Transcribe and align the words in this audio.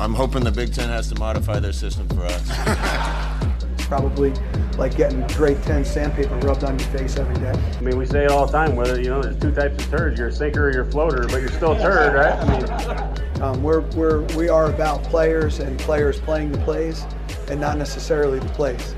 I'm 0.00 0.14
hoping 0.14 0.44
the 0.44 0.52
Big 0.52 0.72
Ten 0.72 0.88
has 0.90 1.08
to 1.08 1.18
modify 1.18 1.58
their 1.58 1.72
system 1.72 2.08
for 2.10 2.22
us. 2.22 2.48
Probably 3.88 4.32
like 4.76 4.96
getting 4.96 5.26
grade 5.28 5.60
10 5.64 5.84
sandpaper 5.84 6.36
rubbed 6.36 6.62
on 6.62 6.78
your 6.78 6.88
face 6.90 7.16
every 7.16 7.34
day. 7.34 7.50
I 7.50 7.80
mean, 7.80 7.98
we 7.98 8.06
say 8.06 8.24
it 8.24 8.30
all 8.30 8.46
the 8.46 8.52
time, 8.52 8.76
whether, 8.76 9.00
you 9.00 9.08
know, 9.08 9.20
there's 9.20 9.40
two 9.40 9.50
types 9.50 9.84
of 9.84 9.90
turds, 9.90 10.20
you're 10.20 10.28
a 10.28 10.32
sinker 10.32 10.68
or 10.68 10.72
you're 10.72 10.82
a 10.82 10.90
floater, 10.90 11.26
but 11.26 11.40
you're 11.40 11.48
still 11.48 11.72
a 11.72 11.78
turd, 11.80 12.14
right? 12.14 12.32
I 12.32 13.32
mean, 13.32 13.42
um, 13.42 13.62
we're, 13.62 13.80
we're, 13.96 14.22
we 14.36 14.48
are 14.48 14.70
about 14.70 15.02
players 15.02 15.58
and 15.58 15.76
players 15.80 16.20
playing 16.20 16.52
the 16.52 16.58
plays 16.58 17.04
and 17.48 17.60
not 17.60 17.76
necessarily 17.76 18.38
the 18.38 18.48
plays. 18.50 18.94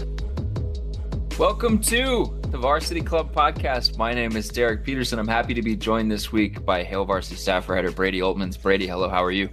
Welcome 1.39 1.79
to 1.85 2.40
the 2.51 2.59
Varsity 2.59 3.01
Club 3.01 3.33
podcast. 3.33 3.97
My 3.97 4.13
name 4.13 4.35
is 4.35 4.49
Derek 4.49 4.85
Peterson. 4.85 5.21
I'm 5.21 5.29
happy 5.29 5.55
to 5.55 5.63
be 5.63 5.77
joined 5.77 6.11
this 6.11 6.33
week 6.33 6.65
by 6.65 6.83
Hail 6.83 7.05
Varsity 7.05 7.37
staff 7.37 7.69
writer 7.69 7.93
Brady 7.93 8.19
Oltmans. 8.19 8.61
Brady, 8.61 8.89
hello, 8.89 9.09
how 9.09 9.23
are 9.25 9.31
you? 9.31 9.49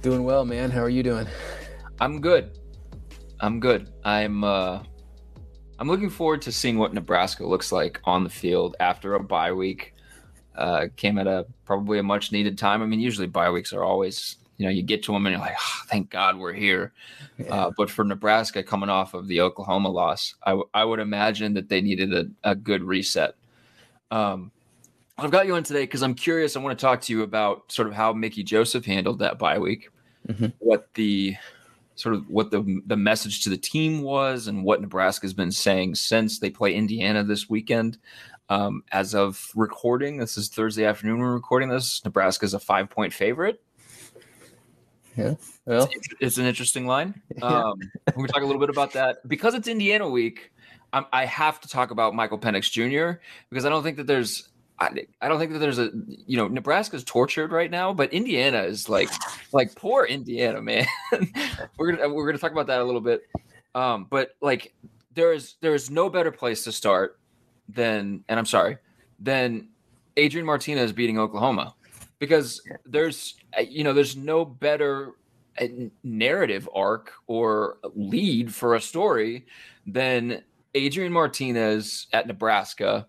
Doing 0.00 0.22
well, 0.22 0.44
man. 0.44 0.70
How 0.70 0.80
are 0.80 0.88
you 0.88 1.02
doing? 1.02 1.26
I'm 1.98 2.20
good. 2.20 2.56
I'm 3.40 3.58
good. 3.58 3.92
I'm 4.04 4.44
uh 4.44 4.80
I'm 5.80 5.88
looking 5.88 6.08
forward 6.08 6.40
to 6.42 6.52
seeing 6.52 6.78
what 6.78 6.94
Nebraska 6.94 7.44
looks 7.44 7.72
like 7.72 8.00
on 8.04 8.22
the 8.22 8.30
field 8.30 8.76
after 8.78 9.16
a 9.16 9.20
bye 9.20 9.52
week. 9.52 9.94
Uh, 10.54 10.86
came 10.94 11.18
at 11.18 11.26
a 11.26 11.46
probably 11.64 11.98
a 11.98 12.02
much 12.02 12.30
needed 12.30 12.56
time. 12.56 12.80
I 12.80 12.86
mean, 12.86 13.00
usually 13.00 13.26
bye 13.26 13.50
weeks 13.50 13.72
are 13.72 13.82
always 13.82 14.36
you 14.60 14.66
know 14.66 14.70
you 14.70 14.82
get 14.82 15.02
to 15.04 15.12
them 15.12 15.24
and 15.24 15.32
you're 15.32 15.40
like, 15.40 15.56
oh, 15.58 15.82
thank 15.86 16.10
God 16.10 16.36
we're 16.36 16.52
here. 16.52 16.92
Yeah. 17.38 17.46
Uh, 17.46 17.70
but 17.74 17.88
for 17.88 18.04
Nebraska 18.04 18.62
coming 18.62 18.90
off 18.90 19.14
of 19.14 19.26
the 19.26 19.40
Oklahoma 19.40 19.88
loss, 19.88 20.34
I, 20.42 20.50
w- 20.50 20.68
I 20.74 20.84
would 20.84 21.00
imagine 21.00 21.54
that 21.54 21.70
they 21.70 21.80
needed 21.80 22.12
a, 22.12 22.26
a 22.44 22.54
good 22.54 22.84
reset. 22.84 23.36
Um, 24.10 24.50
I've 25.16 25.30
got 25.30 25.46
you 25.46 25.54
on 25.54 25.62
today 25.62 25.84
because 25.84 26.02
I'm 26.02 26.12
curious. 26.12 26.56
I 26.56 26.60
want 26.60 26.78
to 26.78 26.82
talk 26.82 27.00
to 27.02 27.12
you 27.14 27.22
about 27.22 27.72
sort 27.72 27.88
of 27.88 27.94
how 27.94 28.12
Mickey 28.12 28.42
Joseph 28.42 28.84
handled 28.84 29.20
that 29.20 29.38
bye 29.38 29.58
week, 29.58 29.88
mm-hmm. 30.28 30.48
what 30.58 30.92
the 30.92 31.36
sort 31.94 32.14
of 32.14 32.28
what 32.28 32.50
the 32.50 32.82
the 32.84 32.96
message 32.96 33.42
to 33.44 33.48
the 33.48 33.56
team 33.56 34.02
was, 34.02 34.46
and 34.46 34.62
what 34.62 34.82
Nebraska's 34.82 35.32
been 35.32 35.52
saying 35.52 35.94
since 35.94 36.38
they 36.38 36.50
play 36.50 36.74
Indiana 36.74 37.24
this 37.24 37.48
weekend. 37.48 37.96
Um, 38.50 38.84
as 38.92 39.14
of 39.14 39.50
recording, 39.54 40.18
this 40.18 40.36
is 40.36 40.50
Thursday 40.50 40.84
afternoon. 40.84 41.20
We're 41.20 41.32
recording 41.32 41.70
this. 41.70 42.04
Nebraska 42.04 42.44
is 42.44 42.52
a 42.52 42.60
five 42.60 42.90
point 42.90 43.14
favorite. 43.14 43.62
Yeah. 45.16 45.34
Well, 45.66 45.88
it's, 45.90 46.08
it's 46.20 46.38
an 46.38 46.46
interesting 46.46 46.86
line. 46.86 47.20
Um, 47.42 47.80
we're 48.16 48.26
talk 48.26 48.42
a 48.42 48.46
little 48.46 48.60
bit 48.60 48.68
about 48.68 48.92
that 48.92 49.26
because 49.26 49.54
it's 49.54 49.66
Indiana 49.66 50.08
week. 50.08 50.52
I'm, 50.92 51.06
i 51.12 51.24
have 51.24 51.60
to 51.60 51.68
talk 51.68 51.90
about 51.90 52.14
Michael 52.14 52.38
Penix 52.38 52.70
Jr. 52.70 53.18
because 53.48 53.64
I 53.64 53.70
don't 53.70 53.82
think 53.82 53.96
that 53.96 54.06
there's 54.06 54.50
I, 54.78 54.90
I, 55.20 55.28
don't 55.28 55.38
think 55.38 55.52
that 55.52 55.58
there's 55.58 55.78
a 55.78 55.90
you 56.26 56.36
know 56.36 56.48
Nebraska's 56.48 57.04
tortured 57.04 57.52
right 57.52 57.70
now, 57.70 57.94
but 57.94 58.12
Indiana 58.12 58.62
is 58.62 58.88
like 58.88 59.08
like 59.52 59.74
poor 59.74 60.04
Indiana 60.04 60.60
man. 60.62 60.86
we're 61.78 61.92
gonna 61.92 62.12
we're 62.12 62.26
gonna 62.26 62.38
talk 62.38 62.52
about 62.52 62.66
that 62.66 62.80
a 62.80 62.84
little 62.84 63.00
bit. 63.00 63.22
Um, 63.74 64.06
but 64.10 64.30
like 64.40 64.74
there 65.14 65.32
is 65.32 65.54
there 65.60 65.74
is 65.74 65.90
no 65.90 66.10
better 66.10 66.30
place 66.30 66.64
to 66.64 66.72
start 66.72 67.18
than 67.68 68.24
and 68.28 68.38
I'm 68.38 68.46
sorry 68.46 68.78
than 69.18 69.68
Adrian 70.16 70.46
Martinez 70.46 70.92
beating 70.92 71.18
Oklahoma 71.18 71.74
because 72.20 72.62
there's 72.86 73.34
uh, 73.58 73.62
you 73.62 73.82
know 73.82 73.92
there's 73.92 74.16
no 74.16 74.44
better 74.44 75.14
uh, 75.60 75.66
narrative 76.04 76.68
arc 76.72 77.12
or 77.26 77.78
lead 77.96 78.54
for 78.54 78.76
a 78.76 78.80
story 78.80 79.46
than 79.84 80.44
Adrian 80.76 81.12
Martinez 81.12 82.06
at 82.12 82.28
Nebraska 82.28 83.08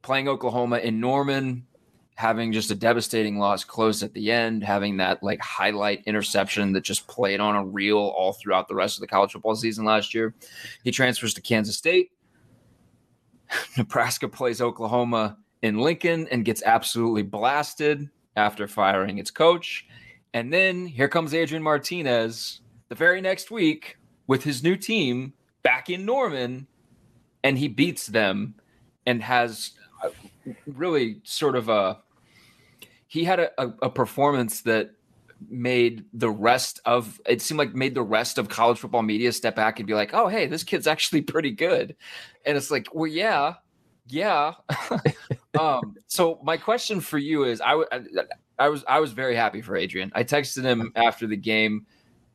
playing 0.00 0.28
Oklahoma 0.28 0.78
in 0.78 1.00
Norman 1.00 1.66
having 2.18 2.50
just 2.50 2.72
a 2.72 2.74
devastating 2.74 3.38
loss 3.38 3.62
close 3.62 4.02
at 4.02 4.12
the 4.12 4.32
end, 4.32 4.64
having 4.64 4.96
that 4.96 5.22
like 5.22 5.40
highlight 5.40 6.02
interception 6.04 6.72
that 6.72 6.82
just 6.82 7.06
played 7.06 7.38
on 7.38 7.54
a 7.54 7.64
reel 7.64 7.98
all 7.98 8.32
throughout 8.32 8.66
the 8.66 8.74
rest 8.74 8.96
of 8.96 9.00
the 9.00 9.06
college 9.06 9.30
football 9.30 9.54
season 9.54 9.84
last 9.84 10.12
year. 10.12 10.34
He 10.82 10.90
transfers 10.90 11.32
to 11.34 11.40
Kansas 11.40 11.76
State. 11.76 12.10
Nebraska 13.76 14.28
plays 14.28 14.60
Oklahoma 14.60 15.38
in 15.62 15.78
Lincoln 15.78 16.26
and 16.32 16.44
gets 16.44 16.60
absolutely 16.64 17.22
blasted 17.22 18.10
after 18.38 18.66
firing 18.66 19.18
its 19.18 19.30
coach. 19.30 19.86
And 20.32 20.52
then 20.52 20.86
here 20.86 21.08
comes 21.08 21.34
Adrian 21.34 21.62
Martinez 21.62 22.60
the 22.88 22.94
very 22.94 23.20
next 23.20 23.50
week 23.50 23.98
with 24.26 24.44
his 24.44 24.62
new 24.62 24.76
team 24.76 25.34
back 25.62 25.90
in 25.90 26.06
Norman, 26.06 26.66
and 27.44 27.58
he 27.58 27.68
beats 27.68 28.06
them 28.06 28.54
and 29.04 29.22
has 29.22 29.72
really 30.66 31.20
sort 31.24 31.56
of 31.56 31.68
a 31.68 31.98
he 33.06 33.24
had 33.24 33.40
a, 33.40 33.62
a, 33.62 33.72
a 33.82 33.90
performance 33.90 34.62
that 34.62 34.90
made 35.48 36.04
the 36.12 36.30
rest 36.30 36.80
of 36.84 37.20
it 37.26 37.40
seemed 37.40 37.58
like 37.58 37.74
made 37.74 37.94
the 37.94 38.02
rest 38.02 38.38
of 38.38 38.48
college 38.48 38.78
football 38.78 39.02
media 39.02 39.32
step 39.32 39.56
back 39.56 39.78
and 39.78 39.86
be 39.86 39.94
like, 39.94 40.12
oh 40.12 40.28
hey, 40.28 40.46
this 40.46 40.64
kid's 40.64 40.86
actually 40.86 41.22
pretty 41.22 41.50
good. 41.50 41.96
And 42.44 42.56
it's 42.56 42.70
like, 42.70 42.88
well, 42.94 43.06
yeah, 43.06 43.54
yeah. 44.08 44.54
um, 45.58 45.96
so 46.06 46.38
my 46.42 46.56
question 46.56 47.00
for 47.00 47.18
you 47.18 47.44
is, 47.44 47.60
I, 47.60 47.70
w- 47.70 47.88
I 48.58 48.68
was 48.68 48.84
I 48.88 49.00
was 49.00 49.12
very 49.12 49.34
happy 49.34 49.62
for 49.62 49.76
Adrian. 49.76 50.10
I 50.14 50.24
texted 50.24 50.62
him 50.64 50.92
after 50.96 51.26
the 51.26 51.36
game. 51.36 51.86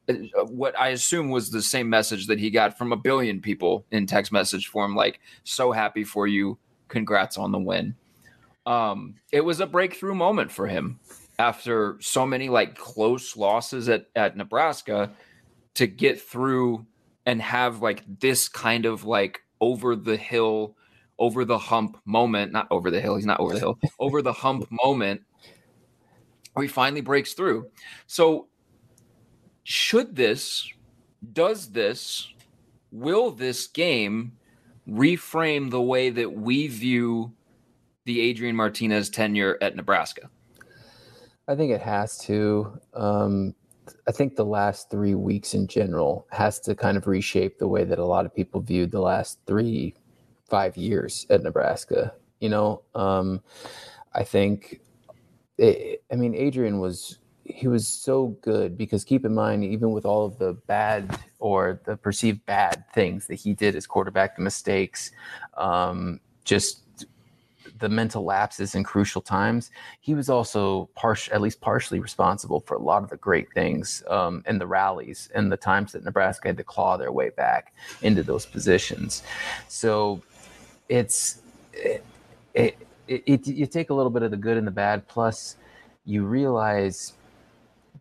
Uh, 0.10 0.14
what 0.46 0.78
I 0.80 0.90
assume 0.90 1.30
was 1.30 1.50
the 1.50 1.62
same 1.62 1.90
message 1.90 2.28
that 2.28 2.40
he 2.40 2.50
got 2.50 2.78
from 2.78 2.92
a 2.92 2.98
billion 2.98 3.42
people 3.42 3.86
in 3.92 4.06
text 4.06 4.32
message 4.32 4.68
form, 4.68 4.96
like 4.96 5.20
"so 5.44 5.72
happy 5.72 6.04
for 6.04 6.28
you, 6.28 6.58
congrats 6.88 7.38
on 7.38 7.52
the 7.52 7.60
win." 7.60 7.96
Um, 8.66 9.16
it 9.32 9.42
was 9.42 9.60
a 9.60 9.68
breakthrough 9.68 10.16
moment 10.16 10.52
for 10.52 10.68
him 10.68 11.00
after 11.40 11.98
so 12.00 12.26
many 12.26 12.50
like 12.50 12.76
close 12.76 13.36
losses 13.36 13.90
at 13.90 14.08
at 14.16 14.38
Nebraska 14.38 15.12
to 15.76 15.88
get 15.88 16.22
through 16.22 16.86
and 17.26 17.42
have 17.42 17.82
like 17.82 18.04
this 18.20 18.48
kind 18.48 18.86
of 18.86 19.06
like 19.06 19.42
over 19.60 19.96
the 19.96 20.18
hill 20.18 20.76
over 21.24 21.46
the 21.46 21.58
hump 21.58 21.98
moment, 22.04 22.52
not 22.52 22.68
over 22.70 22.92
the 22.92 23.00
hill, 23.00 23.16
he's 23.16 23.26
not 23.26 23.40
over 23.40 23.54
the 23.54 23.60
hill, 23.60 23.80
over 24.00 24.22
the 24.22 24.34
hump 24.34 24.68
moment 24.70 25.22
where 26.52 26.64
he 26.64 26.68
finally 26.68 27.00
breaks 27.00 27.32
through. 27.32 27.66
So, 28.08 28.48
should 29.64 30.18
this, 30.18 30.70
does 31.32 31.72
this, 31.72 32.28
will 32.92 33.32
this 33.32 33.68
game 33.68 34.34
reframe 34.86 35.72
the 35.72 35.82
way 35.82 36.10
that 36.10 36.30
we 36.34 36.68
view 36.68 37.32
the 38.04 38.20
Adrian 38.20 38.58
Martinez 38.58 39.10
tenure 39.10 39.58
at 39.62 39.78
Nebraska? 39.78 40.30
I 41.48 41.56
think 41.56 41.72
it 41.72 41.82
has 41.82 42.18
to. 42.26 42.78
Um, 42.94 43.56
I 44.10 44.12
think 44.12 44.36
the 44.36 44.44
last 44.44 44.90
three 44.90 45.16
weeks 45.16 45.54
in 45.54 45.68
general 45.68 46.28
has 46.32 46.60
to 46.62 46.76
kind 46.76 46.98
of 46.98 47.08
reshape 47.08 47.60
the 47.60 47.68
way 47.70 47.86
that 47.86 47.98
a 48.00 48.06
lot 48.06 48.26
of 48.26 48.36
people 48.36 48.60
viewed 48.60 48.92
the 48.92 49.00
last 49.00 49.40
three, 49.48 49.96
five 50.54 50.78
years 50.78 51.26
at 51.32 51.42
Nebraska. 51.42 52.14
You 52.40 52.50
know, 52.50 52.84
um, 52.94 53.42
I 54.14 54.24
think 54.24 54.82
it, 55.58 56.04
I 56.12 56.16
mean, 56.16 56.36
Adrian 56.36 56.78
was 56.80 57.18
he 57.44 57.68
was 57.68 57.88
so 57.88 58.38
good 58.42 58.78
because 58.78 59.04
keep 59.04 59.26
in 59.26 59.34
mind, 59.34 59.64
even 59.64 59.90
with 59.92 60.06
all 60.06 60.28
of 60.28 60.38
the 60.38 60.54
bad 60.68 61.18
or 61.40 61.82
the 61.86 61.98
perceived 61.98 62.46
bad 62.46 62.84
things 62.94 63.26
that 63.26 63.36
he 63.36 63.54
did 63.54 63.76
as 63.76 63.88
quarterback, 63.88 64.36
the 64.36 64.44
mistakes, 64.44 65.10
um, 65.58 66.20
just 66.46 67.08
the 67.80 67.90
mental 67.90 68.24
lapses 68.24 68.76
in 68.76 68.84
crucial 68.84 69.22
times, 69.22 69.72
he 70.02 70.14
was 70.14 70.30
also 70.30 70.88
partial, 70.94 71.34
at 71.34 71.42
least 71.42 71.60
partially 71.62 72.00
responsible 72.00 72.60
for 72.60 72.76
a 72.76 72.80
lot 72.80 73.02
of 73.04 73.10
the 73.10 73.18
great 73.18 73.52
things 73.54 74.04
um, 74.08 74.44
and 74.46 74.62
the 74.62 74.68
rallies 74.68 75.30
and 75.34 75.52
the 75.52 75.58
times 75.58 75.94
that 75.94 76.04
Nebraska 76.04 76.50
had 76.50 76.58
to 76.58 76.64
claw 76.64 76.96
their 76.96 77.12
way 77.12 77.32
back 77.32 77.74
into 78.04 78.22
those 78.22 78.46
positions. 78.46 79.24
So 79.68 80.22
it's 80.90 81.42
it, 81.74 82.04
it 82.54 82.78
it, 83.08 83.48
you 83.48 83.66
take 83.66 83.90
a 83.90 83.94
little 83.94 84.10
bit 84.10 84.24
of 84.24 84.32
the 84.32 84.38
good 84.38 84.58
and 84.58 84.66
the 84.66 84.72
bad, 84.72 85.08
plus 85.08 85.58
you 86.06 86.24
realize 86.24 87.14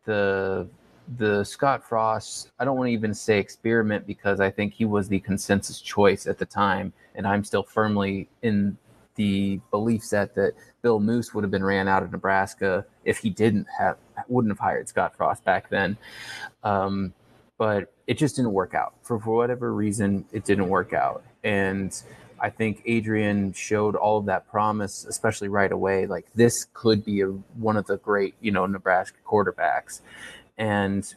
the 0.05 0.69
the 1.19 1.45
Scott 1.45 1.87
Frost. 1.87 2.51
I 2.59 2.65
don't 2.65 2.77
want 2.77 2.89
to 2.89 2.93
even 2.93 3.15
say 3.15 3.39
experiment 3.39 4.07
because 4.07 4.41
I 4.41 4.51
think 4.51 4.73
he 4.73 4.85
was 4.85 5.09
the 5.09 5.21
consensus 5.21 5.81
choice 5.81 6.27
at 6.27 6.39
the 6.39 6.47
time, 6.47 6.93
and 7.15 7.27
I'm 7.27 7.45
still 7.45 7.63
firmly 7.63 8.29
in 8.43 8.77
the 9.15 9.61
belief 9.71 10.03
set 10.03 10.35
that 10.37 10.55
Bill 10.81 10.99
Moos 10.99 11.35
would 11.35 11.45
have 11.45 11.51
been 11.51 11.65
ran 11.65 11.87
out 11.87 12.03
of 12.03 12.13
Nebraska 12.13 12.85
if 13.05 13.19
he 13.19 13.31
didn't 13.31 13.67
have 13.79 13.97
wouldn't 14.29 14.53
have 14.53 14.59
hired 14.59 14.89
Scott 14.89 15.17
Frost 15.17 15.45
back 15.45 15.69
then. 15.69 15.97
Um, 16.63 17.13
but 17.59 17.93
it 18.07 18.15
just 18.15 18.37
didn't 18.37 18.53
work 18.53 18.75
out 18.75 18.95
for, 19.03 19.21
for 19.21 19.37
whatever 19.37 19.73
reason. 19.75 20.25
It 20.33 20.45
didn't 20.45 20.69
work 20.69 20.93
out, 20.93 21.25
and 21.45 22.03
I 22.43 22.51
think 22.51 22.83
Adrian 22.85 23.53
showed 23.53 23.95
all 23.95 24.19
of 24.19 24.27
that 24.27 24.49
promise, 24.49 25.07
especially 25.07 25.49
right 25.49 25.71
away. 25.71 26.07
Like 26.07 26.27
this 26.35 26.67
could 26.75 27.05
be 27.05 27.21
a, 27.21 27.29
one 27.29 27.77
of 27.77 27.87
the 27.87 27.99
great, 27.99 28.35
you 28.41 28.51
know, 28.51 28.67
Nebraska 28.67 29.19
quarterbacks, 29.25 30.01
and 30.59 31.15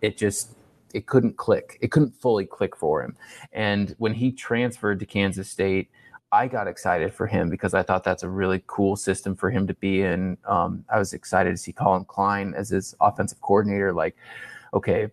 it 0.00 0.16
just 0.16 0.52
it 0.94 1.06
couldn't 1.06 1.36
click. 1.36 1.78
It 1.80 1.90
couldn't 1.90 2.14
fully 2.14 2.46
click 2.46 2.76
for 2.76 3.02
him. 3.02 3.16
And 3.52 3.96
when 3.98 4.14
he 4.14 4.30
transferred 4.30 5.00
to 5.00 5.06
Kansas 5.06 5.50
State, 5.50 5.88
I 6.30 6.46
got 6.46 6.68
excited 6.68 7.12
for 7.12 7.26
him 7.26 7.50
because 7.50 7.74
I 7.74 7.82
thought 7.82 8.04
that's 8.04 8.22
a 8.22 8.28
really 8.28 8.62
cool 8.68 8.94
system 8.94 9.34
for 9.34 9.50
him 9.50 9.66
to 9.66 9.74
be 9.74 10.02
in. 10.02 10.38
Um, 10.46 10.84
I 10.88 10.98
was 10.98 11.12
excited 11.12 11.50
to 11.50 11.56
see 11.56 11.72
Collin 11.72 12.04
Klein 12.04 12.54
as 12.56 12.70
his 12.70 12.94
offensive 13.00 13.40
coordinator. 13.40 13.92
Like, 13.92 14.16
okay, 14.72 15.10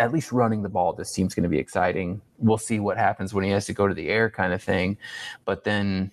at 0.00 0.12
least 0.12 0.32
running 0.32 0.62
the 0.62 0.68
ball, 0.68 0.92
this 0.92 1.12
team's 1.12 1.34
going 1.34 1.44
to 1.44 1.48
be 1.48 1.58
exciting. 1.58 2.20
We'll 2.38 2.58
see 2.58 2.80
what 2.80 2.96
happens 2.96 3.34
when 3.34 3.44
he 3.44 3.50
has 3.50 3.66
to 3.66 3.72
go 3.72 3.88
to 3.88 3.94
the 3.94 4.08
air, 4.08 4.30
kind 4.30 4.52
of 4.52 4.62
thing. 4.62 4.96
But 5.44 5.64
then 5.64 6.10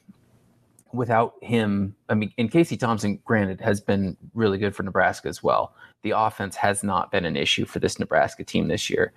without 0.91 1.35
him, 1.41 1.95
I 2.09 2.15
mean, 2.15 2.33
and 2.37 2.51
Casey 2.51 2.77
Thompson, 2.77 3.19
granted, 3.25 3.61
has 3.61 3.79
been 3.79 4.17
really 4.33 4.57
good 4.57 4.75
for 4.75 4.83
Nebraska 4.83 5.27
as 5.27 5.43
well. 5.43 5.75
The 6.01 6.11
offense 6.11 6.55
has 6.55 6.83
not 6.83 7.11
been 7.11 7.25
an 7.25 7.35
issue 7.35 7.65
for 7.65 7.79
this 7.79 7.99
Nebraska 7.99 8.43
team 8.43 8.67
this 8.67 8.89
year. 8.89 9.13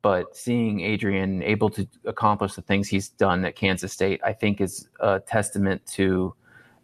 But 0.00 0.36
seeing 0.36 0.80
Adrian 0.80 1.42
able 1.42 1.70
to 1.70 1.86
accomplish 2.04 2.54
the 2.54 2.62
things 2.62 2.88
he's 2.88 3.08
done 3.08 3.44
at 3.44 3.56
Kansas 3.56 3.92
State, 3.92 4.20
I 4.24 4.32
think 4.32 4.60
is 4.60 4.88
a 5.00 5.18
testament 5.18 5.84
to 5.94 6.34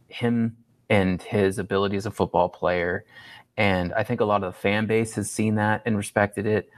him 0.08 0.56
and 0.90 1.22
his 1.22 1.58
ability 1.58 1.96
as 1.96 2.06
a 2.06 2.10
football 2.10 2.48
player. 2.48 3.04
And 3.56 3.92
I 3.94 4.02
think 4.02 4.20
a 4.20 4.24
lot 4.24 4.42
of 4.42 4.52
the 4.52 4.58
fan 4.58 4.86
base 4.86 5.14
has 5.14 5.30
seen 5.30 5.54
that 5.56 5.82
and 5.86 5.96
respected 5.96 6.44
it 6.44 6.70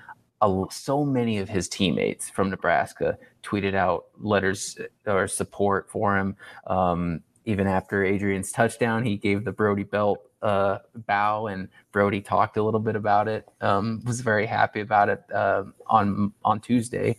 so 0.70 1.04
many 1.04 1.38
of 1.38 1.48
his 1.48 1.68
teammates 1.68 2.28
from 2.30 2.50
Nebraska 2.50 3.18
tweeted 3.42 3.74
out 3.74 4.06
letters 4.18 4.78
uh, 5.06 5.12
or 5.12 5.28
support 5.28 5.90
for 5.90 6.16
him. 6.16 6.36
Um, 6.66 7.22
even 7.44 7.66
after 7.66 8.04
Adrian's 8.04 8.50
touchdown, 8.50 9.04
he 9.04 9.16
gave 9.16 9.44
the 9.44 9.52
Brody 9.52 9.84
Belt 9.84 10.18
uh, 10.42 10.78
bow, 11.06 11.46
and 11.46 11.68
Brody 11.92 12.20
talked 12.20 12.56
a 12.56 12.62
little 12.62 12.80
bit 12.80 12.96
about 12.96 13.28
it. 13.28 13.48
Um, 13.60 14.02
was 14.04 14.20
very 14.20 14.46
happy 14.46 14.80
about 14.80 15.08
it 15.08 15.22
uh, 15.32 15.64
on 15.86 16.32
on 16.44 16.60
Tuesday, 16.60 17.18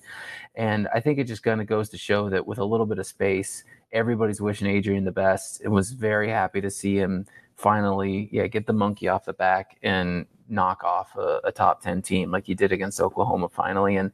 and 0.55 0.87
I 0.93 0.99
think 0.99 1.17
it 1.17 1.25
just 1.25 1.43
kind 1.43 1.61
of 1.61 1.67
goes 1.67 1.89
to 1.89 1.97
show 1.97 2.29
that 2.29 2.45
with 2.45 2.59
a 2.59 2.65
little 2.65 2.85
bit 2.85 2.99
of 2.99 3.07
space, 3.07 3.63
everybody's 3.91 4.41
wishing 4.41 4.67
Adrian 4.67 5.05
the 5.05 5.11
best. 5.11 5.61
It 5.63 5.69
was 5.69 5.91
very 5.91 6.29
happy 6.29 6.61
to 6.61 6.69
see 6.69 6.95
him 6.97 7.25
finally, 7.57 8.29
yeah, 8.31 8.47
get 8.47 8.65
the 8.65 8.73
monkey 8.73 9.07
off 9.07 9.25
the 9.25 9.33
back 9.33 9.77
and 9.83 10.25
knock 10.47 10.83
off 10.83 11.15
a, 11.17 11.41
a, 11.43 11.51
top 11.51 11.81
10 11.81 12.01
team 12.01 12.31
like 12.31 12.45
he 12.45 12.53
did 12.53 12.71
against 12.71 13.01
Oklahoma 13.01 13.49
finally. 13.49 13.97
And 13.97 14.11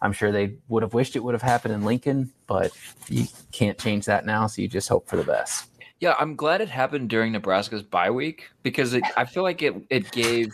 I'm 0.00 0.12
sure 0.12 0.32
they 0.32 0.54
would 0.68 0.82
have 0.82 0.94
wished 0.94 1.14
it 1.14 1.20
would 1.20 1.34
have 1.34 1.42
happened 1.42 1.74
in 1.74 1.84
Lincoln, 1.84 2.32
but 2.46 2.72
you 3.08 3.26
can't 3.52 3.78
change 3.78 4.06
that 4.06 4.24
now. 4.24 4.46
So 4.46 4.62
you 4.62 4.68
just 4.68 4.88
hope 4.88 5.08
for 5.08 5.16
the 5.16 5.24
best. 5.24 5.68
Yeah, 6.00 6.14
I'm 6.18 6.36
glad 6.36 6.60
it 6.60 6.68
happened 6.68 7.08
during 7.08 7.32
Nebraska's 7.32 7.82
bye 7.82 8.10
week 8.10 8.50
because 8.62 8.94
it, 8.94 9.04
I 9.16 9.24
feel 9.24 9.42
like 9.42 9.62
it 9.62 9.74
it 9.90 10.10
gave. 10.10 10.52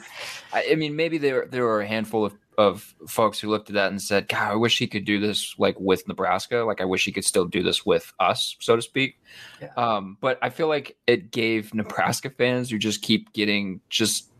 I, 0.53 0.65
I 0.73 0.75
mean, 0.75 0.95
maybe 0.95 1.19
there 1.19 1.47
there 1.47 1.65
were 1.65 1.81
a 1.81 1.87
handful 1.87 2.25
of 2.25 2.37
of 2.61 2.95
folks 3.09 3.41
who 3.41 3.49
looked 3.49 3.71
at 3.71 3.75
that 3.75 3.91
and 3.91 4.01
said, 4.01 4.29
"God, 4.29 4.53
I 4.53 4.55
wish 4.55 4.79
he 4.79 4.87
could 4.87 5.05
do 5.05 5.19
this 5.19 5.55
like 5.59 5.79
with 5.81 6.07
Nebraska. 6.07 6.59
Like, 6.59 6.81
I 6.81 6.85
wish 6.85 7.05
he 7.05 7.13
could 7.13 7.25
still 7.25 7.47
do 7.47 7.63
this 7.63 7.85
with 7.85 8.13
us, 8.21 8.57
so 8.61 8.77
to 8.77 8.83
speak." 8.83 9.21
Yeah. 9.61 9.73
Um, 9.77 10.17
but 10.21 10.39
I 10.43 10.51
feel 10.51 10.69
like 10.69 10.97
it 11.07 11.31
gave 11.31 11.75
Nebraska 11.75 12.31
fans 12.31 12.71
who 12.71 12.79
just 12.79 13.03
keep 13.03 13.33
getting 13.33 13.81
just 13.89 14.31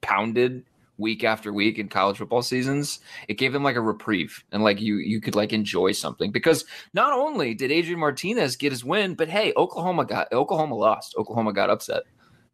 pounded 0.00 0.64
week 1.00 1.24
after 1.24 1.52
week 1.52 1.78
in 1.78 1.88
college 1.88 2.18
football 2.18 2.42
seasons, 2.42 3.00
it 3.26 3.34
gave 3.34 3.52
them 3.52 3.64
like 3.64 3.76
a 3.76 3.80
reprieve 3.80 4.44
and 4.52 4.62
like 4.62 4.80
you 4.80 4.96
you 4.96 5.20
could 5.20 5.34
like 5.34 5.52
enjoy 5.52 5.92
something 5.92 6.30
because 6.30 6.64
not 6.92 7.12
only 7.12 7.54
did 7.54 7.72
Adrian 7.72 7.98
Martinez 7.98 8.56
get 8.56 8.70
his 8.70 8.84
win, 8.84 9.14
but 9.14 9.28
hey, 9.28 9.52
Oklahoma 9.56 10.04
got 10.04 10.32
Oklahoma 10.32 10.76
lost. 10.76 11.14
Oklahoma 11.18 11.52
got 11.52 11.70
upset. 11.70 12.02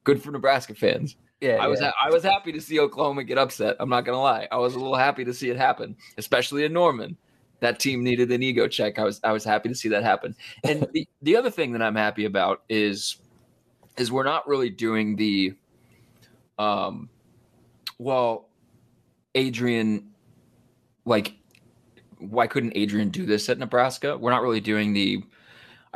Good 0.05 0.23
for 0.23 0.31
Nebraska 0.31 0.75
fans. 0.75 1.17
Yeah, 1.40 1.56
I 1.60 1.66
was 1.66 1.80
yeah. 1.80 1.92
I 2.02 2.10
was 2.10 2.22
happy 2.22 2.52
to 2.52 2.60
see 2.60 2.80
Oklahoma 2.80 3.24
get 3.24 3.36
upset. 3.36 3.76
I'm 3.78 3.90
not 3.90 4.04
gonna 4.04 4.20
lie. 4.20 4.48
I 4.50 4.56
was 4.56 4.74
a 4.74 4.78
little 4.78 4.96
happy 4.96 5.24
to 5.24 5.34
see 5.34 5.50
it 5.50 5.56
happen, 5.56 5.96
especially 6.16 6.64
in 6.64 6.72
Norman. 6.72 7.16
That 7.60 7.78
team 7.78 8.02
needed 8.02 8.30
an 8.32 8.42
ego 8.42 8.68
check. 8.68 8.98
I 8.98 9.04
was 9.04 9.20
I 9.22 9.32
was 9.32 9.44
happy 9.44 9.68
to 9.68 9.74
see 9.74 9.88
that 9.90 10.02
happen. 10.02 10.34
And 10.64 10.86
the, 10.92 11.06
the 11.22 11.36
other 11.36 11.50
thing 11.50 11.72
that 11.72 11.82
I'm 11.82 11.96
happy 11.96 12.24
about 12.24 12.62
is 12.68 13.18
is 13.98 14.10
we're 14.10 14.24
not 14.24 14.48
really 14.48 14.70
doing 14.70 15.16
the 15.16 15.54
um 16.58 17.10
well, 17.98 18.48
Adrian, 19.34 20.10
like, 21.04 21.34
why 22.18 22.46
couldn't 22.46 22.72
Adrian 22.74 23.10
do 23.10 23.26
this 23.26 23.48
at 23.48 23.58
Nebraska? 23.58 24.16
We're 24.16 24.30
not 24.30 24.42
really 24.42 24.60
doing 24.60 24.92
the. 24.92 25.22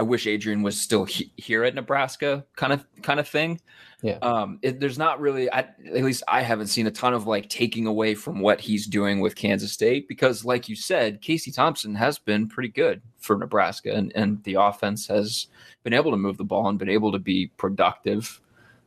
I 0.00 0.02
wish 0.02 0.26
Adrian 0.26 0.62
was 0.62 0.80
still 0.80 1.04
he- 1.04 1.30
here 1.36 1.62
at 1.62 1.74
Nebraska 1.74 2.46
kind 2.56 2.72
of 2.72 2.86
kind 3.02 3.20
of 3.20 3.28
thing. 3.28 3.60
Yeah. 4.00 4.16
Um, 4.22 4.58
it, 4.62 4.80
there's 4.80 4.96
not 4.96 5.20
really, 5.20 5.52
I, 5.52 5.58
at 5.58 6.02
least 6.02 6.22
I 6.26 6.40
haven't 6.40 6.68
seen 6.68 6.86
a 6.86 6.90
ton 6.90 7.12
of 7.12 7.26
like 7.26 7.50
taking 7.50 7.86
away 7.86 8.14
from 8.14 8.40
what 8.40 8.62
he's 8.62 8.86
doing 8.86 9.20
with 9.20 9.36
Kansas 9.36 9.72
State 9.72 10.08
because, 10.08 10.42
like 10.42 10.70
you 10.70 10.74
said, 10.74 11.20
Casey 11.20 11.52
Thompson 11.52 11.94
has 11.96 12.18
been 12.18 12.48
pretty 12.48 12.70
good 12.70 13.02
for 13.18 13.36
Nebraska, 13.36 13.92
and 13.92 14.10
and 14.14 14.42
the 14.44 14.54
offense 14.54 15.06
has 15.08 15.48
been 15.82 15.92
able 15.92 16.12
to 16.12 16.16
move 16.16 16.38
the 16.38 16.44
ball 16.44 16.66
and 16.70 16.78
been 16.78 16.88
able 16.88 17.12
to 17.12 17.18
be 17.18 17.48
productive. 17.58 18.40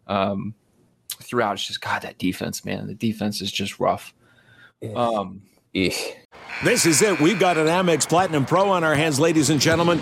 Um, 0.07 0.55
throughout. 1.21 1.53
It's 1.53 1.67
just 1.67 1.79
God, 1.79 2.01
that 2.01 2.17
defense, 2.17 2.65
man. 2.65 2.87
The 2.87 2.95
defense 2.95 3.39
is 3.39 3.51
just 3.51 3.79
rough. 3.79 4.15
Um, 4.95 5.43
This 6.63 6.87
is 6.87 7.03
it. 7.03 7.19
We've 7.19 7.39
got 7.39 7.59
an 7.59 7.67
Amex 7.67 8.09
Platinum 8.09 8.45
Pro 8.45 8.69
on 8.71 8.83
our 8.83 8.95
hands, 8.95 9.19
ladies 9.19 9.51
and 9.51 9.61
gentlemen. 9.61 10.01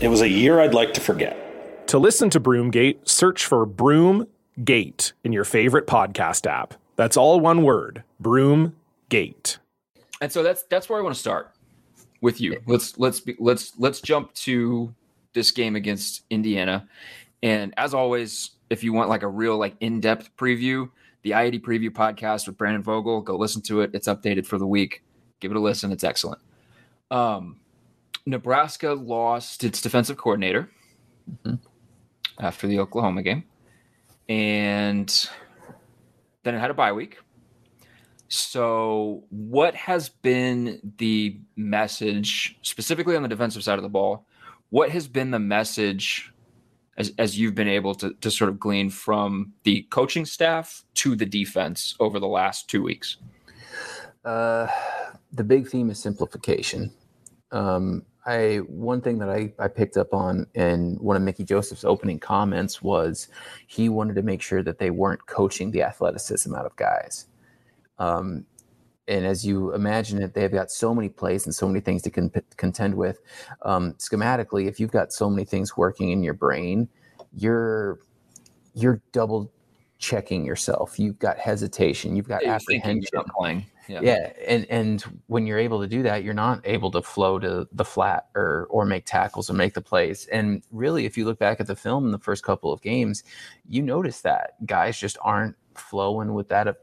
It 0.00 0.08
was 0.08 0.22
a 0.22 0.28
year 0.28 0.60
I'd 0.60 0.72
like 0.72 0.94
to 0.94 1.00
forget. 1.00 1.86
To 1.88 1.98
listen 1.98 2.30
to 2.30 2.40
Broomgate, 2.40 3.06
search 3.06 3.44
for 3.44 3.66
Broomgate 3.66 5.12
in 5.24 5.32
your 5.32 5.44
favorite 5.44 5.86
podcast 5.86 6.46
app. 6.46 6.72
That's 6.96 7.18
all 7.18 7.38
one 7.38 7.64
word 7.64 8.02
Broomgate. 8.22 9.58
And 10.22 10.32
so 10.32 10.42
that's 10.42 10.62
that's 10.64 10.88
where 10.88 10.98
I 10.98 11.02
want 11.02 11.14
to 11.14 11.20
start 11.20 11.52
with 12.22 12.40
you. 12.40 12.62
Let's 12.66 12.98
let's 12.98 13.20
be, 13.20 13.36
let's 13.38 13.78
let's 13.78 14.00
jump 14.00 14.32
to 14.34 14.94
this 15.34 15.50
game 15.50 15.76
against 15.76 16.22
Indiana. 16.30 16.88
And 17.42 17.74
as 17.76 17.92
always, 17.92 18.52
if 18.70 18.82
you 18.82 18.94
want 18.94 19.10
like 19.10 19.22
a 19.22 19.28
real 19.28 19.58
like 19.58 19.74
in-depth 19.80 20.34
preview, 20.38 20.88
the 21.22 21.34
I-80 21.34 21.60
preview 21.60 21.90
podcast 21.90 22.46
with 22.46 22.56
Brandon 22.56 22.82
Vogel. 22.82 23.20
Go 23.20 23.36
listen 23.36 23.60
to 23.62 23.82
it. 23.82 23.90
It's 23.92 24.08
updated 24.08 24.46
for 24.46 24.56
the 24.56 24.66
week. 24.66 25.02
Give 25.40 25.50
it 25.50 25.58
a 25.58 25.60
listen. 25.60 25.92
It's 25.92 26.04
excellent. 26.04 26.40
Um, 27.10 27.56
Nebraska 28.26 28.92
lost 28.92 29.64
its 29.64 29.80
defensive 29.80 30.16
coordinator 30.16 30.70
mm-hmm. 31.30 31.56
after 32.38 32.66
the 32.66 32.78
Oklahoma 32.78 33.22
game, 33.22 33.44
and 34.28 35.28
then 36.42 36.54
it 36.54 36.58
had 36.58 36.70
a 36.70 36.74
bye 36.74 36.92
week. 36.92 37.18
So, 38.28 39.24
what 39.30 39.74
has 39.74 40.08
been 40.08 40.80
the 40.98 41.40
message 41.56 42.58
specifically 42.62 43.16
on 43.16 43.22
the 43.22 43.28
defensive 43.28 43.64
side 43.64 43.78
of 43.78 43.82
the 43.82 43.88
ball? 43.88 44.24
What 44.68 44.90
has 44.90 45.08
been 45.08 45.32
the 45.32 45.40
message 45.40 46.32
as, 46.96 47.12
as 47.18 47.36
you've 47.36 47.56
been 47.56 47.66
able 47.66 47.94
to, 47.96 48.14
to 48.20 48.30
sort 48.30 48.50
of 48.50 48.60
glean 48.60 48.88
from 48.88 49.52
the 49.64 49.82
coaching 49.90 50.24
staff 50.24 50.84
to 50.94 51.16
the 51.16 51.26
defense 51.26 51.96
over 51.98 52.20
the 52.20 52.28
last 52.28 52.68
two 52.68 52.82
weeks? 52.84 53.16
Uh, 54.24 54.68
the 55.32 55.42
big 55.42 55.66
theme 55.66 55.90
is 55.90 55.98
simplification. 55.98 56.92
Um, 57.50 58.04
I 58.26 58.58
one 58.68 59.00
thing 59.00 59.18
that 59.18 59.30
I, 59.30 59.52
I 59.58 59.68
picked 59.68 59.96
up 59.96 60.12
on 60.12 60.46
in 60.54 60.96
one 61.00 61.16
of 61.16 61.22
Mickey 61.22 61.44
Joseph's 61.44 61.84
opening 61.84 62.18
comments 62.18 62.82
was 62.82 63.28
he 63.66 63.88
wanted 63.88 64.14
to 64.16 64.22
make 64.22 64.42
sure 64.42 64.62
that 64.62 64.78
they 64.78 64.90
weren't 64.90 65.26
coaching 65.26 65.70
the 65.70 65.82
athleticism 65.82 66.54
out 66.54 66.66
of 66.66 66.76
guys. 66.76 67.26
Um, 67.98 68.44
and 69.08 69.26
as 69.26 69.44
you 69.44 69.74
imagine 69.74 70.22
it, 70.22 70.34
they've 70.34 70.52
got 70.52 70.70
so 70.70 70.94
many 70.94 71.08
plays 71.08 71.46
and 71.46 71.54
so 71.54 71.66
many 71.66 71.80
things 71.80 72.02
to 72.02 72.10
con- 72.10 72.30
contend 72.56 72.94
with. 72.94 73.20
Um, 73.62 73.94
schematically, 73.94 74.66
if 74.68 74.78
you've 74.78 74.92
got 74.92 75.12
so 75.12 75.28
many 75.28 75.44
things 75.44 75.76
working 75.76 76.10
in 76.10 76.22
your 76.22 76.34
brain, 76.34 76.88
you're 77.34 78.00
you're 78.74 79.00
double 79.12 79.50
checking 79.98 80.44
yourself. 80.44 80.98
You've 80.98 81.18
got 81.18 81.38
hesitation. 81.38 82.16
You've 82.16 82.28
got 82.28 82.44
Yeah, 82.44 82.54
apprehension. 82.54 83.22
playing. 83.36 83.66
Yeah. 83.90 84.00
Yeah. 84.02 84.32
and 84.46 84.66
and 84.70 85.02
when 85.26 85.46
you're 85.46 85.58
able 85.58 85.80
to 85.80 85.86
do 85.86 86.02
that, 86.04 86.22
you're 86.22 86.34
not 86.34 86.60
able 86.64 86.90
to 86.92 87.02
flow 87.02 87.38
to 87.38 87.68
the 87.72 87.84
flat 87.84 88.28
or 88.34 88.66
or 88.70 88.84
make 88.84 89.04
tackles 89.04 89.50
or 89.50 89.54
make 89.54 89.74
the 89.74 89.80
plays. 89.80 90.26
And 90.26 90.62
really, 90.70 91.06
if 91.06 91.18
you 91.18 91.24
look 91.24 91.38
back 91.38 91.60
at 91.60 91.66
the 91.66 91.76
film 91.76 92.06
in 92.06 92.12
the 92.12 92.18
first 92.18 92.44
couple 92.44 92.72
of 92.72 92.80
games, 92.82 93.24
you 93.68 93.82
notice 93.82 94.20
that 94.20 94.64
guys 94.66 94.98
just 94.98 95.18
aren't 95.22 95.56
flowing 95.74 96.34
with 96.34 96.48
that. 96.48 96.76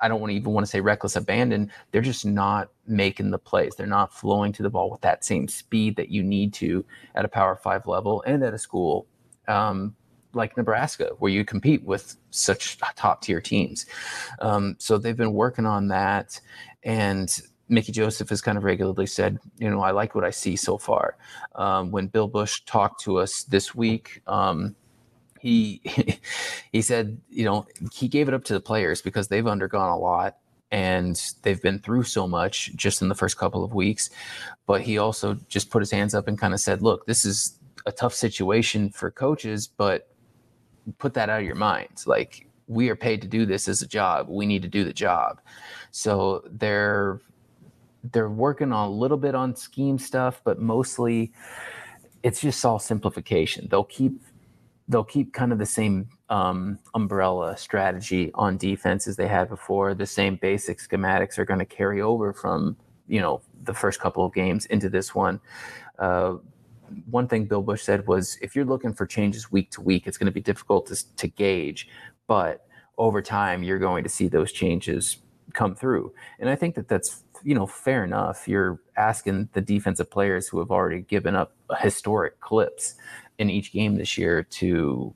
I 0.00 0.08
don't 0.08 0.20
want 0.20 0.30
to 0.30 0.36
even 0.36 0.52
want 0.52 0.66
to 0.66 0.70
say 0.70 0.80
reckless 0.80 1.16
abandon. 1.16 1.70
They're 1.90 2.02
just 2.02 2.26
not 2.26 2.68
making 2.86 3.30
the 3.30 3.38
plays. 3.38 3.74
They're 3.74 3.86
not 3.86 4.12
flowing 4.12 4.52
to 4.52 4.62
the 4.62 4.70
ball 4.70 4.90
with 4.90 5.00
that 5.00 5.24
same 5.24 5.48
speed 5.48 5.96
that 5.96 6.10
you 6.10 6.22
need 6.22 6.52
to 6.54 6.84
at 7.14 7.24
a 7.24 7.28
Power 7.28 7.56
Five 7.56 7.86
level 7.86 8.22
and 8.26 8.42
at 8.42 8.54
a 8.54 8.58
school 8.58 9.06
um, 9.48 9.94
like 10.34 10.56
Nebraska, 10.56 11.10
where 11.18 11.30
you 11.30 11.44
compete 11.44 11.84
with 11.84 12.16
such 12.30 12.78
top 12.96 13.22
tier 13.22 13.40
teams. 13.40 13.86
Um, 14.40 14.76
so 14.78 14.98
they've 14.98 15.16
been 15.16 15.32
working 15.32 15.66
on 15.66 15.88
that, 15.88 16.40
and 16.82 17.30
Mickey 17.68 17.92
Joseph 17.92 18.28
has 18.28 18.40
kind 18.40 18.58
of 18.58 18.64
regularly 18.64 19.06
said, 19.06 19.38
you 19.58 19.70
know, 19.70 19.80
I 19.80 19.92
like 19.92 20.14
what 20.14 20.24
I 20.24 20.30
see 20.30 20.56
so 20.56 20.76
far. 20.76 21.16
Um, 21.54 21.90
when 21.90 22.08
Bill 22.08 22.28
Busch 22.28 22.60
talked 22.66 23.00
to 23.02 23.18
us 23.18 23.44
this 23.44 23.74
week, 23.74 24.20
um, 24.26 24.76
he 25.40 25.80
he 26.72 26.82
said, 26.82 27.20
you 27.30 27.44
know, 27.44 27.66
he 27.92 28.08
gave 28.08 28.28
it 28.28 28.34
up 28.34 28.44
to 28.44 28.52
the 28.52 28.60
players 28.60 29.02
because 29.02 29.28
they've 29.28 29.46
undergone 29.46 29.90
a 29.90 29.98
lot 29.98 30.38
and 30.70 31.32
they've 31.42 31.62
been 31.62 31.78
through 31.78 32.02
so 32.02 32.26
much 32.26 32.74
just 32.74 33.00
in 33.00 33.08
the 33.08 33.14
first 33.14 33.38
couple 33.38 33.62
of 33.62 33.74
weeks. 33.74 34.10
But 34.66 34.80
he 34.82 34.98
also 34.98 35.34
just 35.48 35.70
put 35.70 35.80
his 35.80 35.90
hands 35.90 36.14
up 36.14 36.26
and 36.26 36.38
kind 36.38 36.52
of 36.52 36.60
said, 36.60 36.82
look, 36.82 37.06
this 37.06 37.24
is 37.24 37.58
a 37.86 37.92
tough 37.92 38.14
situation 38.14 38.90
for 38.90 39.10
coaches, 39.10 39.68
but 39.68 40.08
put 40.98 41.14
that 41.14 41.28
out 41.28 41.40
of 41.40 41.46
your 41.46 41.54
minds. 41.54 42.06
Like 42.06 42.46
we 42.66 42.88
are 42.88 42.96
paid 42.96 43.20
to 43.22 43.28
do 43.28 43.46
this 43.46 43.68
as 43.68 43.82
a 43.82 43.86
job. 43.86 44.28
We 44.28 44.46
need 44.46 44.62
to 44.62 44.68
do 44.68 44.84
the 44.84 44.92
job. 44.92 45.40
So 45.90 46.42
they're 46.50 47.20
they're 48.12 48.28
working 48.28 48.72
on 48.72 48.88
a 48.88 48.92
little 48.92 49.16
bit 49.16 49.34
on 49.34 49.56
scheme 49.56 49.98
stuff, 49.98 50.42
but 50.44 50.60
mostly 50.60 51.32
it's 52.22 52.40
just 52.40 52.64
all 52.64 52.78
simplification. 52.78 53.68
They'll 53.70 53.84
keep 53.84 54.20
they'll 54.88 55.04
keep 55.04 55.32
kind 55.32 55.52
of 55.52 55.58
the 55.58 55.66
same 55.66 56.08
um, 56.28 56.78
umbrella 56.94 57.56
strategy 57.56 58.30
on 58.34 58.56
defense 58.56 59.06
as 59.06 59.16
they 59.16 59.28
had 59.28 59.48
before. 59.48 59.94
The 59.94 60.06
same 60.06 60.36
basic 60.36 60.78
schematics 60.78 61.38
are 61.38 61.44
going 61.44 61.60
to 61.60 61.66
carry 61.66 62.00
over 62.00 62.32
from 62.32 62.76
you 63.06 63.20
know 63.20 63.40
the 63.62 63.74
first 63.74 64.00
couple 64.00 64.24
of 64.24 64.34
games 64.34 64.66
into 64.66 64.88
this 64.88 65.14
one. 65.14 65.40
Uh, 65.98 66.36
one 67.10 67.28
thing 67.28 67.46
Bill 67.46 67.62
Busch 67.62 67.82
said 67.82 68.06
was 68.06 68.38
if 68.42 68.54
you're 68.54 68.64
looking 68.64 68.92
for 68.92 69.06
changes 69.06 69.50
week 69.50 69.70
to 69.72 69.80
week, 69.80 70.06
it's 70.06 70.18
going 70.18 70.26
to 70.26 70.32
be 70.32 70.40
difficult 70.40 70.86
to, 70.86 71.16
to 71.16 71.28
gauge, 71.28 71.88
but 72.26 72.66
over 72.98 73.20
time 73.20 73.62
you're 73.62 73.78
going 73.78 74.04
to 74.04 74.10
see 74.10 74.28
those 74.28 74.52
changes 74.52 75.18
come 75.52 75.74
through. 75.74 76.12
And 76.38 76.48
I 76.48 76.56
think 76.56 76.74
that 76.74 76.88
that's 76.88 77.24
you 77.42 77.54
know 77.54 77.66
fair 77.66 78.04
enough. 78.04 78.48
You're 78.48 78.80
asking 78.96 79.48
the 79.52 79.60
defensive 79.60 80.10
players 80.10 80.48
who 80.48 80.58
have 80.58 80.70
already 80.70 81.00
given 81.00 81.34
up 81.34 81.52
historic 81.80 82.40
clips 82.40 82.94
in 83.38 83.50
each 83.50 83.72
game 83.72 83.96
this 83.96 84.16
year 84.16 84.42
to 84.42 85.14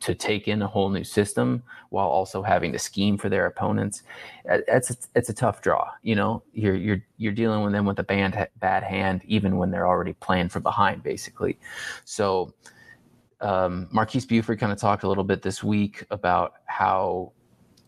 to 0.00 0.14
take 0.14 0.48
in 0.48 0.62
a 0.62 0.66
whole 0.66 0.88
new 0.88 1.04
system 1.04 1.62
while 1.90 2.06
also 2.08 2.42
having 2.42 2.72
to 2.72 2.78
scheme 2.78 3.16
for 3.16 3.28
their 3.28 3.46
opponents. 3.46 4.02
It's 4.44 5.08
it's 5.14 5.28
a 5.28 5.34
tough 5.34 5.60
draw. 5.62 5.90
You 6.02 6.14
know, 6.14 6.42
you're 6.52 6.76
you're 6.76 7.02
you're 7.16 7.32
dealing 7.32 7.62
with 7.62 7.72
them 7.72 7.86
with 7.86 7.98
a 7.98 8.04
bad 8.04 8.48
bad 8.60 8.82
hand, 8.82 9.22
even 9.26 9.56
when 9.56 9.70
they're 9.70 9.86
already 9.86 10.14
playing 10.14 10.48
from 10.48 10.62
behind, 10.62 11.02
basically. 11.02 11.58
So. 12.04 12.54
Um, 13.42 13.88
Marques 13.90 14.24
Buford 14.24 14.58
kind 14.58 14.72
of 14.72 14.78
talked 14.78 15.02
a 15.02 15.08
little 15.08 15.22
bit 15.22 15.42
this 15.42 15.62
week 15.62 16.06
about 16.10 16.54
how 16.64 17.32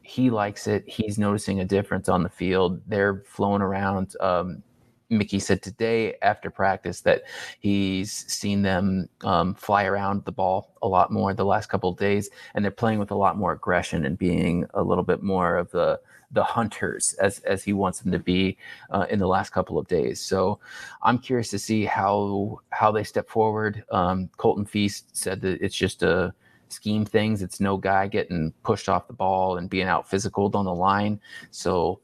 he 0.02 0.28
likes 0.28 0.66
it. 0.66 0.86
He's 0.86 1.18
noticing 1.18 1.60
a 1.60 1.64
difference 1.64 2.06
on 2.06 2.22
the 2.22 2.28
field. 2.28 2.82
They're 2.86 3.22
flowing 3.26 3.62
around. 3.62 4.14
Um, 4.20 4.62
Mickey 5.10 5.38
said 5.38 5.62
today 5.62 6.16
after 6.22 6.50
practice 6.50 7.00
that 7.02 7.22
he's 7.60 8.12
seen 8.12 8.62
them 8.62 9.08
um, 9.22 9.54
fly 9.54 9.84
around 9.84 10.24
the 10.24 10.32
ball 10.32 10.74
a 10.82 10.88
lot 10.88 11.10
more 11.10 11.32
the 11.32 11.44
last 11.44 11.68
couple 11.68 11.90
of 11.90 11.98
days, 11.98 12.28
and 12.54 12.64
they're 12.64 12.70
playing 12.70 12.98
with 12.98 13.10
a 13.10 13.16
lot 13.16 13.36
more 13.36 13.52
aggression 13.52 14.04
and 14.04 14.18
being 14.18 14.66
a 14.74 14.82
little 14.82 15.04
bit 15.04 15.22
more 15.22 15.56
of 15.56 15.70
the 15.70 16.00
the 16.30 16.44
hunters 16.44 17.14
as 17.14 17.38
as 17.40 17.64
he 17.64 17.72
wants 17.72 18.00
them 18.00 18.12
to 18.12 18.18
be 18.18 18.58
uh, 18.90 19.06
in 19.08 19.18
the 19.18 19.26
last 19.26 19.50
couple 19.50 19.78
of 19.78 19.88
days. 19.88 20.20
So 20.20 20.60
I'm 21.02 21.18
curious 21.18 21.48
to 21.50 21.58
see 21.58 21.84
how 21.84 22.60
how 22.70 22.92
they 22.92 23.04
step 23.04 23.28
forward. 23.28 23.84
Um, 23.90 24.28
Colton 24.36 24.66
Feist 24.66 25.04
said 25.12 25.40
that 25.40 25.62
it's 25.62 25.74
just 25.74 26.02
a 26.02 26.34
scheme 26.68 27.06
things. 27.06 27.42
It's 27.42 27.60
no 27.60 27.78
guy 27.78 28.08
getting 28.08 28.52
pushed 28.62 28.88
off 28.88 29.06
the 29.06 29.14
ball 29.14 29.56
and 29.56 29.70
being 29.70 29.86
out 29.86 30.08
physical 30.08 30.50
on 30.54 30.66
the 30.66 30.74
line. 30.74 31.20
So 31.50 32.00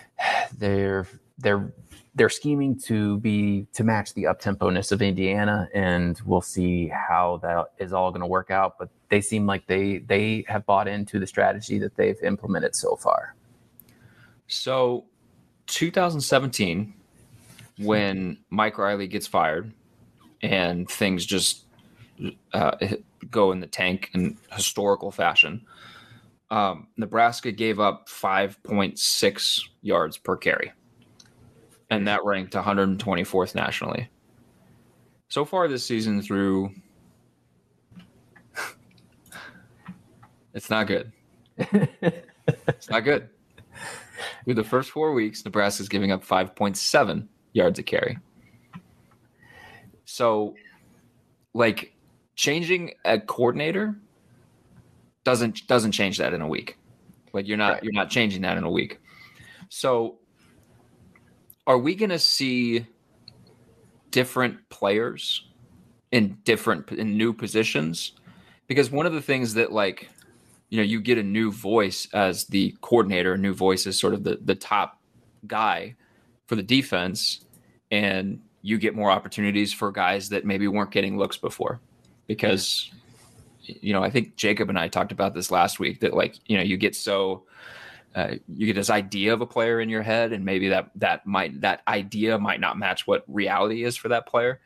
they're 0.58 1.06
they're 1.38 1.72
they're 2.14 2.28
scheming 2.28 2.78
to 2.78 3.18
be 3.18 3.66
to 3.72 3.84
match 3.84 4.12
the 4.14 4.26
up 4.26 4.40
tempo-ness 4.40 4.92
of 4.92 5.00
Indiana, 5.00 5.68
and 5.72 6.20
we'll 6.26 6.42
see 6.42 6.88
how 6.88 7.40
that 7.42 7.66
is 7.78 7.92
all 7.92 8.10
going 8.10 8.20
to 8.20 8.26
work 8.26 8.50
out. 8.50 8.78
But 8.78 8.90
they 9.08 9.20
seem 9.20 9.46
like 9.46 9.66
they 9.66 9.98
they 9.98 10.44
have 10.48 10.66
bought 10.66 10.88
into 10.88 11.18
the 11.18 11.26
strategy 11.26 11.78
that 11.78 11.96
they've 11.96 12.22
implemented 12.22 12.74
so 12.74 12.96
far. 12.96 13.34
So, 14.46 15.06
2017, 15.68 16.92
when 17.78 18.38
Mike 18.50 18.76
Riley 18.76 19.06
gets 19.06 19.26
fired, 19.26 19.72
and 20.42 20.88
things 20.90 21.24
just 21.24 21.64
uh, 22.52 22.76
go 23.30 23.52
in 23.52 23.60
the 23.60 23.66
tank 23.66 24.10
in 24.12 24.36
historical 24.50 25.10
fashion. 25.10 25.64
Um, 26.50 26.88
Nebraska 26.98 27.50
gave 27.50 27.80
up 27.80 28.08
5.6 28.08 29.60
yards 29.80 30.18
per 30.18 30.36
carry 30.36 30.72
and 31.92 32.08
that 32.08 32.24
ranked 32.24 32.54
124th 32.54 33.54
nationally. 33.54 34.08
So 35.28 35.44
far 35.44 35.68
this 35.68 35.84
season 35.84 36.22
through 36.22 36.72
it's 40.54 40.70
not 40.70 40.86
good. 40.86 41.12
it's 41.58 42.88
not 42.88 43.00
good. 43.00 43.28
Through 44.44 44.54
the 44.54 44.64
first 44.64 44.90
4 44.90 45.12
weeks, 45.12 45.44
Nebraska's 45.44 45.90
giving 45.90 46.12
up 46.12 46.24
5.7 46.24 47.28
yards 47.52 47.78
a 47.78 47.82
carry. 47.82 48.18
So 50.06 50.54
like 51.52 51.94
changing 52.36 52.94
a 53.04 53.20
coordinator 53.20 53.98
doesn't 55.24 55.66
doesn't 55.66 55.92
change 55.92 56.16
that 56.18 56.32
in 56.32 56.40
a 56.40 56.48
week. 56.48 56.78
Like 57.34 57.46
you're 57.46 57.58
not 57.58 57.74
right. 57.74 57.84
you're 57.84 57.92
not 57.92 58.08
changing 58.08 58.40
that 58.42 58.56
in 58.56 58.64
a 58.64 58.70
week. 58.70 58.98
So 59.68 60.18
are 61.66 61.78
we 61.78 61.94
going 61.94 62.10
to 62.10 62.18
see 62.18 62.86
different 64.10 64.68
players 64.68 65.46
in 66.10 66.38
different 66.44 66.90
in 66.92 67.16
new 67.16 67.32
positions? 67.32 68.12
Because 68.66 68.90
one 68.90 69.06
of 69.06 69.12
the 69.12 69.22
things 69.22 69.54
that 69.54 69.72
like 69.72 70.08
you 70.70 70.78
know 70.78 70.82
you 70.82 71.00
get 71.00 71.18
a 71.18 71.22
new 71.22 71.52
voice 71.52 72.08
as 72.12 72.46
the 72.46 72.74
coordinator, 72.80 73.34
a 73.34 73.38
new 73.38 73.54
voice 73.54 73.86
is 73.86 73.98
sort 73.98 74.14
of 74.14 74.24
the 74.24 74.38
the 74.42 74.54
top 74.54 75.00
guy 75.46 75.94
for 76.46 76.56
the 76.56 76.62
defense, 76.62 77.44
and 77.90 78.40
you 78.62 78.78
get 78.78 78.94
more 78.94 79.10
opportunities 79.10 79.72
for 79.72 79.90
guys 79.90 80.28
that 80.30 80.44
maybe 80.44 80.68
weren't 80.68 80.90
getting 80.90 81.18
looks 81.18 81.36
before. 81.36 81.80
Because 82.26 82.90
you 83.64 83.92
know, 83.92 84.02
I 84.02 84.10
think 84.10 84.36
Jacob 84.36 84.68
and 84.68 84.78
I 84.78 84.88
talked 84.88 85.12
about 85.12 85.34
this 85.34 85.50
last 85.50 85.78
week 85.78 86.00
that 86.00 86.14
like 86.14 86.36
you 86.46 86.56
know 86.56 86.62
you 86.62 86.76
get 86.76 86.96
so 86.96 87.44
uh, 88.14 88.34
you 88.48 88.66
get 88.66 88.76
this 88.76 88.90
idea 88.90 89.32
of 89.32 89.40
a 89.40 89.46
player 89.46 89.80
in 89.80 89.88
your 89.88 90.02
head 90.02 90.32
and 90.32 90.44
maybe 90.44 90.68
that 90.68 90.90
that 90.96 91.26
might 91.26 91.60
that 91.62 91.82
idea 91.88 92.38
might 92.38 92.60
not 92.60 92.78
match 92.78 93.06
what 93.06 93.24
reality 93.26 93.84
is 93.84 93.96
for 93.96 94.08
that 94.08 94.26
player. 94.26 94.60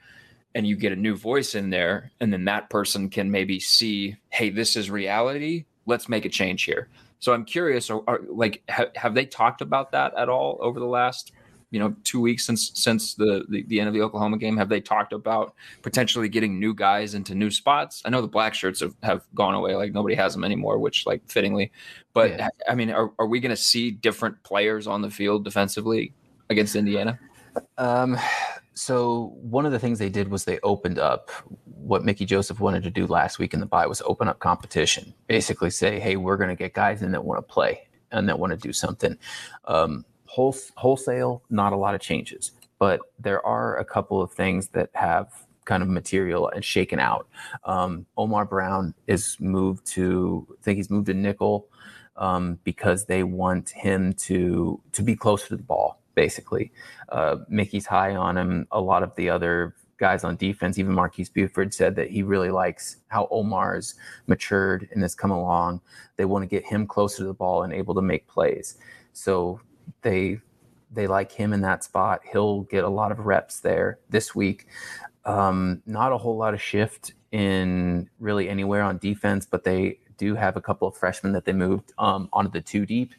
And 0.55 0.67
you 0.67 0.77
get 0.77 0.93
a 0.93 0.97
new 0.97 1.17
voice 1.17 1.55
in 1.55 1.71
there 1.71 2.13
and 2.21 2.33
then 2.33 2.47
that 2.47 2.71
person 2.71 3.11
can 3.11 3.31
maybe 3.31 3.61
see 3.61 4.17
hey 4.31 4.51
this 4.51 4.77
is 4.77 4.91
reality. 4.91 5.67
Let's 5.87 6.09
make 6.09 6.25
a 6.25 6.31
change 6.31 6.65
here. 6.65 6.89
So 7.19 7.33
I'm 7.33 7.45
curious, 7.45 7.91
are, 7.91 8.03
are 8.07 8.21
like, 8.29 8.63
ha- 8.69 8.91
have 8.95 9.15
they 9.15 9.27
talked 9.27 9.61
about 9.61 9.93
that 9.93 10.15
at 10.17 10.29
all 10.29 10.59
over 10.61 10.79
the 10.79 10.87
last, 10.87 11.33
you 11.71 11.81
know, 11.81 11.95
two 12.05 12.21
weeks 12.21 12.47
since 12.47 12.71
since 12.75 13.15
the, 13.15 13.45
the 13.49 13.65
the 13.65 13.81
end 13.81 13.89
of 13.89 13.95
the 13.95 14.03
Oklahoma 14.03 14.39
game? 14.39 14.57
Have 14.57 14.69
they 14.69 14.81
talked 14.81 15.13
about 15.13 15.55
potentially 15.83 16.29
getting 16.29 16.61
new 16.61 16.75
guys 16.75 17.15
into 17.15 17.35
new 17.35 17.51
spots? 17.51 18.03
I 18.05 18.11
know 18.11 18.23
the 18.23 18.29
black 18.29 18.55
shirts 18.55 18.81
have, 18.81 18.95
have 19.03 19.27
gone 19.35 19.55
away, 19.55 19.75
like 19.75 19.93
nobody 19.93 20.15
has 20.15 20.33
them 20.33 20.45
anymore, 20.45 20.79
which 20.79 21.07
like 21.07 21.23
fittingly. 21.29 21.73
But 22.13 22.31
Yeah. 22.31 22.49
I 22.69 22.75
mean, 22.75 22.91
are, 22.91 23.13
are 23.19 23.27
we 23.27 23.41
going 23.41 23.51
to 23.51 23.57
see 23.57 23.91
different 23.91 24.43
players 24.43 24.87
on 24.87 25.03
the 25.03 25.11
field 25.11 25.45
defensively 25.45 26.13
against 26.51 26.77
Indiana? 26.77 27.19
Um, 27.79 28.17
so 28.75 29.35
one 29.41 29.65
of 29.65 29.73
the 29.73 29.79
things 29.79 29.99
they 29.99 30.11
did 30.11 30.29
was 30.29 30.45
they 30.45 30.59
opened 30.63 30.99
up 30.99 31.31
what 31.65 32.05
Mickey 32.05 32.27
Joseph 32.27 32.61
wanted 32.61 32.83
to 32.83 32.91
do 32.91 33.07
last 33.07 33.39
week 33.39 33.55
in 33.55 33.61
the 33.61 33.67
bye 33.67 33.87
was 33.87 34.03
open 34.03 34.29
up 34.29 34.39
competition. 34.39 35.15
Basically, 35.29 35.71
say, 35.71 35.99
hey, 35.99 36.17
we're 36.17 36.37
going 36.37 36.51
to 36.51 36.55
get 36.55 36.75
guys 36.75 37.03
in 37.03 37.11
that 37.13 37.25
want 37.25 37.39
to 37.39 37.53
play 37.53 37.89
and 38.13 38.29
that 38.29 38.39
want 38.39 38.51
to 38.51 38.57
do 38.57 38.73
something. 38.73 39.17
Um, 39.65 40.05
whole, 40.27 40.55
wholesale, 40.77 41.43
not 41.51 41.73
a 41.73 41.77
lot 41.77 41.95
of 41.95 42.01
changes, 42.01 42.53
but 42.79 43.01
there 43.19 43.45
are 43.45 43.79
a 43.79 43.85
couple 43.85 44.21
of 44.21 44.33
things 44.33 44.69
that 44.69 44.91
have 44.95 45.47
kind 45.65 45.83
of 45.83 45.89
material 45.89 46.49
and 46.49 46.65
shaken 46.65 46.99
out. 46.99 47.27
Um, 47.65 48.07
Omar 48.17 48.45
Brown 48.45 48.95
is 49.07 49.37
moved 49.41 49.87
to, 49.89 50.47
I 50.59 50.63
think 50.63 50.77
he's 50.77 50.91
moved 50.91 51.07
to 51.07 51.15
nickel 51.15 51.69
um, 52.17 52.59
because 52.65 53.05
they 53.05 53.23
want 53.23 53.71
him 53.71 54.15
to 54.15 54.81
to 54.93 55.03
be 55.03 55.15
closer 55.17 55.49
to 55.49 55.57
the 55.57 55.63
ball. 55.63 56.01
Basically, 56.15 56.73
uh, 57.11 57.37
Mickey's 57.49 57.87
high 57.87 58.15
on 58.17 58.39
him. 58.39 58.67
A 58.73 58.81
lot 58.81 59.03
of 59.03 59.15
the 59.17 59.29
other 59.29 59.75
guys 59.99 60.25
on 60.25 60.37
defense, 60.37 60.79
even 60.79 60.95
Marques 60.95 61.29
Buford, 61.29 61.75
said 61.75 61.95
that 61.97 62.11
he 62.11 62.23
really 62.23 62.51
likes 62.51 62.97
how 63.09 63.29
Omar's 63.31 63.95
matured 64.27 64.89
and 64.93 65.03
has 65.03 65.15
come 65.15 65.31
along. 65.31 65.81
They 66.17 66.25
want 66.25 66.43
to 66.43 66.47
get 66.47 66.65
him 66.65 66.87
closer 66.87 67.19
to 67.19 67.25
the 67.25 67.35
ball 67.35 67.65
and 67.65 67.73
able 67.73 67.95
to 67.95 68.03
make 68.03 68.27
plays. 68.29 68.79
So 69.13 69.61
they 70.03 70.41
they 70.93 71.07
like 71.07 71.33
him 71.33 71.53
in 71.53 71.61
that 71.63 71.85
spot. 71.85 72.21
He'll 72.31 72.63
get 72.63 72.85
a 72.85 72.89
lot 72.89 73.13
of 73.13 73.19
reps 73.21 73.61
there 73.61 73.99
this 74.09 74.35
week. 74.35 74.67
Um, 75.25 75.83
not 75.87 76.13
a 76.13 76.19
whole 76.19 76.37
lot 76.37 76.55
of 76.55 76.63
shift 76.63 77.13
in 77.33 78.09
really 78.21 78.49
anywhere 78.49 78.83
on 78.83 78.99
defense, 78.99 79.47
but 79.47 79.65
they 79.65 79.99
do 80.17 80.35
have 80.35 80.57
a 80.57 80.61
couple 80.61 80.89
of 80.89 80.97
freshmen 80.97 81.33
that 81.33 81.45
they 81.45 81.53
moved 81.53 81.93
um, 81.99 82.29
onto 82.33 82.51
the 82.51 82.61
two 82.61 82.87
deep 82.87 83.13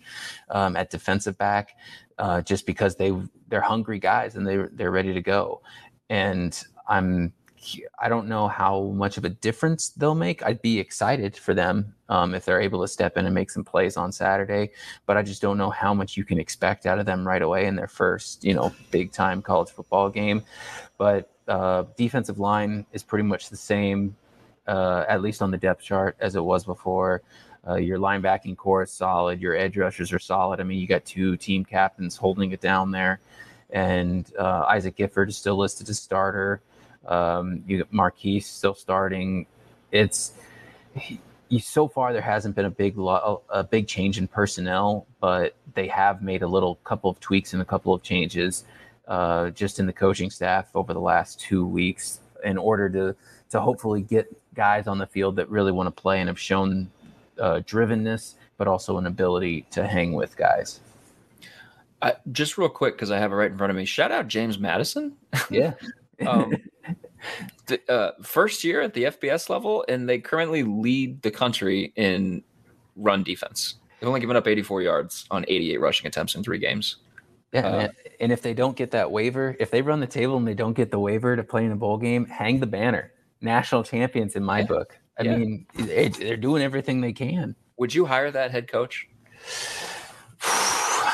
um, 0.50 0.76
at 0.76 0.90
defensive 0.90 1.38
back, 1.38 1.76
uh, 2.18 2.42
just 2.42 2.66
because 2.66 2.96
they 2.96 3.14
they're 3.50 3.62
hungry 3.62 4.00
guys 4.00 4.36
and 4.36 4.48
they 4.48 4.58
they're 4.74 4.92
ready 4.92 5.14
to 5.14 5.22
go. 5.22 5.62
And 6.10 6.60
I'm 6.88 7.34
I 8.00 8.10
don't 8.10 8.28
know 8.28 8.48
how 8.48 8.84
much 8.96 9.18
of 9.18 9.26
a 9.26 9.30
difference 9.30 9.90
they'll 9.90 10.16
make. 10.16 10.44
I'd 10.46 10.62
be 10.62 10.80
excited 10.80 11.36
for 11.36 11.54
them 11.54 11.94
um, 12.10 12.34
if 12.34 12.46
they're 12.46 12.62
able 12.62 12.82
to 12.82 12.88
step 12.88 13.18
in 13.18 13.26
and 13.26 13.34
make 13.34 13.50
some 13.50 13.64
plays 13.64 13.98
on 13.98 14.12
Saturday, 14.12 14.72
but 15.06 15.18
I 15.18 15.24
just 15.24 15.42
don't 15.42 15.58
know 15.58 15.70
how 15.70 15.94
much 15.94 16.18
you 16.18 16.24
can 16.24 16.40
expect 16.40 16.86
out 16.86 17.00
of 17.00 17.06
them 17.06 17.28
right 17.28 17.42
away 17.42 17.66
in 17.66 17.76
their 17.76 17.88
first, 17.88 18.44
you 18.44 18.54
know, 18.54 18.74
big 18.92 19.12
time 19.12 19.42
college 19.42 19.70
football 19.70 20.10
game. 20.10 20.44
But 20.98 21.30
uh, 21.48 21.86
defensive 21.98 22.40
line 22.40 22.86
is 22.94 23.04
pretty 23.04 23.24
much 23.24 23.50
the 23.50 23.58
same, 23.58 24.16
uh, 24.68 25.06
at 25.08 25.22
least 25.22 25.42
on 25.42 25.52
the 25.52 25.58
depth 25.58 25.82
chart 25.82 26.16
as 26.20 26.36
it 26.36 26.44
was 26.44 26.66
before. 26.66 27.22
Uh, 27.68 27.76
your 27.76 27.98
linebacking 28.00 28.56
core 28.56 28.84
is 28.84 28.92
solid. 28.92 29.42
Your 29.42 29.56
edge 29.56 29.78
rushers 29.78 30.14
are 30.14 30.20
solid. 30.20 30.60
I 30.60 30.64
mean, 30.64 30.80
you 30.80 30.88
got 30.88 31.04
two 31.06 31.36
team 31.38 31.66
captains 31.66 32.16
holding 32.16 32.52
it 32.52 32.62
down 32.62 32.92
there, 32.92 33.20
and 33.72 34.32
uh, 34.40 34.66
Isaac 34.70 34.96
Gifford 34.96 35.30
is 35.30 35.38
still 35.38 35.58
listed 35.58 35.90
as 35.90 36.00
starter. 36.00 36.62
Um, 37.08 37.64
you 37.68 37.80
got 37.80 37.94
Marques 37.94 38.46
still 38.46 38.74
starting. 38.74 39.46
It's 39.92 40.34
he, 40.96 41.20
so 41.60 41.88
far 41.88 42.14
there 42.14 42.22
hasn't 42.22 42.56
been 42.56 42.66
a 42.66 42.70
big 42.70 42.98
lo- 42.98 43.42
a 43.50 43.64
big 43.64 43.88
change 43.88 44.18
in 44.18 44.28
personnel, 44.28 45.08
but 45.20 45.56
they 45.74 45.88
have 45.88 46.22
made 46.22 46.42
a 46.42 46.48
little 46.48 46.76
couple 46.84 47.10
of 47.10 47.20
tweaks 47.20 47.54
and 47.54 47.62
a 47.62 47.66
couple 47.66 47.94
of 47.94 48.04
changes 48.04 48.66
uh, 49.08 49.50
just 49.52 49.80
in 49.80 49.86
the 49.86 49.94
coaching 49.94 50.30
staff 50.30 50.68
over 50.76 50.94
the 50.94 51.00
last 51.00 51.40
two 51.40 51.66
weeks 51.66 52.20
in 52.44 52.58
order 52.58 52.90
to 52.90 53.16
to 53.50 53.62
hopefully 53.62 54.02
get 54.02 54.28
guys 54.54 54.88
on 54.88 54.98
the 54.98 55.08
field 55.08 55.38
that 55.38 55.50
really 55.50 55.72
want 55.72 55.88
to 55.88 56.02
play 56.02 56.20
and 56.20 56.28
have 56.28 56.40
shown 56.40 56.90
uh, 57.40 57.62
drivenness, 57.66 58.34
but 58.58 58.68
also 58.68 58.98
an 58.98 59.06
ability 59.06 59.66
to 59.72 59.88
hang 59.88 60.14
with 60.14 60.36
guys. 60.36 60.80
Uh, 62.02 62.12
just 62.32 62.58
real 62.58 62.70
quick, 62.70 62.96
because 62.96 63.10
I 63.10 63.20
have 63.20 63.32
it 63.32 63.36
right 63.36 63.52
in 63.52 63.58
front 63.58 63.72
of 63.72 63.78
me. 63.78 63.86
Shout 63.86 64.12
out 64.12 64.28
James 64.28 64.60
Madison. 64.60 65.16
Yeah. 65.50 65.74
um, 66.28 66.54
the, 67.68 67.80
uh, 67.92 68.12
first 68.24 68.64
year 68.64 68.82
at 68.82 68.94
the 68.94 69.06
FBS 69.06 69.50
level, 69.50 69.84
and 69.88 70.08
they 70.08 70.20
currently 70.20 70.64
lead 70.64 71.22
the 71.22 71.32
country 71.32 71.92
in 71.96 72.44
run 72.96 73.24
defense. 73.24 73.76
They've 74.00 74.08
only 74.08 74.20
given 74.20 74.36
up 74.36 74.48
84 74.48 74.82
yards 74.84 75.26
on 75.32 75.46
88 75.48 75.80
rushing 75.82 76.08
attempts 76.08 76.36
in 76.36 76.44
three 76.44 76.60
games. 76.60 76.98
Yeah, 77.54 77.66
Uh, 77.68 77.88
and 78.20 78.32
if 78.32 78.42
they 78.42 78.54
don't 78.54 78.76
get 78.76 78.92
that 78.92 79.10
waiver, 79.12 79.56
if 79.60 79.72
they 79.72 79.82
run 79.82 80.00
the 80.00 80.08
table 80.08 80.36
and 80.38 80.48
they 80.48 80.54
don't 80.54 80.74
get 80.74 80.92
the 80.92 81.00
waiver 81.00 81.36
to 81.36 81.44
play 81.44 81.66
in 81.66 81.72
a 81.72 81.76
bowl 81.76 81.98
game, 81.98 82.26
hang 82.26 82.60
the 82.60 82.68
banner. 82.68 83.12
National 83.42 83.84
champions 83.84 84.36
in 84.36 84.44
my 84.44 84.64
book. 84.64 85.00
I 85.20 85.24
Yeah. 85.24 85.38
mean, 85.38 85.66
they- 85.74 86.10
they're 86.10 86.38
doing 86.38 86.62
everything 86.62 87.02
they 87.02 87.14
can. 87.14 87.56
Would 87.78 87.96
you 87.96 88.06
hire 88.06 88.30
that 88.32 88.52
head 88.52 88.68
coach? 88.68 89.08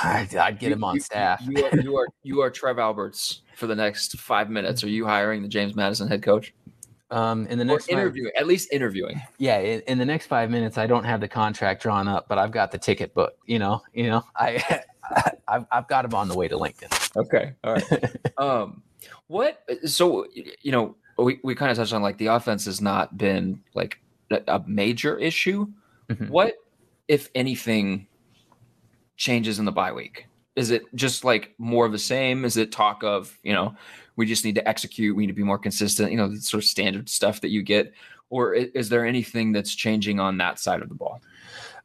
I'd, 0.06 0.36
I'd 0.36 0.60
get 0.60 0.72
him 0.72 0.84
on 0.84 1.00
staff. 1.00 1.42
You 1.48 1.63
are, 1.66 1.78
you 1.80 1.96
are 1.98 2.08
you 2.24 2.42
are 2.42 2.50
Trev 2.50 2.78
Alberts 2.80 3.42
for 3.56 3.68
the 3.68 3.76
next 3.76 4.18
five 4.20 4.50
minutes. 4.50 4.84
Are 4.84 4.89
you 4.89 5.06
hiring 5.06 5.42
the 5.42 5.48
James 5.48 5.76
Madison 5.76 6.08
head 6.08 6.24
coach? 6.24 6.54
Um, 7.12 7.46
in 7.48 7.60
the 7.60 7.63
Or 7.63 7.68
next 7.68 7.86
five- 7.86 8.00
interviewing, 8.00 8.32
at 8.38 8.48
least 8.48 8.72
interviewing. 8.72 9.22
yeah, 9.38 9.60
in, 9.60 9.82
in 9.82 9.98
the 10.00 10.06
next 10.06 10.26
five 10.28 10.50
minutes, 10.50 10.78
I 10.80 10.88
don't 10.88 11.04
have 11.04 11.22
the 11.22 11.28
contract 11.28 11.84
drawn 11.84 12.08
up, 12.08 12.28
but 12.28 12.38
I've 12.39 12.52
got 12.52 12.72
the 12.72 12.78
ticket 12.80 13.13
book. 13.13 13.34
You 13.46 13.60
know, 13.60 13.82
you 13.94 14.08
know, 14.08 14.24
I, 14.36 14.82
I've, 15.48 15.66
I've 15.72 15.88
got 15.88 16.06
him 16.06 16.16
on 16.16 16.28
the 16.28 16.36
way 16.36 16.48
to 16.48 16.58
Lincoln. 16.58 16.89
Okay, 17.16 17.54
all 17.63 17.74
right. 17.74 17.84
um, 18.39 18.82
what? 19.28 19.63
So 19.86 20.26
you 20.34 20.72
know, 20.72 20.96
we 21.20 21.39
we 21.44 21.54
kind 21.54 21.70
of 21.70 21.78
touched 21.78 21.94
on 21.94 22.02
like 22.02 22.18
the 22.18 22.28
offense 22.28 22.66
has 22.66 22.82
not 22.82 23.16
been 23.16 23.62
like 23.76 24.00
a, 24.32 24.63
major 24.66 25.16
issue. 25.20 25.68
Mhm. 26.10 26.30
What, 26.30 26.56
if 27.08 27.30
anything, 27.36 28.08
changes 29.18 29.60
in 29.60 29.66
the 29.66 29.72
bye 29.72 29.92
week? 29.92 30.26
Is 30.56 30.70
it 30.70 30.84
just 30.96 31.24
like 31.24 31.56
more 31.58 31.86
of 31.86 31.92
the 31.92 32.00
same? 32.00 32.46
Is 32.46 32.58
it 32.58 32.72
talk 32.72 33.04
of 33.04 33.38
you 33.44 33.54
know 33.54 33.76
we 34.16 34.26
just 34.26 34.46
need 34.46 34.56
to 34.56 34.68
execute, 34.68 35.16
we 35.16 35.24
need 35.24 35.32
to 35.32 35.34
be 35.34 35.44
more 35.44 35.58
consistent, 35.58 36.12
you 36.12 36.18
know, 36.18 36.28
the 36.28 36.39
sort 36.39 36.63
of 36.63 36.70
standard 36.70 37.10
stuff 37.10 37.42
that 37.42 37.50
you 37.50 37.63
get, 37.63 37.94
or 38.30 38.54
is 38.54 38.89
there 38.89 39.06
anything 39.06 39.52
that's 39.52 39.74
changing 39.74 40.20
on 40.20 40.38
that 40.38 40.60
side 40.60 40.82
of 40.82 40.89
the 40.89 40.96
ball? 40.96 41.22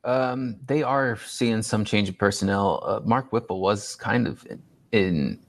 Um, 0.05 0.57
they 0.67 0.83
are 0.83 1.19
seeing 1.27 1.63
some 1.63 1.85
change 1.85 2.09
in 2.09 2.15
personnel. 2.15 2.83
Uh, 2.87 3.01
Mark 3.05 3.33
Whipple 3.33 3.61
was 3.61 3.97
kind 3.97 4.27
of 4.27 4.47
in, 4.47 4.63
in 4.93 5.41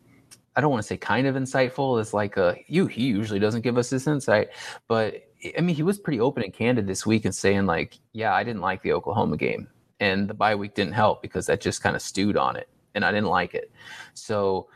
I 0.56 0.62
don't 0.62 0.72
want 0.72 0.82
to 0.82 0.88
say 0.88 0.98
kind 0.98 1.28
of 1.28 1.36
insightful. 1.36 2.02
It's 2.02 2.14
like 2.14 2.38
you 2.68 2.88
he 2.88 3.04
usually 3.04 3.40
doesn't 3.40 3.62
give 3.62 3.78
us 3.78 3.90
this 3.90 4.08
insight, 4.08 4.50
but 4.88 5.24
I 5.58 5.62
mean 5.62 5.76
he 5.76 5.84
was 5.84 5.98
pretty 5.98 6.20
open 6.20 6.44
and 6.44 6.54
candid 6.54 6.88
this 6.88 7.06
week 7.06 7.26
and 7.26 7.34
saying 7.34 7.66
like, 7.66 7.98
yeah, 8.12 8.34
I 8.34 8.44
didn't 8.44 8.62
like 8.62 8.82
the 8.82 8.94
Oklahoma 8.94 9.38
game, 9.38 9.70
and 10.00 10.28
the 10.28 10.34
bye 10.34 10.56
week 10.56 10.74
didn't 10.74 10.94
help 10.94 11.22
because 11.22 11.46
that 11.46 11.62
just 11.62 11.82
kind 11.84 11.96
of 11.96 12.02
stewed 12.02 12.36
on 12.36 12.58
it, 12.58 12.68
and 12.95 13.06
I 13.06 13.12
didn't 13.12 13.30
like 13.30 13.54
it. 13.54 13.71
So 14.13 14.67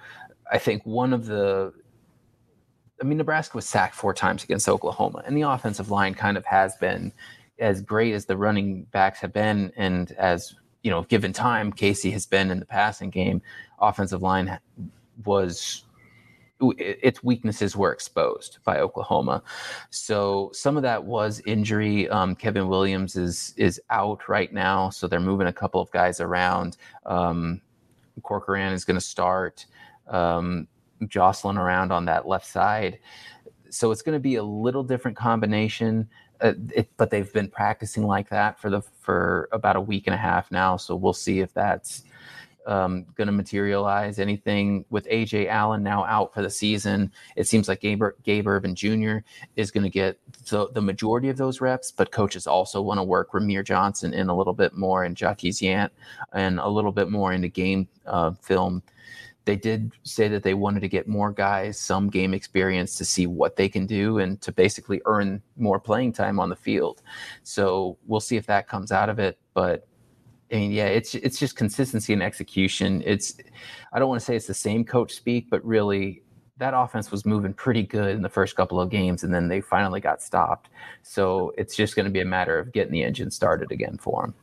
I 0.51 0.57
think 0.57 0.85
one 0.85 1.13
of 1.13 1.25
the 1.25 1.73
I 3.01 3.05
mean, 3.05 3.17
Nebraska 3.17 3.57
was 3.57 3.67
sacked 3.67 3.95
four 3.95 4.13
times 4.13 4.43
against 4.43 4.69
Oklahoma, 4.69 5.23
and 5.25 5.35
the 5.35 5.41
offensive 5.41 5.91
line 5.91 6.13
kind 6.13 6.37
of 6.37 6.45
has 6.45 6.75
been 6.77 7.11
as 7.59 7.81
great 7.81 8.13
as 8.13 8.25
the 8.25 8.37
running 8.37 8.83
backs 8.91 9.19
have 9.19 9.33
been, 9.33 9.73
and 9.75 10.13
as 10.13 10.55
you 10.83 10.91
know, 10.91 11.03
given 11.03 11.33
time, 11.33 11.71
Casey 11.71 12.11
has 12.11 12.25
been 12.25 12.49
in 12.49 12.59
the 12.59 12.65
passing 12.65 13.09
game. 13.09 13.41
Offensive 13.79 14.21
line 14.21 14.57
was 15.25 15.83
its 16.61 17.21
weaknesses 17.23 17.75
were 17.75 17.91
exposed 17.91 18.59
by 18.63 18.79
Oklahoma, 18.79 19.43
so 19.89 20.49
some 20.53 20.77
of 20.77 20.83
that 20.83 21.03
was 21.03 21.41
injury. 21.45 22.07
Um, 22.07 22.35
Kevin 22.35 22.69
Williams 22.69 23.17
is 23.17 23.53
is 23.57 23.81
out 23.89 24.29
right 24.29 24.53
now, 24.53 24.89
so 24.89 25.07
they're 25.07 25.19
moving 25.19 25.47
a 25.47 25.53
couple 25.53 25.81
of 25.81 25.91
guys 25.91 26.21
around. 26.21 26.77
Um, 27.05 27.61
Corcoran 28.21 28.73
is 28.73 28.85
going 28.85 28.99
to 28.99 29.05
start. 29.05 29.65
Um, 30.07 30.67
jostling 31.07 31.57
around 31.57 31.91
on 31.91 32.05
that 32.05 32.27
left 32.27 32.45
side. 32.45 32.99
So 33.69 33.91
it's 33.91 34.01
going 34.01 34.15
to 34.15 34.19
be 34.19 34.35
a 34.35 34.43
little 34.43 34.83
different 34.83 35.17
combination, 35.17 36.07
uh, 36.41 36.53
it, 36.73 36.89
but 36.97 37.09
they've 37.09 37.31
been 37.33 37.49
practicing 37.49 38.05
like 38.05 38.29
that 38.29 38.59
for 38.59 38.69
the 38.69 38.81
for 38.81 39.49
about 39.51 39.75
a 39.75 39.81
week 39.81 40.03
and 40.07 40.13
a 40.13 40.17
half 40.17 40.51
now. 40.51 40.77
So 40.77 40.95
we'll 40.95 41.13
see 41.13 41.39
if 41.39 41.53
that's 41.53 42.03
um, 42.65 43.05
going 43.15 43.27
to 43.27 43.31
materialize. 43.31 44.19
Anything 44.19 44.85
with 44.89 45.07
Ajay 45.07 45.47
Allen 45.47 45.83
now 45.83 46.05
out 46.05 46.33
for 46.33 46.41
the 46.41 46.49
season, 46.49 47.11
it 47.35 47.47
seems 47.47 47.67
like 47.67 47.81
Gabe, 47.81 48.03
Gabe 48.23 48.47
Ervin 48.47 48.75
Jr. 48.75 49.17
is 49.55 49.71
going 49.71 49.83
to 49.83 49.89
get 49.89 50.19
the, 50.49 50.69
the 50.71 50.81
majority 50.81 51.29
of 51.29 51.37
those 51.37 51.61
reps, 51.61 51.91
but 51.91 52.11
coaches 52.11 52.47
also 52.47 52.81
want 52.81 52.99
to 52.99 53.03
work 53.03 53.31
Rahmir 53.31 53.65
Johnson 53.65 54.13
in 54.13 54.29
a 54.29 54.35
little 54.35 54.53
bit 54.53 54.75
more 54.75 55.03
and 55.03 55.19
Jaquez 55.19 55.61
Yant 55.61 55.89
and 56.33 56.59
a 56.59 56.67
little 56.67 56.91
bit 56.91 57.09
more 57.09 57.33
into 57.33 57.47
game 57.47 57.87
uh, 58.05 58.31
film 58.41 58.83
they 59.45 59.55
did 59.55 59.91
say 60.03 60.27
that 60.29 60.43
they 60.43 60.53
wanted 60.53 60.79
to 60.81 60.87
get 60.87 61.07
more 61.07 61.31
guys 61.31 61.77
some 61.77 62.09
game 62.09 62.33
experience 62.33 62.95
to 62.95 63.05
see 63.05 63.27
what 63.27 63.55
they 63.55 63.67
can 63.67 63.85
do 63.85 64.19
and 64.19 64.39
to 64.41 64.51
basically 64.51 65.01
earn 65.05 65.41
more 65.57 65.79
playing 65.79 66.13
time 66.13 66.39
on 66.39 66.49
the 66.49 66.55
field. 66.55 67.01
So 67.43 67.97
we'll 68.05 68.21
see 68.21 68.37
if 68.37 68.45
that 68.45 68.67
comes 68.67 68.91
out 68.91 69.09
of 69.09 69.19
it. 69.19 69.37
But 69.53 69.87
I 70.53 70.57
mean, 70.57 70.71
yeah, 70.71 70.85
it's 70.85 71.15
it's 71.15 71.39
just 71.39 71.55
consistency 71.55 72.13
and 72.13 72.21
execution. 72.21 73.01
It's 73.05 73.35
I 73.91 73.99
don't 73.99 74.07
want 74.07 74.21
to 74.21 74.25
say 74.25 74.35
it's 74.35 74.45
the 74.45 74.53
same 74.53 74.85
coach 74.85 75.13
speak, 75.13 75.49
but 75.49 75.65
really 75.65 76.21
that 76.57 76.75
offense 76.75 77.09
was 77.11 77.25
moving 77.25 77.53
pretty 77.53 77.81
good 77.81 78.15
in 78.15 78.21
the 78.21 78.29
first 78.29 78.55
couple 78.55 78.79
of 78.79 78.91
games, 78.91 79.23
and 79.23 79.33
then 79.33 79.47
they 79.47 79.59
finally 79.59 79.99
got 79.99 80.21
stopped. 80.21 80.69
So 81.01 81.53
it's 81.57 81.75
just 81.75 81.95
going 81.95 82.05
to 82.05 82.11
be 82.11 82.21
a 82.21 82.25
matter 82.25 82.59
of 82.59 82.71
getting 82.71 82.93
the 82.93 83.03
engine 83.03 83.31
started 83.31 83.71
again 83.71 83.97
for 83.97 84.21
them. 84.21 84.33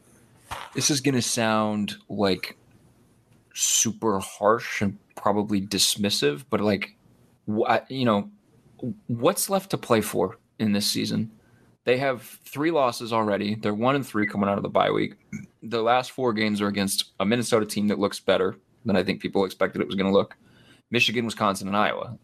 This 0.75 0.90
is 0.90 1.01
going 1.01 1.14
to 1.14 1.23
sound 1.23 1.94
like 2.09 2.57
super 3.55 4.18
harsh 4.18 4.83
and 4.83 4.99
probably 5.14 5.61
dismissive, 5.61 6.44
but 6.51 6.61
like, 6.61 6.96
you 7.88 8.05
know, 8.05 8.29
what's 9.07 9.49
left 9.49 9.70
to 9.70 9.79
play 9.79 10.01
for 10.01 10.38
in 10.59 10.73
this 10.73 10.87
season? 10.87 11.31
They 11.85 11.99
have 11.99 12.23
three 12.23 12.73
losses 12.73 13.12
already. 13.12 13.55
They're 13.55 13.73
one 13.73 13.94
and 13.94 14.07
three 14.07 14.27
coming 14.27 14.49
out 14.49 14.57
of 14.57 14.64
the 14.64 14.68
bye 14.68 14.90
week. 14.90 15.14
The 15.62 15.83
last 15.83 16.12
four 16.12 16.33
games 16.33 16.61
are 16.61 16.68
against 16.68 17.12
a 17.20 17.27
Minnesota 17.27 17.66
team 17.66 17.88
that 17.88 17.99
looks 17.99 18.20
better 18.20 18.57
than 18.85 18.96
I 18.96 19.03
think 19.03 19.20
people 19.20 19.44
expected 19.44 19.83
it 19.83 19.87
was 19.87 19.96
going 19.96 20.07
to 20.07 20.12
look. 20.12 20.37
Michigan, 20.90 21.25
Wisconsin, 21.25 21.68
and 21.68 21.77
Iowa. 21.77 22.18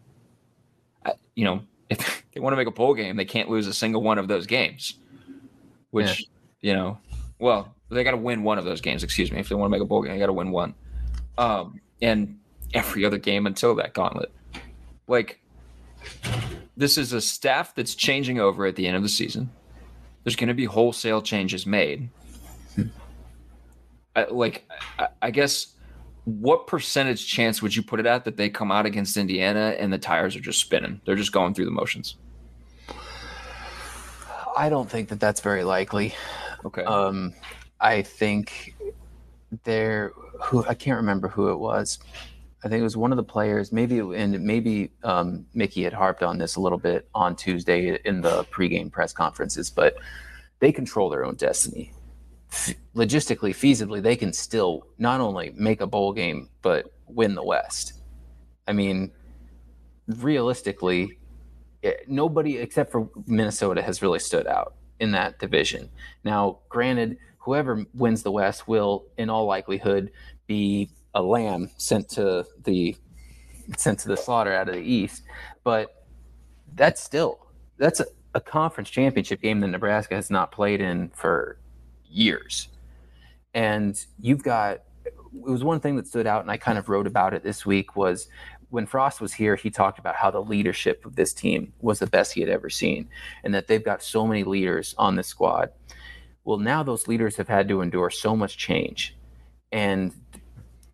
I, 1.05 1.13
you 1.35 1.45
know, 1.45 1.61
if 1.89 2.23
they 2.33 2.39
want 2.39 2.53
to 2.53 2.57
make 2.57 2.67
a 2.67 2.71
bowl 2.71 2.93
game, 2.93 3.15
they 3.15 3.25
can't 3.25 3.49
lose 3.49 3.67
a 3.67 3.73
single 3.73 4.01
one 4.01 4.17
of 4.17 4.27
those 4.27 4.45
games. 4.45 4.95
Which, 5.91 6.27
yeah. 6.61 6.71
you 6.71 6.75
know, 6.75 6.97
well, 7.39 7.73
they 7.89 8.03
got 8.03 8.11
to 8.11 8.17
win 8.17 8.43
one 8.43 8.57
of 8.57 8.65
those 8.65 8.81
games. 8.81 9.03
Excuse 9.03 9.31
me. 9.31 9.39
If 9.39 9.49
they 9.49 9.55
want 9.55 9.69
to 9.69 9.71
make 9.71 9.81
a 9.81 9.85
bowl 9.85 10.01
game, 10.01 10.13
they 10.13 10.19
got 10.19 10.27
to 10.27 10.33
win 10.33 10.51
one. 10.51 10.73
Um, 11.37 11.79
and 12.01 12.39
every 12.73 13.05
other 13.05 13.17
game 13.17 13.47
until 13.47 13.75
that 13.75 13.93
gauntlet. 13.93 14.31
Like, 15.07 15.39
this 16.75 16.97
is 16.97 17.13
a 17.13 17.21
staff 17.21 17.73
that's 17.73 17.95
changing 17.95 18.39
over 18.39 18.65
at 18.65 18.75
the 18.75 18.87
end 18.87 18.97
of 18.97 19.03
the 19.03 19.09
season. 19.09 19.49
There's 20.23 20.35
going 20.35 20.49
to 20.49 20.53
be 20.53 20.65
wholesale 20.65 21.21
changes 21.21 21.65
made. 21.65 22.09
Like, 24.25 24.69
I, 24.99 25.07
I 25.21 25.31
guess 25.31 25.75
what 26.25 26.67
percentage 26.67 27.25
chance 27.25 27.61
would 27.61 27.75
you 27.75 27.81
put 27.81 27.99
it 28.01 28.05
at 28.05 28.25
that 28.25 28.35
they 28.35 28.49
come 28.49 28.71
out 28.71 28.85
against 28.85 29.15
Indiana 29.15 29.75
and 29.79 29.93
the 29.93 29.97
tires 29.97 30.35
are 30.35 30.41
just 30.41 30.59
spinning? 30.59 30.99
They're 31.05 31.15
just 31.15 31.31
going 31.31 31.53
through 31.53 31.65
the 31.65 31.71
motions. 31.71 32.17
I 34.57 34.69
don't 34.69 34.89
think 34.89 35.09
that 35.09 35.19
that's 35.19 35.39
very 35.39 35.63
likely. 35.63 36.15
Okay. 36.65 36.83
Um, 36.83 37.33
I 37.79 38.01
think 38.01 38.75
there, 39.63 40.11
who 40.41 40.65
I 40.65 40.73
can't 40.73 40.97
remember 40.97 41.29
who 41.29 41.49
it 41.51 41.57
was. 41.57 41.99
I 42.63 42.69
think 42.69 42.81
it 42.81 42.83
was 42.83 42.97
one 42.97 43.11
of 43.13 43.17
the 43.17 43.23
players, 43.23 43.71
maybe, 43.71 43.99
and 43.99 44.41
maybe 44.41 44.91
um, 45.03 45.45
Mickey 45.53 45.83
had 45.83 45.93
harped 45.93 46.23
on 46.23 46.39
this 46.39 46.55
a 46.55 46.59
little 46.59 46.79
bit 46.79 47.07
on 47.13 47.35
Tuesday 47.35 47.99
in 48.03 48.21
the 48.21 48.43
pregame 48.45 48.91
press 48.91 49.13
conferences, 49.13 49.69
but 49.69 49.95
they 50.59 50.71
control 50.71 51.09
their 51.09 51.23
own 51.23 51.35
destiny 51.35 51.93
logistically, 52.95 53.51
feasibly, 53.51 54.01
they 54.01 54.15
can 54.15 54.33
still 54.33 54.87
not 54.97 55.19
only 55.19 55.53
make 55.55 55.81
a 55.81 55.87
bowl 55.87 56.13
game 56.13 56.49
but 56.61 56.91
win 57.07 57.35
the 57.35 57.43
West. 57.43 57.93
I 58.67 58.73
mean, 58.73 59.11
realistically, 60.07 61.17
it, 61.81 61.87
eh, 62.01 62.03
nobody 62.07 62.57
except 62.57 62.91
for 62.91 63.09
Minnesota 63.25 63.81
has 63.81 64.01
really 64.01 64.19
stood 64.19 64.47
out 64.47 64.75
in 64.99 65.11
that 65.11 65.39
division. 65.39 65.89
Now, 66.23 66.59
granted, 66.69 67.17
whoever 67.37 67.85
wins 67.93 68.23
the 68.23 68.31
West 68.31 68.67
will, 68.67 69.05
in 69.17 69.29
all 69.29 69.45
likelihood, 69.45 70.11
be 70.47 70.89
a 71.13 71.21
lamb 71.21 71.69
sent 71.77 72.09
to 72.09 72.45
the 72.63 72.95
sent 73.77 73.99
to 73.99 74.07
the 74.07 74.17
slaughter 74.17 74.53
out 74.53 74.69
of 74.69 74.75
the 74.75 74.81
East. 74.81 75.23
But 75.63 76.05
that's 76.75 77.01
still 77.01 77.39
that's 77.77 77.99
a, 77.99 78.05
a 78.33 78.41
conference 78.41 78.89
championship 78.89 79.41
game 79.41 79.59
that 79.61 79.67
Nebraska 79.67 80.15
has 80.15 80.29
not 80.29 80.51
played 80.51 80.81
in 80.81 81.09
for 81.09 81.57
years. 82.09 82.69
And 83.53 84.03
you've 84.19 84.43
got 84.43 84.81
it 85.05 85.13
was 85.33 85.63
one 85.63 85.79
thing 85.79 85.95
that 85.97 86.07
stood 86.07 86.27
out, 86.27 86.41
and 86.41 86.51
I 86.51 86.57
kind 86.57 86.77
of 86.77 86.89
wrote 86.89 87.07
about 87.07 87.33
it 87.33 87.43
this 87.43 87.65
week 87.65 87.95
was 87.95 88.27
when 88.69 88.85
Frost 88.85 89.21
was 89.21 89.33
here, 89.33 89.55
he 89.55 89.69
talked 89.69 89.99
about 89.99 90.15
how 90.15 90.29
the 90.29 90.41
leadership 90.41 91.05
of 91.05 91.15
this 91.15 91.33
team 91.33 91.71
was 91.79 91.99
the 91.99 92.07
best 92.07 92.33
he 92.33 92.41
had 92.41 92.49
ever 92.49 92.69
seen, 92.69 93.07
and 93.43 93.53
that 93.53 93.67
they've 93.67 93.83
got 93.83 94.03
so 94.03 94.27
many 94.27 94.43
leaders 94.43 94.93
on 94.97 95.15
the 95.15 95.23
squad. 95.23 95.71
Well, 96.43 96.57
now 96.57 96.83
those 96.83 97.07
leaders 97.07 97.35
have 97.37 97.47
had 97.47 97.67
to 97.69 97.81
endure 97.81 98.09
so 98.09 98.35
much 98.35 98.57
change. 98.57 99.15
And 99.71 100.13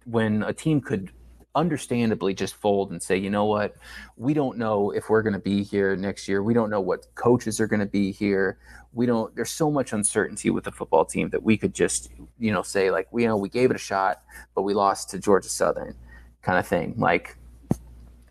when 0.06 0.44
a 0.44 0.54
team 0.54 0.82
could 0.82 1.12
understandably 1.56 2.34
just 2.34 2.56
fold 2.56 2.92
and 2.92 3.02
say, 3.02 3.18
you 3.18 3.30
know 3.30 3.46
what, 3.46 3.76
we 4.18 4.34
don't 4.34 4.58
know 4.58 4.92
if 4.92 5.10
we're 5.10 5.22
going 5.22 5.34
to 5.34 5.40
be 5.40 5.64
here 5.64 5.96
next 5.96 6.28
year. 6.28 6.42
We 6.42 6.54
don't 6.54 6.70
know 6.70 6.82
what 6.82 7.14
coaches 7.16 7.60
are 7.60 7.68
going 7.68 7.80
to 7.80 7.86
be 7.86 8.12
here. 8.12 8.58
We 8.94 9.06
don't. 9.06 9.36
There's 9.36 9.52
so 9.52 9.72
much 9.72 9.94
uncertainty 9.94 10.50
with 10.50 10.64
the 10.64 10.72
football 10.72 11.06
team 11.06 11.30
that 11.30 11.42
we 11.42 11.58
could 11.58 11.74
just, 11.74 12.12
you 12.40 12.52
know, 12.52 12.62
say 12.62 12.92
like, 12.92 13.08
we 13.12 13.24
you 13.24 13.28
know 13.28 13.38
we 13.38 13.50
gave 13.50 13.72
it 13.72 13.76
a 13.76 13.80
shot, 13.80 14.22
but 14.56 14.62
we 14.62 14.74
lost 14.74 15.10
to 15.12 15.20
Georgia 15.20 15.50
Southern, 15.50 15.96
kind 16.42 16.60
of 16.60 16.68
thing. 16.68 16.96
Like, 16.98 17.38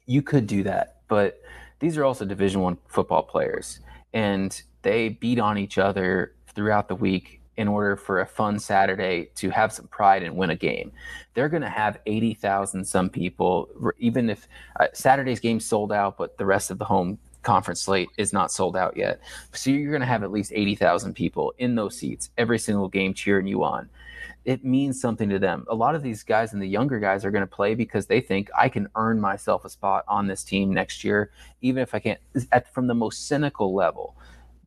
you 0.06 0.22
could 0.22 0.46
do 0.46 0.62
that, 0.64 1.00
but 1.08 1.40
these 1.80 1.98
are 1.98 2.04
also 2.04 2.24
Division 2.24 2.60
One 2.60 2.78
football 2.86 3.22
players, 3.22 3.80
and 4.12 4.60
they 4.82 5.10
beat 5.10 5.40
on 5.40 5.58
each 5.58 5.78
other 5.78 6.34
throughout 6.54 6.88
the 6.88 6.94
week 6.94 7.41
in 7.56 7.68
order 7.68 7.96
for 7.96 8.20
a 8.20 8.26
fun 8.26 8.58
Saturday 8.58 9.30
to 9.34 9.50
have 9.50 9.72
some 9.72 9.86
pride 9.88 10.22
and 10.22 10.36
win 10.36 10.50
a 10.50 10.56
game. 10.56 10.90
They're 11.34 11.48
going 11.48 11.62
to 11.62 11.68
have 11.68 11.98
80,000 12.06 12.84
some 12.84 13.10
people, 13.10 13.68
even 13.98 14.30
if 14.30 14.48
uh, 14.80 14.86
Saturday's 14.92 15.40
game 15.40 15.60
sold 15.60 15.92
out, 15.92 16.16
but 16.16 16.38
the 16.38 16.46
rest 16.46 16.70
of 16.70 16.78
the 16.78 16.84
home 16.84 17.18
conference 17.42 17.82
slate 17.82 18.08
is 18.16 18.32
not 18.32 18.50
sold 18.50 18.76
out 18.76 18.96
yet. 18.96 19.20
So 19.52 19.70
you're 19.70 19.90
going 19.90 20.00
to 20.00 20.06
have 20.06 20.22
at 20.22 20.30
least 20.30 20.52
80,000 20.54 21.14
people 21.14 21.52
in 21.58 21.74
those 21.74 21.96
seats 21.96 22.30
every 22.38 22.58
single 22.58 22.88
game 22.88 23.14
cheering 23.14 23.46
you 23.46 23.64
on. 23.64 23.88
It 24.44 24.64
means 24.64 25.00
something 25.00 25.28
to 25.28 25.38
them. 25.38 25.64
A 25.68 25.74
lot 25.74 25.94
of 25.94 26.02
these 26.02 26.22
guys 26.22 26.52
and 26.52 26.60
the 26.60 26.66
younger 26.66 26.98
guys 26.98 27.24
are 27.24 27.30
going 27.30 27.42
to 27.42 27.46
play 27.46 27.74
because 27.74 28.06
they 28.06 28.20
think 28.20 28.50
I 28.56 28.68
can 28.68 28.88
earn 28.96 29.20
myself 29.20 29.64
a 29.64 29.68
spot 29.68 30.04
on 30.08 30.26
this 30.26 30.42
team 30.42 30.72
next 30.72 31.04
year, 31.04 31.30
even 31.60 31.82
if 31.82 31.94
I 31.94 32.00
can't. 32.00 32.20
At, 32.50 32.72
from 32.72 32.88
the 32.88 32.94
most 32.94 33.28
cynical 33.28 33.72
level, 33.74 34.16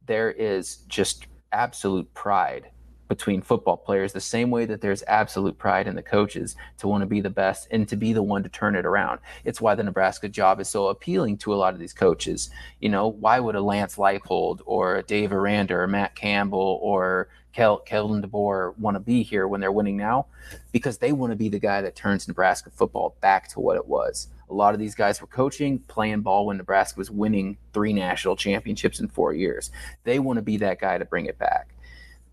there 0.06 0.32
is 0.32 0.78
just 0.88 1.28
absolute 1.52 2.14
pride 2.14 2.70
between 3.08 3.42
football 3.42 3.78
players 3.78 4.14
the 4.14 4.20
same 4.20 4.50
way 4.50 4.66
that 4.66 4.82
there's 4.82 5.04
absolute 5.08 5.58
pride 5.58 5.88
in 5.88 5.96
the 5.96 6.02
coaches 6.02 6.56
to 6.78 6.88
want 6.88 7.02
to 7.02 7.08
be 7.08 7.22
the 7.22 7.30
best 7.30 7.68
and 7.72 7.88
to 7.88 7.96
be 7.96 8.14
the 8.14 8.24
one 8.24 8.44
to 8.44 8.50
turn 8.50 8.76
it 8.76 8.86
around. 8.86 9.20
It's 9.44 9.62
why 9.62 9.76
the 9.76 9.84
Nebraska 9.84 10.30
job 10.30 10.60
is 10.60 10.68
so 10.68 10.88
appealing 10.88 11.38
to 11.40 11.54
a 11.54 11.56
lot 11.56 11.74
of 11.74 11.80
these 11.80 11.94
coaches. 11.94 12.50
You 12.80 12.90
know, 12.90 13.08
why 13.08 13.40
would 13.40 13.56
a 13.56 13.62
Lance 13.62 13.98
Leipold 13.98 14.62
or 14.66 14.96
a 14.96 15.04
Dave 15.04 15.32
Aranda 15.32 15.76
or 15.76 15.88
Matt 15.88 16.16
Campbell 16.16 16.80
or 16.82 17.30
Kel- 17.54 17.84
Kalen 17.88 18.24
DeBoer 18.24 18.78
want 18.78 18.96
to 18.96 19.00
be 19.00 19.24
here 19.24 19.48
when 19.48 19.62
they're 19.62 19.72
winning 19.72 19.98
now? 19.98 20.28
Because 20.72 20.98
they 20.98 21.12
want 21.12 21.32
to 21.32 21.38
be 21.38 21.50
the 21.50 21.60
guy 21.60 21.82
that 21.82 21.96
turns 21.96 22.28
Nebraska 22.28 22.70
football 22.70 23.16
back 23.22 23.48
to 23.50 23.60
what 23.60 23.78
it 23.78 23.88
was. 23.88 24.28
A 24.50 24.54
lot 24.54 24.76
of 24.76 24.80
these 24.80 24.94
guys 24.94 25.22
were 25.22 25.28
coaching, 25.28 25.80
playing 25.80 26.22
ball 26.22 26.46
when 26.46 26.58
Nebraska 26.58 27.00
was 27.00 27.10
winning 27.10 27.58
three 27.74 27.94
national 27.94 28.36
championships 28.36 29.00
in 29.00 29.08
four 29.08 29.34
years. 29.34 29.72
They 30.04 30.20
want 30.20 30.38
to 30.38 30.44
be 30.44 30.58
that 30.58 30.80
guy 30.80 31.00
to 31.00 31.06
bring 31.06 31.26
it 31.26 31.40
back 31.40 31.75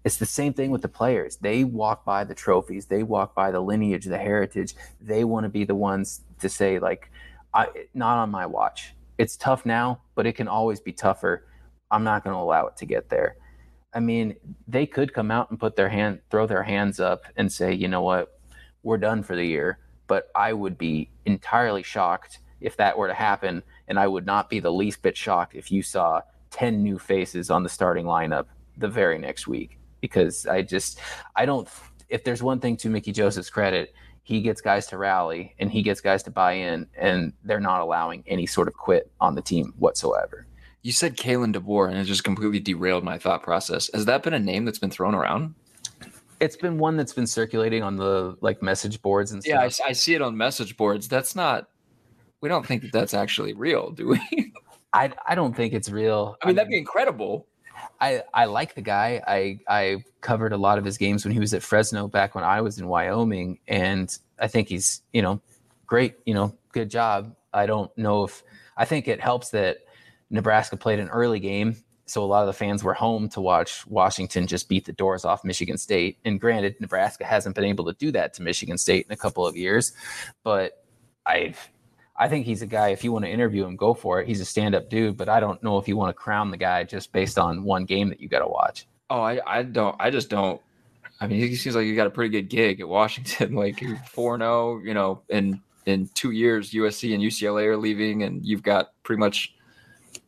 it's 0.05 0.17
the 0.17 0.27
same 0.27 0.53
thing 0.53 0.71
with 0.71 0.83
the 0.83 0.89
players. 0.89 1.37
They 1.37 1.65
walk 1.65 2.05
by 2.05 2.25
the 2.25 2.35
trophies, 2.35 2.87
they 2.87 3.03
walk 3.03 3.35
by 3.35 3.51
the 3.51 3.61
lineage, 3.61 4.05
the 4.05 4.19
heritage. 4.19 4.75
They 5.01 5.25
want 5.25 5.45
to 5.45 5.49
be 5.49 5.65
the 5.65 5.75
ones 5.75 6.23
to 6.41 6.49
say, 6.49 6.79
like, 6.79 7.11
I, 7.55 7.69
not 7.95 8.19
on 8.19 8.31
my 8.31 8.47
watch. 8.47 8.95
It's 9.19 9.37
tough 9.37 9.65
now, 9.65 10.01
but 10.15 10.27
it 10.27 10.33
can 10.33 10.49
always 10.49 10.81
be 10.81 10.93
tougher. 10.93 11.47
I'm 11.91 12.03
not 12.03 12.25
going 12.25 12.35
to 12.35 12.41
allow 12.41 12.67
it 12.67 12.77
to 12.79 12.87
get 12.87 13.11
there. 13.11 13.37
I 13.95 14.01
mean, 14.01 14.37
they 14.67 14.87
could 14.87 15.13
come 15.13 15.31
out 15.31 15.51
and 15.51 15.61
put 15.61 15.77
their 15.77 15.91
hand, 15.91 16.21
throw 16.31 16.47
their 16.47 16.63
hands 16.63 16.99
up 16.99 17.25
and 17.37 17.53
say, 17.53 17.75
you 17.75 17.89
know 17.89 18.03
what, 18.03 18.41
we're 18.83 18.99
done 18.99 19.23
for 19.23 19.37
the 19.37 19.47
year. 19.47 19.79
But 20.07 20.31
I 20.35 20.53
would 20.53 20.79
be 20.79 21.11
entirely 21.27 21.83
shocked 21.83 22.41
if 22.61 22.77
that 22.79 22.97
were 22.97 23.09
to 23.09 23.15
happen. 23.15 23.63
And 23.87 23.99
I 23.99 24.07
would 24.07 24.27
not 24.27 24.49
be 24.49 24.61
the 24.61 24.73
least 24.73 25.03
bit 25.03 25.17
shocked 25.17 25.55
if 25.55 25.71
you 25.71 25.83
saw 25.83 26.23
10 26.51 26.83
new 26.83 26.99
faces 26.99 27.51
on 27.51 27.63
the 27.63 27.69
starting 27.69 28.07
lineup 28.07 28.47
the 28.79 28.89
very 28.89 29.19
next 29.19 29.47
week 29.47 29.79
because 30.03 30.47
I 30.47 30.61
just 30.61 31.01
I 31.35 31.47
don't 31.47 31.67
if 32.11 32.25
there's 32.25 32.43
one 32.43 32.61
thing 32.61 32.77
to 32.77 32.91
Mickey 32.91 33.11
Joseph's 33.11 33.49
credit, 33.49 33.95
he 34.23 34.43
gets 34.43 34.61
guys 34.61 34.87
to 34.89 34.99
rally 34.99 35.55
and 35.59 35.73
he 35.73 35.83
gets 35.83 36.03
guys 36.03 36.23
to 36.25 36.31
buy 36.31 36.53
in, 36.53 36.87
and 36.99 37.33
they're 37.45 37.59
not 37.61 37.81
allowing 37.81 38.23
any 38.27 38.45
sort 38.45 38.69
of 38.69 38.75
quit 38.75 39.11
on 39.19 39.35
the 39.35 39.41
team 39.41 39.73
whatsoever. 39.79 40.47
You 40.83 40.93
said 40.93 41.17
Kalen 41.17 41.55
DeBoer, 41.55 41.89
and 41.89 41.97
it 41.97 42.05
just 42.05 42.25
completely 42.25 42.61
derailed 42.61 43.05
my 43.05 43.17
thought 43.17 43.43
process. 43.43 43.89
Has 43.95 44.05
that 44.05 44.23
been 44.23 44.35
a 44.35 44.39
name 44.39 44.65
that's 44.67 44.79
been 44.79 44.91
thrown 44.91 45.15
around? 45.15 45.55
It's 46.41 46.57
been 46.57 46.79
one 46.79 46.97
that's 46.97 47.13
been 47.13 47.27
circulating 47.27 47.85
on 47.85 47.97
the 47.97 48.37
like 48.41 48.63
message 48.63 49.01
boards 49.01 49.31
and 49.31 49.43
stuff. 49.43 49.79
Yeah, 49.79 49.85
I, 49.87 49.91
I 49.91 49.93
see 49.93 50.15
it 50.15 50.21
on 50.21 50.37
message 50.37 50.77
boards. 50.77 51.09
That's 51.09 51.35
not. 51.35 51.69
We 52.41 52.49
don't 52.49 52.67
think 52.67 52.83
that 52.83 52.93
that's 52.93 53.15
actually 53.15 53.55
real, 53.55 53.93
do 53.93 54.09
we? 54.09 54.53
I 54.93 55.13
I 55.27 55.35
don't 55.35 55.57
think 55.57 55.73
it's 55.73 55.89
real. 55.89 56.37
I 56.43 56.47
mean, 56.47 56.47
I 56.47 56.47
mean 56.49 56.57
that'd 56.57 56.71
be 56.71 56.79
incredible. 56.79 57.47
I, 58.01 58.23
I 58.33 58.47
like 58.47 58.75
the 58.75 58.83
guy. 58.83 59.23
I 59.27 59.59
I 59.69 60.05
covered 60.21 60.53
a 60.53 60.57
lot 60.57 60.79
of 60.79 60.85
his 60.85 60.99
games 60.99 61.25
when 61.25 61.33
he 61.33 61.41
was 61.41 61.55
at 61.55 61.63
Fresno 61.63 62.09
back 62.09 62.35
when 62.35 62.45
I 62.45 62.61
was 62.61 62.79
in 62.79 62.89
Wyoming, 62.89 63.59
and 63.69 64.17
I 64.39 64.49
think 64.49 64.69
he's 64.69 65.03
you 65.13 65.23
know 65.23 65.41
great. 65.87 66.17
You 66.25 66.35
know, 66.35 66.57
good 66.73 66.91
job. 66.91 67.35
I 67.53 67.67
don't 67.67 67.97
know 67.97 68.25
if 68.25 68.43
I 68.77 68.85
think 68.85 69.09
it 69.09 69.21
helps 69.21 69.51
that 69.51 69.79
Nebraska 70.31 70.77
played 70.77 70.99
an 70.99 71.09
early 71.09 71.41
game 71.41 71.77
so 72.13 72.23
a 72.23 72.27
lot 72.27 72.43
of 72.43 72.47
the 72.47 72.53
fans 72.53 72.83
were 72.83 72.95
home 72.95 73.29
to 73.31 73.41
watch 73.41 73.87
Washington 73.87 74.47
just 74.47 74.69
beat 74.69 74.85
the 74.85 74.93
doors 74.93 75.25
off 75.25 75.45
Michigan 75.45 75.79
State. 75.79 76.19
And 76.25 76.41
granted, 76.41 76.77
Nebraska 76.81 77.25
hasn't 77.25 77.55
been 77.55 77.65
able 77.65 77.87
to 77.87 77.95
do 77.95 78.13
that 78.13 78.35
to 78.35 78.43
Michigan 78.43 78.77
State 78.77 79.07
in 79.07 79.13
a 79.13 79.17
couple 79.17 79.47
of 79.47 79.57
years, 79.57 79.93
but 80.43 80.85
I 81.25 81.55
I 82.17 82.29
think 82.29 82.47
he's 82.47 82.63
a 82.63 82.67
guy. 82.67 82.89
If 82.89 83.05
you 83.05 83.13
want 83.13 83.25
to 83.25 83.31
interview 83.31 83.65
him, 83.65 83.77
go 83.77 83.95
for 83.95 84.21
it. 84.21 84.29
He's 84.29 84.41
a 84.41 84.45
stand-up 84.45 84.91
dude, 84.91 85.17
but 85.17 85.29
I 85.29 85.41
don't 85.41 85.63
know 85.63 85.79
if 85.79 85.89
you 85.89 85.97
want 85.97 86.11
to 86.11 86.15
crown 86.15 86.51
the 86.51 86.57
guy 86.57 86.85
just 86.85 87.13
based 87.13 87.39
on 87.39 87.65
one 87.65 87.85
game 87.85 88.09
that 88.11 88.21
you 88.21 88.29
got 88.29 88.41
to 88.41 88.49
watch. 88.49 88.87
Oh, 89.09 89.23
I, 89.23 89.41
I 89.47 89.63
don't. 89.63 89.97
I 89.99 90.11
just 90.11 90.29
don't. 90.29 90.61
I 91.21 91.27
mean, 91.27 91.39
he 91.39 91.55
seems 91.55 91.77
like 91.77 91.87
you 91.87 91.95
got 91.95 92.07
a 92.07 92.11
pretty 92.11 92.31
good 92.31 92.49
gig 92.49 92.81
at 92.81 92.89
Washington. 92.89 93.55
Like 93.63 93.83
four 94.09 94.39
zero, 94.39 94.51
oh, 94.51 94.81
you 94.85 94.95
know, 94.95 95.23
in 95.29 95.61
in 95.87 96.09
two 96.15 96.31
years, 96.31 96.73
USC 96.73 97.15
and 97.15 97.23
UCLA 97.23 97.67
are 97.67 97.77
leaving, 97.77 98.23
and 98.23 98.45
you've 98.45 98.63
got 98.63 98.93
pretty 99.03 99.21
much 99.21 99.55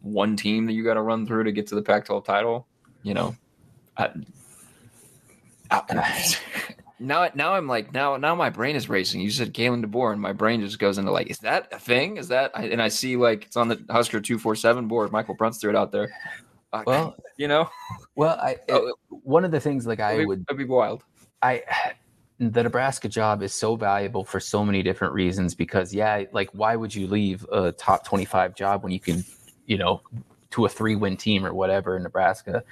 one 0.00 0.36
team 0.36 0.66
that 0.66 0.72
you 0.72 0.84
got 0.84 0.94
to 0.94 1.02
run 1.02 1.26
through 1.26 1.44
to 1.44 1.52
get 1.52 1.66
to 1.68 1.74
the 1.74 1.82
Pac-12 1.82 2.24
title. 2.24 2.66
You 3.02 3.14
know, 3.14 3.36
I, 3.96 4.10
I, 5.70 6.34
now 7.04 7.28
now 7.34 7.54
I'm 7.54 7.66
like 7.66 7.92
now 7.92 8.16
now 8.16 8.34
my 8.34 8.50
brain 8.50 8.76
is 8.76 8.88
racing. 8.88 9.20
You 9.20 9.30
said 9.30 9.54
Kalen 9.54 9.84
DeBoer, 9.84 10.12
and 10.12 10.20
my 10.20 10.32
brain 10.32 10.60
just 10.60 10.78
goes 10.78 10.98
into 10.98 11.10
like, 11.10 11.30
is 11.30 11.38
that 11.38 11.72
a 11.72 11.78
thing? 11.78 12.16
Is 12.16 12.28
that? 12.28 12.52
And 12.54 12.80
I 12.82 12.88
see 12.88 13.16
like 13.16 13.44
it's 13.44 13.56
on 13.56 13.68
the 13.68 13.84
Husker 13.90 14.20
two 14.20 14.38
four 14.38 14.56
seven 14.56 14.88
board. 14.88 15.12
Michael 15.12 15.34
Brunt's 15.34 15.58
threw 15.58 15.70
it 15.70 15.76
out 15.76 15.92
there. 15.92 16.10
Uh, 16.72 16.82
well, 16.86 17.16
you 17.36 17.48
know, 17.48 17.68
well, 18.14 18.38
I 18.40 18.56
it, 18.68 18.94
one 19.08 19.44
of 19.44 19.50
the 19.50 19.60
things 19.60 19.86
like 19.86 20.00
I 20.00 20.18
be, 20.18 20.26
would 20.26 20.46
that'd 20.46 20.58
be 20.58 20.64
wild. 20.64 21.04
I 21.42 21.62
the 22.38 22.62
Nebraska 22.62 23.08
job 23.08 23.42
is 23.42 23.54
so 23.54 23.76
valuable 23.76 24.24
for 24.24 24.40
so 24.40 24.64
many 24.64 24.82
different 24.82 25.14
reasons 25.14 25.54
because 25.54 25.94
yeah, 25.94 26.24
like 26.32 26.50
why 26.52 26.74
would 26.76 26.94
you 26.94 27.06
leave 27.06 27.46
a 27.52 27.72
top 27.72 28.04
25 28.04 28.54
job 28.54 28.82
when 28.82 28.92
you 28.92 29.00
can, 29.00 29.24
you 29.66 29.78
know, 29.78 30.02
to 30.50 30.64
a 30.64 30.68
three 30.68 30.96
win 30.96 31.16
team 31.16 31.46
or 31.46 31.54
whatever 31.54 31.96
in 31.96 32.02
Nebraska? 32.02 32.64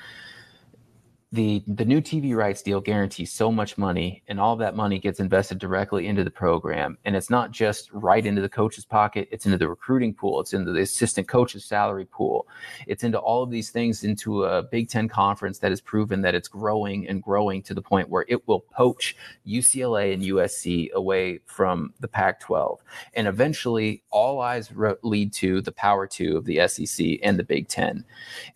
The 1.33 1.65
the 1.67 1.85
new 1.87 2.03
TV 2.03 2.37
rights 2.37 2.61
deal 2.61 2.81
guarantees 2.81 3.33
so 3.33 3.51
much 3.51 3.79
money, 3.79 4.23
and 4.29 4.39
all 4.39 4.55
that 4.57 4.77
money 4.77 4.99
gets 4.99 5.19
invested 5.19 5.59
directly 5.59 6.07
into 6.07 6.23
the 6.23 6.31
program. 6.31 6.99
And 7.07 7.17
it's 7.17 7.31
not 7.31 7.53
just 7.53 7.91
right 7.93 8.25
into 8.25 8.43
the 8.43 8.51
coach's 8.51 8.85
pocket; 8.85 9.29
it's 9.33 9.47
into 9.47 9.57
the 9.57 9.69
recruiting 9.69 10.13
pool, 10.13 10.41
it's 10.41 10.53
into 10.53 10.73
the 10.73 10.83
assistant 10.83 11.29
coach's 11.29 11.65
salary 11.65 12.05
pool, 12.05 12.47
it's 12.87 13.03
into 13.03 13.19
all 13.19 13.43
of 13.43 13.51
these 13.51 13.71
things 13.71 14.05
into 14.05 14.45
a 14.45 14.63
Big 14.63 14.91
Ten 14.91 15.09
conference 15.09 15.59
that 15.61 15.73
has 15.73 15.81
proven 15.81 16.21
that 16.21 16.35
it's 16.35 16.49
growing 16.49 17.09
and 17.09 17.23
growing 17.23 17.63
to 17.63 17.73
the 17.73 17.83
point 17.83 18.11
where 18.11 18.27
it 18.29 18.47
will 18.47 18.61
poach 18.61 19.17
UCLA 19.47 20.13
and 20.13 20.23
USC 20.23 20.93
away 20.93 21.41
from 21.47 21.95
the 22.01 22.09
Pac-12, 22.09 22.77
and 23.15 23.27
eventually 23.27 24.03
all 24.11 24.41
eyes 24.41 24.71
re- 24.71 24.95
lead 25.03 25.33
to 25.33 25.63
the 25.63 25.73
Power 25.73 26.07
Two 26.07 26.37
of 26.37 26.45
the 26.45 26.69
SEC 26.69 27.21
and 27.23 27.39
the 27.39 27.45
Big 27.45 27.69
Ten, 27.69 28.05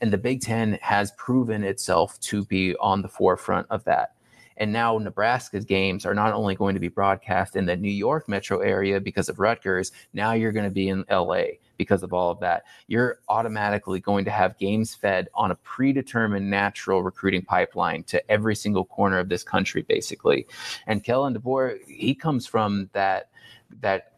and 0.03 0.13
the 0.13 0.19
Big 0.19 0.43
Ten 0.43 0.79
has 0.83 1.13
proven 1.13 1.65
itself 1.65 2.21
to 2.21 2.45
be 2.45 2.66
on 2.81 3.03
the 3.03 3.09
forefront 3.09 3.67
of 3.71 3.85
that. 3.85 4.17
And 4.59 4.73
now 4.73 4.97
Nebraska's 4.99 5.65
games 5.65 6.07
are 6.07 6.15
not 6.15 6.33
only 6.33 6.55
going 6.55 6.75
to 6.75 6.81
be 6.81 6.89
broadcast 6.89 7.57
in 7.57 7.67
the 7.67 7.77
New 7.77 7.91
York 7.91 8.29
metro 8.29 8.61
area 8.61 9.01
because 9.01 9.29
of 9.29 9.39
Rutgers, 9.39 9.93
now 10.15 10.33
you're 10.33 10.53
going 10.53 10.65
to 10.65 10.71
be 10.71 10.89
in 10.89 11.05
LA 11.11 11.45
because 11.77 12.03
of 12.03 12.13
all 12.15 12.31
of 12.31 12.41
that. 12.41 12.65
You're 12.87 13.19
automatically 13.29 14.01
going 14.01 14.25
to 14.25 14.31
have 14.31 14.59
games 14.59 14.95
fed 14.95 15.29
on 15.35 15.51
a 15.51 15.57
predetermined 15.57 16.49
natural 16.49 17.03
recruiting 17.03 17.43
pipeline 17.43 18.03
to 18.05 18.31
every 18.31 18.57
single 18.57 18.85
corner 18.85 19.19
of 19.19 19.29
this 19.29 19.43
country, 19.43 19.83
basically. 19.83 20.47
And 20.87 21.05
Kalen 21.05 21.37
DeBoer, 21.37 21.79
he 21.87 22.15
comes 22.15 22.47
from 22.47 22.89
that 22.93 23.29
that 23.81 24.13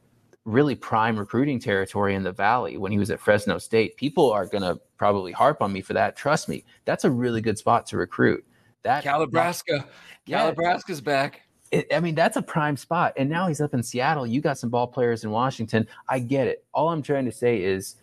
really 0.48 0.74
prime 0.74 1.18
recruiting 1.18 1.60
territory 1.60 2.14
in 2.14 2.22
the 2.22 2.32
valley 2.32 2.78
when 2.78 2.90
he 2.90 2.98
was 2.98 3.10
at 3.10 3.20
Fresno 3.20 3.58
State. 3.58 3.96
People 3.96 4.32
are 4.32 4.46
going 4.46 4.62
to 4.62 4.80
probably 4.96 5.30
harp 5.30 5.60
on 5.60 5.72
me 5.72 5.82
for 5.82 5.92
that. 5.92 6.16
Trust 6.16 6.48
me, 6.48 6.64
that's 6.86 7.04
a 7.04 7.10
really 7.10 7.42
good 7.42 7.58
spot 7.58 7.86
to 7.86 7.98
recruit. 7.98 8.44
That 8.82 9.04
Calibraska, 9.04 9.84
yeah, 10.24 10.50
Calibraska's 10.50 11.02
back. 11.02 11.42
It, 11.70 11.92
I 11.92 12.00
mean, 12.00 12.14
that's 12.14 12.38
a 12.38 12.42
prime 12.42 12.78
spot. 12.78 13.12
And 13.18 13.28
now 13.28 13.46
he's 13.46 13.60
up 13.60 13.74
in 13.74 13.82
Seattle. 13.82 14.26
You 14.26 14.40
got 14.40 14.56
some 14.56 14.70
ball 14.70 14.86
players 14.86 15.22
in 15.22 15.30
Washington. 15.30 15.86
I 16.08 16.18
get 16.18 16.46
it. 16.46 16.64
All 16.72 16.88
I'm 16.88 17.02
trying 17.02 17.26
to 17.26 17.32
say 17.32 17.62
is 17.62 17.96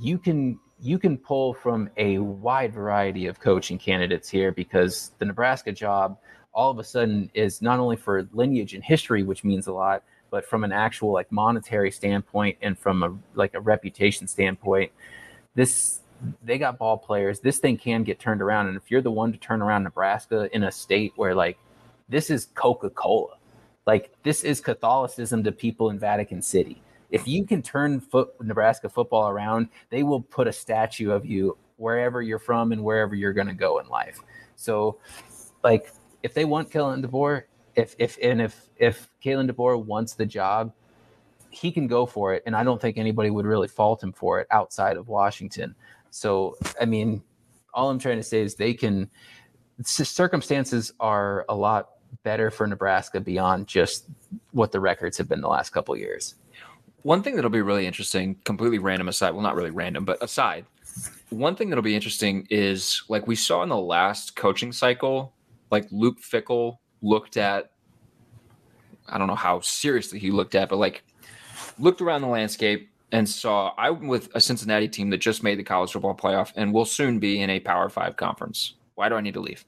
you 0.00 0.16
can 0.16 0.58
you 0.80 0.98
can 0.98 1.18
pull 1.18 1.52
from 1.52 1.90
a 1.98 2.18
wide 2.18 2.72
variety 2.72 3.26
of 3.26 3.40
coaching 3.40 3.78
candidates 3.78 4.28
here 4.28 4.52
because 4.52 5.12
the 5.18 5.24
Nebraska 5.24 5.70
job 5.72 6.18
all 6.54 6.70
of 6.70 6.78
a 6.78 6.84
sudden 6.84 7.30
is 7.34 7.60
not 7.60 7.78
only 7.78 7.96
for 7.96 8.26
lineage 8.32 8.74
and 8.74 8.82
history, 8.82 9.22
which 9.22 9.44
means 9.44 9.66
a 9.66 9.72
lot, 9.72 10.02
but 10.34 10.44
from 10.44 10.64
an 10.64 10.72
actual 10.72 11.12
like 11.12 11.30
monetary 11.30 11.92
standpoint 11.92 12.58
and 12.60 12.76
from 12.76 13.04
a 13.04 13.16
like 13.36 13.54
a 13.54 13.60
reputation 13.60 14.26
standpoint, 14.26 14.90
this 15.54 16.00
they 16.42 16.58
got 16.58 16.76
ball 16.76 16.98
players. 16.98 17.38
This 17.38 17.60
thing 17.60 17.76
can 17.76 18.02
get 18.02 18.18
turned 18.18 18.42
around. 18.42 18.66
And 18.66 18.76
if 18.76 18.90
you're 18.90 19.00
the 19.00 19.12
one 19.12 19.30
to 19.30 19.38
turn 19.38 19.62
around 19.62 19.84
Nebraska 19.84 20.48
in 20.52 20.64
a 20.64 20.72
state 20.72 21.12
where 21.14 21.36
like 21.36 21.56
this 22.08 22.30
is 22.30 22.46
Coca 22.56 22.90
Cola, 22.90 23.36
like 23.86 24.10
this 24.24 24.42
is 24.42 24.60
Catholicism 24.60 25.44
to 25.44 25.52
people 25.52 25.90
in 25.90 26.00
Vatican 26.00 26.42
City. 26.42 26.82
If 27.10 27.28
you 27.28 27.44
can 27.44 27.62
turn 27.62 28.00
foot, 28.00 28.30
Nebraska 28.42 28.88
football 28.88 29.28
around, 29.28 29.68
they 29.90 30.02
will 30.02 30.20
put 30.20 30.48
a 30.48 30.52
statue 30.52 31.12
of 31.12 31.24
you 31.24 31.56
wherever 31.76 32.22
you're 32.22 32.40
from 32.40 32.72
and 32.72 32.82
wherever 32.82 33.14
you're 33.14 33.32
going 33.32 33.46
to 33.46 33.54
go 33.54 33.78
in 33.78 33.86
life. 33.86 34.18
So, 34.56 34.98
like, 35.62 35.92
if 36.24 36.34
they 36.34 36.44
want 36.44 36.70
Kalen 36.70 37.06
DeBoer, 37.06 37.44
if 37.76 37.94
if 37.98 38.18
and 38.22 38.40
if 38.40 38.68
if 38.76 39.10
Kalen 39.22 39.50
DeBoer 39.50 39.84
wants 39.84 40.14
the 40.14 40.26
job, 40.26 40.72
he 41.50 41.70
can 41.70 41.86
go 41.86 42.06
for 42.06 42.34
it, 42.34 42.42
and 42.46 42.56
I 42.56 42.64
don't 42.64 42.80
think 42.80 42.98
anybody 42.98 43.30
would 43.30 43.46
really 43.46 43.68
fault 43.68 44.02
him 44.02 44.12
for 44.12 44.40
it 44.40 44.46
outside 44.50 44.96
of 44.96 45.08
Washington. 45.08 45.74
So, 46.10 46.56
I 46.80 46.84
mean, 46.84 47.22
all 47.72 47.90
I'm 47.90 47.98
trying 47.98 48.18
to 48.18 48.22
say 48.22 48.40
is 48.40 48.54
they 48.54 48.74
can. 48.74 49.10
Circumstances 49.82 50.92
are 51.00 51.44
a 51.48 51.54
lot 51.54 51.90
better 52.22 52.50
for 52.50 52.66
Nebraska 52.66 53.20
beyond 53.20 53.66
just 53.66 54.06
what 54.52 54.70
the 54.70 54.78
records 54.78 55.18
have 55.18 55.28
been 55.28 55.40
the 55.40 55.48
last 55.48 55.70
couple 55.70 55.96
years. 55.96 56.36
One 57.02 57.22
thing 57.22 57.34
that'll 57.34 57.50
be 57.50 57.60
really 57.60 57.86
interesting, 57.86 58.36
completely 58.44 58.78
random 58.78 59.08
aside, 59.08 59.32
well, 59.32 59.42
not 59.42 59.56
really 59.56 59.72
random, 59.72 60.04
but 60.04 60.22
aside, 60.22 60.64
one 61.30 61.56
thing 61.56 61.68
that'll 61.68 61.82
be 61.82 61.94
interesting 61.94 62.46
is 62.50 63.02
like 63.08 63.26
we 63.26 63.34
saw 63.34 63.62
in 63.62 63.68
the 63.68 63.76
last 63.76 64.36
coaching 64.36 64.72
cycle, 64.72 65.34
like 65.70 65.86
Luke 65.90 66.20
Fickell 66.20 66.78
looked 67.04 67.36
at, 67.36 67.70
I 69.08 69.18
don't 69.18 69.28
know 69.28 69.34
how 69.34 69.60
seriously 69.60 70.18
he 70.18 70.30
looked 70.30 70.54
at, 70.54 70.68
but 70.68 70.76
like 70.76 71.04
looked 71.78 72.00
around 72.00 72.22
the 72.22 72.28
landscape, 72.28 72.90
and 73.12 73.28
saw 73.28 73.72
I'm 73.78 74.08
with 74.08 74.28
a 74.34 74.40
Cincinnati 74.40 74.88
team 74.88 75.10
that 75.10 75.18
just 75.18 75.44
made 75.44 75.58
the 75.58 75.62
college 75.62 75.92
football 75.92 76.16
playoff 76.16 76.52
and 76.56 76.72
will 76.72 76.84
soon 76.84 77.20
be 77.20 77.40
in 77.40 77.50
a 77.50 77.60
Power 77.60 77.88
Five 77.88 78.16
conference. 78.16 78.74
Why 78.96 79.08
do 79.08 79.14
I 79.14 79.20
need 79.20 79.34
to 79.34 79.40
leave? 79.40 79.64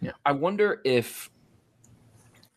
Yeah. 0.00 0.12
I 0.24 0.32
wonder 0.32 0.80
if 0.84 1.30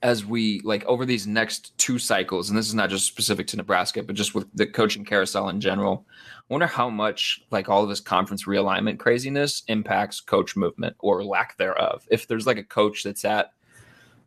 as 0.02 0.26
we 0.26 0.62
like 0.62 0.86
over 0.86 1.06
these 1.06 1.28
next 1.28 1.78
two 1.78 2.00
cycles, 2.00 2.50
and 2.50 2.58
this 2.58 2.68
is 2.68 2.74
not 2.74 2.90
just 2.90 3.06
specific 3.06 3.48
to 3.48 3.58
Nebraska, 3.58 4.02
but 4.02 4.16
just 4.16 4.34
with 4.34 4.48
the 4.56 4.66
coaching 4.66 5.04
carousel 5.04 5.50
in 5.50 5.60
general, 5.60 6.06
I 6.10 6.42
wonder 6.48 6.68
how 6.68 6.90
much 6.90 7.44
like 7.52 7.68
all 7.68 7.84
of 7.84 7.90
this 7.90 8.00
conference 8.00 8.46
realignment 8.46 8.98
craziness 8.98 9.64
impacts 9.68 10.22
coach 10.22 10.56
movement 10.56 10.96
or 11.00 11.24
lack 11.24 11.58
thereof. 11.58 12.08
If 12.10 12.28
there's 12.28 12.48
like 12.48 12.58
a 12.58 12.64
coach 12.64 13.04
that's 13.04 13.26
at 13.26 13.52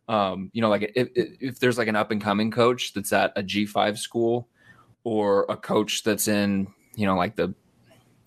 um, 0.07 0.49
you 0.53 0.61
know, 0.61 0.69
like 0.69 0.91
if, 0.95 1.09
if 1.15 1.59
there's 1.59 1.77
like 1.77 1.87
an 1.87 1.95
up 1.95 2.11
and 2.11 2.21
coming 2.21 2.51
coach 2.51 2.93
that's 2.93 3.13
at 3.13 3.31
a 3.35 3.43
G5 3.43 3.97
school 3.97 4.47
or 5.03 5.45
a 5.49 5.55
coach 5.55 6.03
that's 6.03 6.27
in, 6.27 6.67
you 6.95 7.05
know, 7.05 7.15
like 7.15 7.35
the 7.35 7.53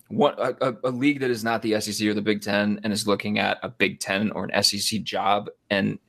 what 0.09 0.39
a, 0.39 0.77
a, 0.85 0.89
league 0.89 1.19
that 1.19 1.29
is 1.29 1.43
not 1.43 1.61
the 1.61 1.79
SEC 1.81 2.07
or 2.07 2.13
the 2.13 2.21
Big 2.21 2.41
Ten 2.41 2.79
and 2.83 2.93
is 2.93 3.07
looking 3.07 3.39
at 3.39 3.59
a 3.61 3.69
Big 3.69 3.99
Ten 3.99 4.31
or 4.31 4.45
an 4.45 4.63
SEC 4.63 5.03
job, 5.03 5.49
and 5.69 5.99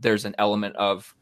there's 0.00 0.26
an 0.26 0.34
element 0.38 0.76
of, 0.76 1.14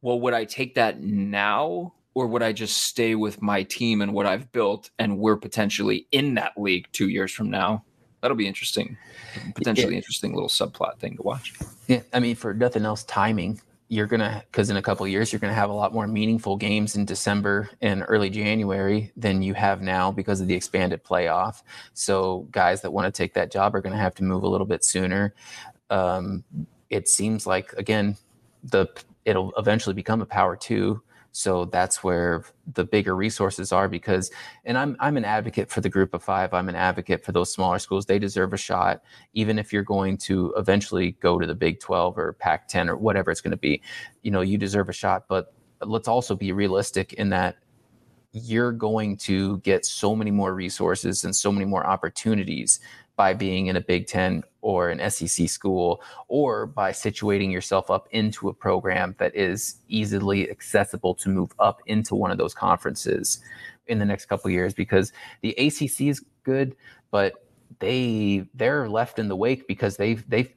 well, 0.00 0.20
would 0.20 0.34
I 0.34 0.44
take 0.44 0.76
that 0.76 1.02
now 1.02 1.94
or 2.14 2.26
would 2.26 2.42
I 2.42 2.52
just 2.52 2.78
stay 2.78 3.14
with 3.14 3.42
my 3.42 3.62
team 3.64 4.00
and 4.00 4.12
what 4.12 4.26
I've 4.26 4.50
built, 4.52 4.90
and 4.98 5.18
we're 5.18 5.36
potentially 5.36 6.06
in 6.10 6.34
that 6.34 6.52
league 6.56 6.88
two 6.92 7.08
years 7.08 7.32
from 7.32 7.50
now? 7.50 7.84
That'll 8.20 8.36
be 8.36 8.48
interesting, 8.48 8.96
potentially 9.54 9.92
yeah. 9.92 9.98
interesting 9.98 10.34
little 10.34 10.48
subplot 10.48 10.98
thing 10.98 11.16
to 11.16 11.22
watch. 11.22 11.54
Yeah, 11.86 12.02
I 12.12 12.20
mean, 12.20 12.34
for 12.34 12.52
nothing 12.52 12.84
else, 12.84 13.04
timing 13.04 13.60
you're 13.88 14.06
gonna 14.06 14.42
because 14.50 14.68
in 14.68 14.76
a 14.76 14.82
couple 14.82 15.06
years 15.08 15.32
you're 15.32 15.40
gonna 15.40 15.54
have 15.54 15.70
a 15.70 15.74
lot 15.74 15.94
more 15.94 16.06
meaningful 16.06 16.56
games 16.56 16.94
in 16.94 17.04
December 17.04 17.70
and 17.80 18.04
early 18.06 18.28
January 18.28 19.10
than 19.16 19.42
you 19.42 19.54
have 19.54 19.80
now 19.80 20.12
because 20.12 20.40
of 20.40 20.46
the 20.46 20.54
expanded 20.54 21.02
playoff. 21.02 21.62
So 21.94 22.46
guys 22.50 22.82
that 22.82 22.90
want 22.90 23.12
to 23.12 23.16
take 23.16 23.32
that 23.34 23.50
job 23.50 23.74
are 23.74 23.80
gonna 23.80 23.96
have 23.96 24.14
to 24.16 24.24
move 24.24 24.42
a 24.42 24.48
little 24.48 24.66
bit 24.66 24.84
sooner. 24.84 25.34
Um, 25.88 26.44
it 26.90 27.08
seems 27.08 27.46
like 27.46 27.72
again 27.74 28.16
the 28.62 28.88
it'll 29.24 29.52
eventually 29.56 29.94
become 29.94 30.20
a 30.20 30.26
power 30.26 30.54
two 30.54 31.02
so 31.38 31.66
that's 31.66 32.02
where 32.02 32.42
the 32.74 32.84
bigger 32.84 33.14
resources 33.14 33.70
are 33.70 33.88
because 33.88 34.32
and 34.64 34.76
I'm 34.76 34.96
I'm 34.98 35.16
an 35.16 35.24
advocate 35.24 35.70
for 35.70 35.80
the 35.80 35.88
group 35.88 36.12
of 36.12 36.20
5. 36.20 36.52
I'm 36.52 36.68
an 36.68 36.74
advocate 36.74 37.24
for 37.24 37.30
those 37.30 37.52
smaller 37.52 37.78
schools. 37.78 38.06
They 38.06 38.18
deserve 38.18 38.52
a 38.52 38.56
shot 38.56 39.02
even 39.34 39.56
if 39.56 39.72
you're 39.72 39.84
going 39.84 40.16
to 40.18 40.52
eventually 40.56 41.12
go 41.20 41.38
to 41.38 41.46
the 41.46 41.54
Big 41.54 41.78
12 41.78 42.18
or 42.18 42.32
Pac-10 42.32 42.88
or 42.88 42.96
whatever 42.96 43.30
it's 43.30 43.40
going 43.40 43.52
to 43.52 43.56
be. 43.56 43.80
You 44.22 44.32
know, 44.32 44.40
you 44.40 44.58
deserve 44.58 44.88
a 44.88 44.92
shot, 44.92 45.26
but 45.28 45.54
let's 45.80 46.08
also 46.08 46.34
be 46.34 46.50
realistic 46.50 47.12
in 47.12 47.28
that 47.28 47.58
you're 48.32 48.72
going 48.72 49.16
to 49.18 49.58
get 49.58 49.86
so 49.86 50.16
many 50.16 50.32
more 50.32 50.54
resources 50.54 51.22
and 51.22 51.36
so 51.36 51.52
many 51.52 51.66
more 51.66 51.86
opportunities 51.86 52.80
by 53.14 53.32
being 53.32 53.68
in 53.68 53.76
a 53.76 53.80
Big 53.80 54.08
Ten 54.08 54.42
or 54.68 54.90
an 54.90 55.10
SEC 55.10 55.48
school, 55.48 56.02
or 56.28 56.66
by 56.66 56.92
situating 56.92 57.50
yourself 57.50 57.90
up 57.90 58.06
into 58.10 58.50
a 58.50 58.52
program 58.52 59.14
that 59.16 59.34
is 59.34 59.76
easily 59.88 60.50
accessible 60.50 61.14
to 61.14 61.30
move 61.30 61.50
up 61.58 61.80
into 61.86 62.14
one 62.14 62.30
of 62.30 62.36
those 62.36 62.52
conferences 62.52 63.38
in 63.86 63.98
the 63.98 64.04
next 64.04 64.26
couple 64.26 64.50
years. 64.50 64.74
Because 64.74 65.10
the 65.40 65.52
ACC 65.52 66.02
is 66.02 66.22
good, 66.44 66.76
but 67.10 67.46
they 67.78 68.46
they're 68.52 68.90
left 68.90 69.18
in 69.18 69.28
the 69.28 69.36
wake 69.36 69.66
because 69.66 69.96
they've 69.96 70.28
they've 70.28 70.52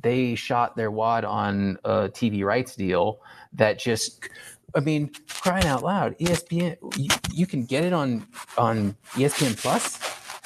they 0.00 0.36
shot 0.36 0.76
their 0.76 0.92
wad 0.92 1.24
on 1.24 1.76
a 1.82 2.08
TV 2.08 2.44
rights 2.44 2.76
deal 2.76 3.18
that 3.52 3.80
just 3.80 4.28
I 4.76 4.78
mean, 4.78 5.10
crying 5.28 5.66
out 5.66 5.82
loud, 5.82 6.16
ESPN 6.20 6.76
you, 6.96 7.08
you 7.32 7.48
can 7.48 7.64
get 7.64 7.82
it 7.82 7.92
on 7.92 8.28
on 8.56 8.96
ESPN 9.14 9.60
Plus. 9.60 9.98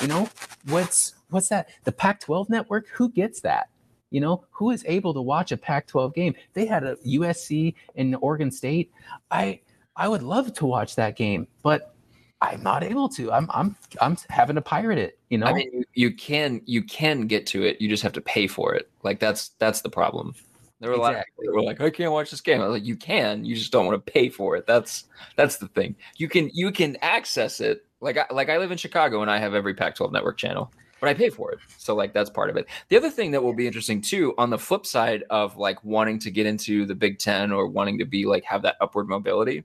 You 0.05 0.09
know, 0.09 0.29
what's 0.69 1.15
what's 1.31 1.49
that? 1.49 1.71
The 1.85 1.93
Pac-12 1.93 2.51
network, 2.51 2.89
who 2.89 3.09
gets 3.09 3.41
that? 3.41 3.71
You 4.11 4.21
know, 4.21 4.45
who 4.51 4.71
is 4.71 4.85
able 4.87 5.15
to 5.15 5.23
watch 5.23 5.51
a 5.51 5.57
Pac-12 5.57 6.13
game? 6.13 6.35
They 6.53 6.67
had 6.67 6.85
a 6.85 6.97
USC 6.97 7.75
in 7.95 8.15
Oregon 8.17 8.51
State. 8.51 8.93
I 9.31 9.61
I 9.97 10.09
would 10.09 10.23
love 10.23 10.53
to 10.57 10.67
watch 10.67 10.97
that 10.97 11.17
game, 11.17 11.49
but 11.63 11.95
I'm 12.43 12.63
not 12.63 12.85
able 12.85 13.09
to. 13.09 13.33
I'm 13.33 13.49
I'm 13.55 13.77
I'm 14.03 14.19
having 14.29 14.57
to 14.57 14.61
pirate 14.61 14.99
it. 14.99 15.19
You 15.31 15.39
know. 15.39 15.47
I 15.47 15.55
mean, 15.55 15.71
you, 15.73 15.85
you 15.95 16.15
can 16.15 16.61
you 16.67 16.83
can 16.83 17.27
get 17.27 17.47
to 17.47 17.63
it. 17.63 17.81
You 17.81 17.89
just 17.89 18.03
have 18.03 18.13
to 18.13 18.21
pay 18.21 18.47
for 18.47 18.75
it. 18.75 18.91
Like 19.05 19.21
that's 19.21 19.53
that's 19.59 19.81
the 19.81 19.89
problem. 19.89 20.35
There 20.81 20.91
were 20.91 20.97
a 20.97 21.01
lot 21.01 21.15
of 21.15 21.23
people 21.41 21.55
were 21.55 21.63
like, 21.63 21.81
I 21.81 21.89
can't 21.89 22.13
watch 22.13 22.31
this 22.31 22.43
game. 22.43 22.61
I 22.61 22.67
was 22.67 22.75
like, 22.75 22.87
you 22.87 22.97
can, 22.97 23.47
you 23.47 23.55
just 23.55 23.73
don't 23.73 23.87
want 23.87 24.05
to 24.05 24.13
pay 24.13 24.29
for 24.29 24.55
it. 24.55 24.67
That's 24.67 25.05
that's 25.35 25.57
the 25.57 25.69
thing. 25.69 25.97
You 26.19 26.29
can 26.29 26.51
you 26.53 26.71
can 26.73 26.99
access 27.01 27.59
it. 27.61 27.87
Like 28.05 28.19
I 28.19 28.27
like 28.31 28.51
I 28.51 28.59
live 28.59 28.71
in 28.71 28.77
Chicago 28.77 29.23
and 29.23 29.31
I 29.31 29.39
have 29.39 29.55
every 29.55 29.73
Pac-12 29.73 30.13
network 30.13 30.37
channel, 30.37 30.71
but 31.01 31.09
I 31.09 31.15
pay 31.15 31.31
for 31.31 31.53
it. 31.53 31.59
So 31.79 31.95
like 31.95 32.13
that's 32.13 32.29
part 32.29 32.51
of 32.51 32.57
it. 32.57 32.67
The 32.91 32.99
other 32.99 33.09
thing 33.09 33.31
that 33.31 33.43
will 33.43 33.55
be 33.55 33.67
interesting 33.67 34.03
too, 34.03 34.35
on 34.37 34.51
the 34.51 34.59
flip 34.59 34.85
side 34.85 35.25
of 35.31 35.57
like 35.57 35.83
wanting 35.83 36.19
to 36.21 36.31
get 36.31 36.45
into 36.45 36.85
the 36.85 36.95
Big 36.95 37.19
Ten 37.19 37.51
or 37.51 37.67
wanting 37.67 37.99
to 37.99 38.05
be 38.05 38.27
like 38.27 38.45
have 38.45 38.61
that 38.61 38.77
upward 38.83 39.09
mobility, 39.09 39.65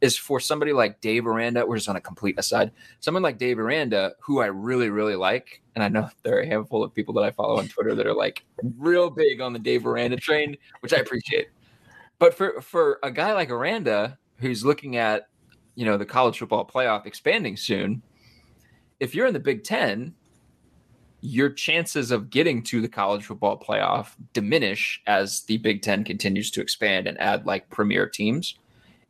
is 0.00 0.16
for 0.16 0.38
somebody 0.38 0.72
like 0.72 1.00
Dave 1.00 1.26
Aranda. 1.26 1.66
We're 1.66 1.76
just 1.76 1.88
on 1.88 1.96
a 1.96 2.00
complete 2.00 2.38
aside. 2.38 2.70
Someone 3.00 3.24
like 3.24 3.36
Dave 3.36 3.58
Aranda, 3.58 4.12
who 4.20 4.40
I 4.40 4.46
really, 4.46 4.88
really 4.88 5.16
like, 5.16 5.60
and 5.74 5.82
I 5.82 5.88
know 5.88 6.08
there 6.22 6.36
are 6.36 6.42
a 6.42 6.46
handful 6.46 6.84
of 6.84 6.94
people 6.94 7.14
that 7.14 7.24
I 7.24 7.32
follow 7.32 7.58
on 7.58 7.66
Twitter 7.66 7.96
that 7.96 8.06
are 8.06 8.14
like 8.14 8.44
real 8.78 9.10
big 9.10 9.40
on 9.40 9.52
the 9.52 9.58
Dave 9.58 9.84
Aranda 9.84 10.18
train, 10.18 10.56
which 10.80 10.92
I 10.92 10.98
appreciate. 10.98 11.48
But 12.20 12.32
for 12.32 12.60
for 12.60 13.00
a 13.02 13.10
guy 13.10 13.32
like 13.32 13.50
Aranda, 13.50 14.18
who's 14.36 14.64
looking 14.64 14.96
at 14.96 15.28
you 15.74 15.84
know 15.84 15.96
the 15.96 16.06
college 16.06 16.38
football 16.38 16.66
playoff 16.66 17.06
expanding 17.06 17.56
soon, 17.56 18.02
if 19.00 19.14
you're 19.14 19.26
in 19.26 19.34
the 19.34 19.40
Big 19.40 19.64
Ten, 19.64 20.14
your 21.22 21.50
chances 21.50 22.10
of 22.10 22.30
getting 22.30 22.62
to 22.64 22.80
the 22.80 22.88
college 22.88 23.24
football 23.24 23.58
playoff 23.58 24.14
diminish 24.32 25.00
as 25.06 25.42
the 25.42 25.56
Big 25.58 25.82
Ten 25.82 26.04
continues 26.04 26.50
to 26.50 26.60
expand 26.60 27.06
and 27.06 27.18
add 27.20 27.46
like 27.46 27.70
premier 27.70 28.08
teams. 28.08 28.56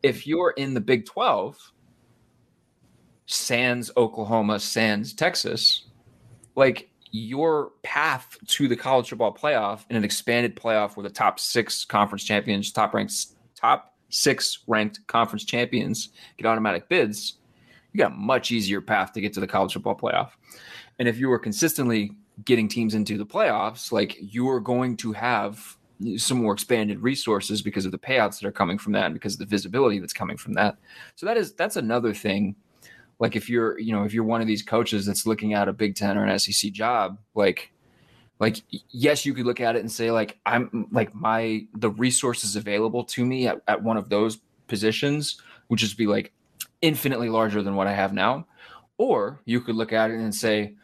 If 0.02 0.26
you're 0.26 0.50
in 0.50 0.74
the 0.74 0.80
Big 0.80 1.06
12, 1.06 1.72
sans 3.26 3.90
Oklahoma, 3.96 4.60
sans 4.60 5.14
Texas, 5.14 5.84
like 6.54 6.90
your 7.12 7.72
path 7.82 8.36
to 8.46 8.68
the 8.68 8.76
college 8.76 9.08
football 9.08 9.34
playoff 9.34 9.84
in 9.88 9.96
an 9.96 10.04
expanded 10.04 10.56
playoff 10.56 10.96
with 10.96 11.04
the 11.04 11.12
top 11.12 11.38
six 11.38 11.84
conference 11.84 12.24
champions, 12.24 12.72
top 12.72 12.94
ranked, 12.94 13.26
top 13.54 13.91
six 14.12 14.58
ranked 14.66 15.04
conference 15.06 15.44
champions 15.44 16.10
get 16.36 16.46
automatic 16.46 16.88
bids, 16.88 17.38
you 17.92 17.98
got 17.98 18.12
a 18.12 18.14
much 18.14 18.52
easier 18.52 18.80
path 18.80 19.12
to 19.12 19.20
get 19.20 19.32
to 19.32 19.40
the 19.40 19.46
college 19.46 19.72
football 19.72 19.96
playoff. 19.96 20.30
And 20.98 21.08
if 21.08 21.18
you 21.18 21.28
were 21.28 21.38
consistently 21.38 22.12
getting 22.44 22.68
teams 22.68 22.94
into 22.94 23.18
the 23.18 23.26
playoffs, 23.26 23.90
like 23.90 24.16
you 24.20 24.48
are 24.48 24.60
going 24.60 24.96
to 24.98 25.12
have 25.12 25.76
some 26.16 26.42
more 26.42 26.52
expanded 26.52 27.00
resources 27.00 27.62
because 27.62 27.86
of 27.86 27.92
the 27.92 27.98
payouts 27.98 28.40
that 28.40 28.46
are 28.46 28.52
coming 28.52 28.78
from 28.78 28.92
that 28.92 29.06
and 29.06 29.14
because 29.14 29.34
of 29.34 29.38
the 29.38 29.46
visibility 29.46 29.98
that's 29.98 30.12
coming 30.12 30.36
from 30.36 30.52
that. 30.54 30.76
So 31.14 31.26
that 31.26 31.36
is 31.36 31.54
that's 31.54 31.76
another 31.76 32.12
thing. 32.12 32.56
Like 33.18 33.36
if 33.36 33.48
you're, 33.48 33.78
you 33.78 33.92
know, 33.92 34.04
if 34.04 34.12
you're 34.12 34.24
one 34.24 34.40
of 34.40 34.46
these 34.46 34.62
coaches 34.62 35.06
that's 35.06 35.26
looking 35.26 35.54
at 35.54 35.68
a 35.68 35.72
Big 35.72 35.94
Ten 35.94 36.18
or 36.18 36.24
an 36.24 36.38
SEC 36.38 36.72
job, 36.72 37.18
like 37.34 37.71
like 38.42 38.60
yes, 38.90 39.24
you 39.24 39.34
could 39.34 39.46
look 39.46 39.60
at 39.60 39.76
it 39.76 39.78
and 39.78 39.90
say, 39.90 40.10
like, 40.10 40.36
I'm 40.44 40.88
like 40.90 41.14
my 41.14 41.64
the 41.74 41.90
resources 41.90 42.56
available 42.56 43.04
to 43.04 43.24
me 43.24 43.46
at, 43.46 43.62
at 43.68 43.84
one 43.84 43.96
of 43.96 44.08
those 44.08 44.40
positions 44.66 45.40
would 45.68 45.78
just 45.78 45.96
be 45.96 46.08
like 46.08 46.32
infinitely 46.80 47.28
larger 47.28 47.62
than 47.62 47.76
what 47.76 47.86
I 47.86 47.92
have 47.92 48.12
now. 48.12 48.48
Or 48.98 49.40
you 49.44 49.60
could 49.60 49.76
look 49.76 49.92
at 49.92 50.10
it 50.10 50.16
and 50.18 50.34
say, 50.34 50.74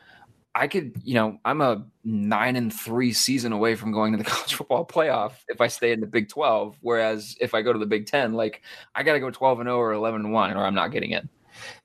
I 0.55 0.69
could, 0.69 1.03
you 1.03 1.15
know, 1.15 1.41
I'm 1.45 1.61
a 1.61 1.85
nine 2.05 2.55
and 2.55 2.73
three 2.73 3.13
season 3.13 3.51
away 3.51 3.75
from 3.75 3.91
going 3.91 4.13
to 4.13 4.19
the 4.19 4.25
college 4.31 4.55
football 4.55 4.87
playoff 4.87 5.33
if 5.49 5.61
I 5.61 5.67
stay 5.67 5.91
in 5.91 5.99
the 5.99 6.07
Big 6.07 6.29
12. 6.29 6.77
Whereas 6.81 7.37
if 7.41 7.55
I 7.55 7.63
go 7.63 7.73
to 7.73 7.79
the 7.81 7.87
Big 7.87 8.07
10, 8.07 8.35
like 8.35 8.63
I 8.95 9.03
got 9.03 9.15
to 9.15 9.21
go 9.21 9.31
12 9.31 9.59
and 9.59 9.67
0 9.67 9.77
or 9.77 9.93
11 9.95 10.27
and 10.27 10.33
1, 10.33 10.57
or 10.57 10.65
I'm 10.65 10.77
not 10.77 10.93
getting 10.93 11.11
in. 11.11 11.29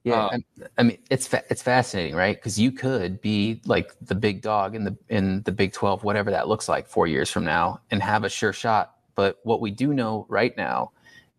Yeah, 0.04 0.28
um, 0.28 0.44
I 0.78 0.84
mean 0.84 0.98
it's 1.10 1.28
fa- 1.28 1.44
it's 1.50 1.62
fascinating, 1.62 2.16
right? 2.16 2.36
Because 2.36 2.60
you 2.60 2.72
could 2.72 3.22
be 3.22 3.62
like 3.66 3.94
the 4.02 4.16
big 4.16 4.42
dog 4.42 4.76
in 4.76 4.84
the 4.84 4.98
in 5.10 5.44
the 5.44 5.52
Big 5.52 5.74
12, 5.74 6.04
whatever 6.04 6.32
that 6.32 6.48
looks 6.48 6.68
like, 6.68 6.88
four 6.88 7.08
years 7.08 7.30
from 7.30 7.46
now, 7.46 7.80
and 7.92 8.02
have 8.04 8.24
a 8.24 8.30
sure 8.30 8.54
shot. 8.54 8.96
But 9.16 9.40
what 9.44 9.62
we 9.62 9.72
do 9.72 9.94
know 9.94 10.26
right 10.30 10.56
now 10.58 10.92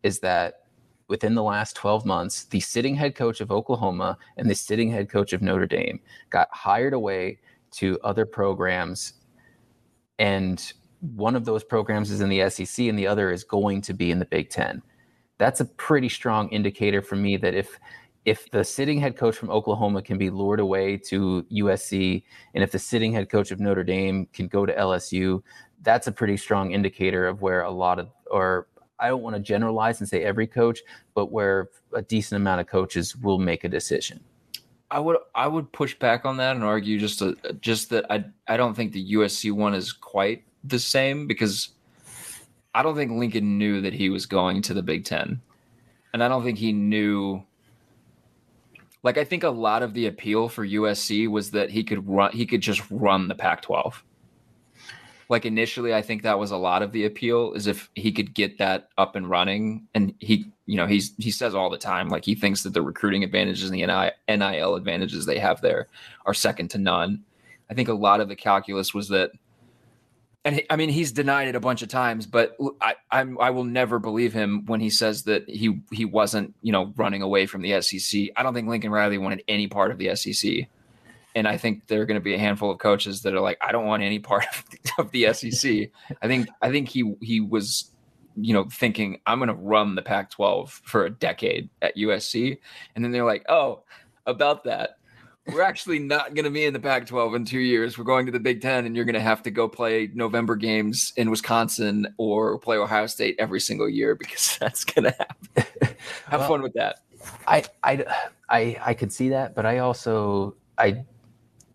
is 0.03 0.21
that 0.21 0.65
within 1.09 1.35
the 1.35 1.43
last 1.43 1.77
12 1.77 2.07
months, 2.07 2.45
the 2.45 2.61
sitting 2.61 2.95
head 2.95 3.15
coach 3.15 3.41
of 3.41 3.51
Oklahoma 3.51 4.17
and 4.37 4.49
the 4.49 4.55
sitting 4.55 4.91
head 4.91 5.09
coach 5.09 5.33
of 5.33 5.43
Notre 5.43 5.67
Dame 5.67 6.01
got 6.31 6.49
hired 6.51 6.95
away 6.95 7.39
to 7.73 7.99
other 8.03 8.25
programs. 8.25 9.15
And 10.19 10.73
one 11.01 11.37
of 11.37 11.45
those 11.45 11.65
programs 11.65 12.11
is 12.11 12.21
in 12.21 12.29
the 12.29 12.49
SEC 12.49 12.87
and 12.87 12.99
the 12.99 13.07
other 13.07 13.31
is 13.31 13.45
going 13.45 13.83
to 13.83 13.93
be 13.93 14.11
in 14.11 14.19
the 14.19 14.25
Big 14.25 14.49
Ten. 14.49 14.83
That's 15.39 15.61
a 15.61 15.65
pretty 15.65 16.09
strong 16.09 16.49
indicator 16.51 17.03
for 17.03 17.17
me 17.17 17.37
that 17.39 17.55
if 17.55 17.79
if 18.25 18.51
the 18.51 18.65
sitting 18.65 18.99
head 18.99 19.17
coach 19.17 19.37
from 19.37 19.51
Oklahoma 19.51 20.03
can 20.03 20.19
be 20.19 20.31
lured 20.31 20.61
away 20.61 20.97
to 20.97 21.45
USC, 21.53 22.23
and 22.55 22.65
if 22.65 22.73
the 22.73 22.79
sitting 22.79 23.13
head 23.13 23.29
coach 23.29 23.51
of 23.51 23.61
Notre 23.61 23.85
Dame 23.85 24.27
can 24.33 24.49
go 24.49 24.65
to 24.65 24.75
LSU, 24.75 25.43
that's 25.83 26.07
a 26.07 26.13
pretty 26.13 26.37
strong 26.37 26.73
indicator 26.73 27.27
of 27.27 27.43
where 27.43 27.63
a 27.63 27.71
lot 27.71 27.99
of 27.99 28.09
or 28.31 28.67
I 28.99 29.09
don't 29.09 29.23
want 29.23 29.37
to 29.37 29.43
generalize 29.43 30.01
and 30.01 30.09
say 30.09 30.25
every 30.25 30.47
coach, 30.47 30.81
but 31.15 31.31
where 31.31 31.69
a 31.93 32.03
decent 32.03 32.41
amount 32.41 32.61
of 32.61 32.67
coaches 32.67 33.17
will 33.17 33.39
make 33.39 33.65
a 33.65 33.69
decision. 33.69 34.21
I 34.91 35.01
would 35.01 35.17
I 35.35 35.47
would 35.47 35.73
push 35.73 35.99
back 35.99 36.25
on 36.25 36.37
that 36.39 36.57
and 36.57 36.65
argue 36.65 36.99
just 36.99 37.21
a, 37.21 37.37
just 37.61 37.91
that 37.91 38.07
I 38.11 38.25
I 38.47 38.57
don't 38.57 38.75
think 38.75 38.93
the 38.93 39.15
USC 39.15 39.53
one 39.53 39.75
is 39.75 39.93
quite 39.93 40.45
the 40.63 40.79
same 40.79 41.27
because 41.27 41.71
I 42.75 42.83
don't 42.83 42.97
think 42.97 43.13
Lincoln 43.13 43.59
knew 43.59 43.81
that 43.81 43.93
he 43.93 44.09
was 44.09 44.27
going 44.27 44.63
to 44.63 44.75
the 44.75 44.83
Big 44.83 45.05
Ten, 45.05 45.41
and 46.13 46.23
I 46.23 46.29
don't 46.29 46.45
think 46.45 46.59
he 46.59 46.73
knew. 46.73 47.43
Like 49.05 49.19
I 49.19 49.25
think 49.25 49.45
a 49.45 49.51
lot 49.51 49.85
of 49.85 49.95
the 49.95 50.07
appeal 50.07 50.49
for 50.49 50.67
USC 50.67 51.29
was 51.29 51.53
that 51.53 51.71
he 51.71 51.85
could 51.85 52.09
run 52.09 52.33
he 52.33 52.47
could 52.47 52.63
just 52.63 52.83
run 52.91 53.29
the 53.29 53.35
Pac-12 53.37 53.95
like 55.31 55.47
initially 55.47 55.95
i 55.95 56.03
think 56.03 56.23
that 56.23 56.39
was 56.39 56.51
a 56.51 56.57
lot 56.57 56.83
of 56.83 56.93
the 56.93 57.07
appeal 57.07 57.55
is 57.55 57.67
if 57.67 57.89
he 57.95 58.13
could 58.13 58.35
get 58.35 58.59
that 58.59 58.91
up 58.99 59.17
and 59.17 59.29
running 59.29 59.87
and 59.95 60.15
he 60.19 60.53
you 60.67 60.77
know 60.77 60.87
he's 60.87 61.15
he 61.19 61.31
says 61.31 61.55
all 61.55 61.71
the 61.71 61.79
time 61.79 62.09
like 62.09 62.25
he 62.25 62.35
thinks 62.35 62.63
that 62.63 62.73
the 62.73 62.83
recruiting 62.83 63.25
advantages 63.25 63.71
and 63.71 63.79
the 63.79 64.13
nil 64.29 64.75
advantages 64.75 65.27
they 65.27 65.39
have 65.39 65.61
there 65.61 65.89
are 66.27 66.35
second 66.35 66.69
to 66.69 66.79
none. 66.79 67.23
I 67.71 67.75
think 67.75 67.89
a 67.89 67.95
lot 67.95 68.21
of 68.21 68.29
the 68.29 68.37
calculus 68.37 68.93
was 68.95 69.09
that 69.09 69.31
and 70.45 70.57
he, 70.57 70.67
I 70.69 70.77
mean 70.77 70.91
he's 70.91 71.13
denied 71.13 71.49
it 71.49 71.55
a 71.55 71.61
bunch 71.61 71.83
of 71.83 71.89
times, 71.89 72.27
but 72.27 72.57
I 72.81 72.97
I'm, 73.11 73.39
I 73.41 73.51
will 73.51 73.65
never 73.65 73.99
believe 73.99 74.33
him 74.33 74.67
when 74.67 74.81
he 74.81 74.91
says 74.91 75.25
that 75.25 75.49
he 75.49 75.81
he 75.91 76.05
wasn't 76.05 76.55
you 76.63 76.73
know 76.73 76.93
running 76.97 77.23
away 77.23 77.47
from 77.47 77.63
the 77.63 77.81
SEC. 77.81 78.29
I 78.37 78.43
don't 78.43 78.55
think 78.55 78.69
Lincoln 78.69 78.91
Riley 78.91 79.19
wanted 79.19 79.43
any 79.49 79.69
part 79.69 79.91
of 79.91 79.99
the 79.99 80.15
SEC. 80.15 80.69
And 81.37 81.49
I 81.49 81.57
think 81.57 81.89
there 81.89 82.01
are 82.01 82.07
going 82.07 82.21
to 82.21 82.25
be 82.25 82.35
a 82.35 82.39
handful 82.39 82.71
of 82.71 82.79
coaches 82.79 83.23
that 83.23 83.35
are 83.35 83.41
like, 83.41 83.59
I 83.61 83.73
don't 83.73 83.87
want 83.87 84.05
any 84.05 84.21
part 84.21 84.45
of 84.99 85.11
the, 85.11 85.33
SEC. 85.33 85.91
I 86.23 86.29
think 86.29 86.49
I 86.63 86.71
think 86.71 86.89
he 86.89 87.15
he 87.21 87.41
was, 87.41 87.91
you 88.37 88.53
know, 88.53 88.69
thinking 88.71 89.21
I'm 89.27 89.39
going 89.39 89.49
to 89.49 89.55
run 89.55 89.95
the 89.95 90.03
Pac-12 90.03 90.69
for 90.69 91.07
a 91.07 91.11
decade 91.11 91.71
at 91.83 91.97
USC, 91.97 92.59
and 92.95 93.05
then 93.05 93.11
they're 93.11 93.25
like, 93.25 93.45
oh, 93.49 93.83
about 94.27 94.65
that. 94.65 94.99
We're 95.53 95.63
actually 95.63 95.99
not 95.99 96.35
going 96.35 96.45
to 96.45 96.51
be 96.51 96.65
in 96.65 96.73
the 96.73 96.81
Pac 96.81 97.07
12 97.07 97.35
in 97.35 97.45
two 97.45 97.59
years. 97.59 97.99
We're 97.99 98.05
going 98.05 98.25
to 98.27 98.33
the 98.33 98.41
Big 98.41 98.63
Ten, 98.63 98.87
and 98.87 98.97
you're 98.97 99.05
going 99.05 99.15
to 99.15 99.21
have 99.21 99.43
to 99.43 99.51
go 99.51 99.69
play 99.69 100.11
November 100.15 100.57
games 100.57 101.13
in 101.17 101.31
Wisconsin 101.31 102.07
or 102.17 102.59
play 102.59 102.79
Ohio 102.79 103.07
State 103.07 103.37
every 103.39 103.61
single 103.61 103.89
year 103.89 104.15
because 104.15 104.57
that's 104.61 104.85
going 104.85 105.05
to 105.05 105.11
happen. 105.11 105.97
have 106.29 106.41
well, 106.41 106.49
fun 106.49 106.63
with 106.63 106.73
that. 106.75 107.01
I, 107.47 107.65
I, 107.83 108.05
I, 108.49 108.77
I 108.81 108.95
could 108.95 109.13
see 109.13 109.31
that, 109.31 109.55
but 109.55 109.67
I 109.67 109.79
also, 109.79 110.57
I 110.79 111.05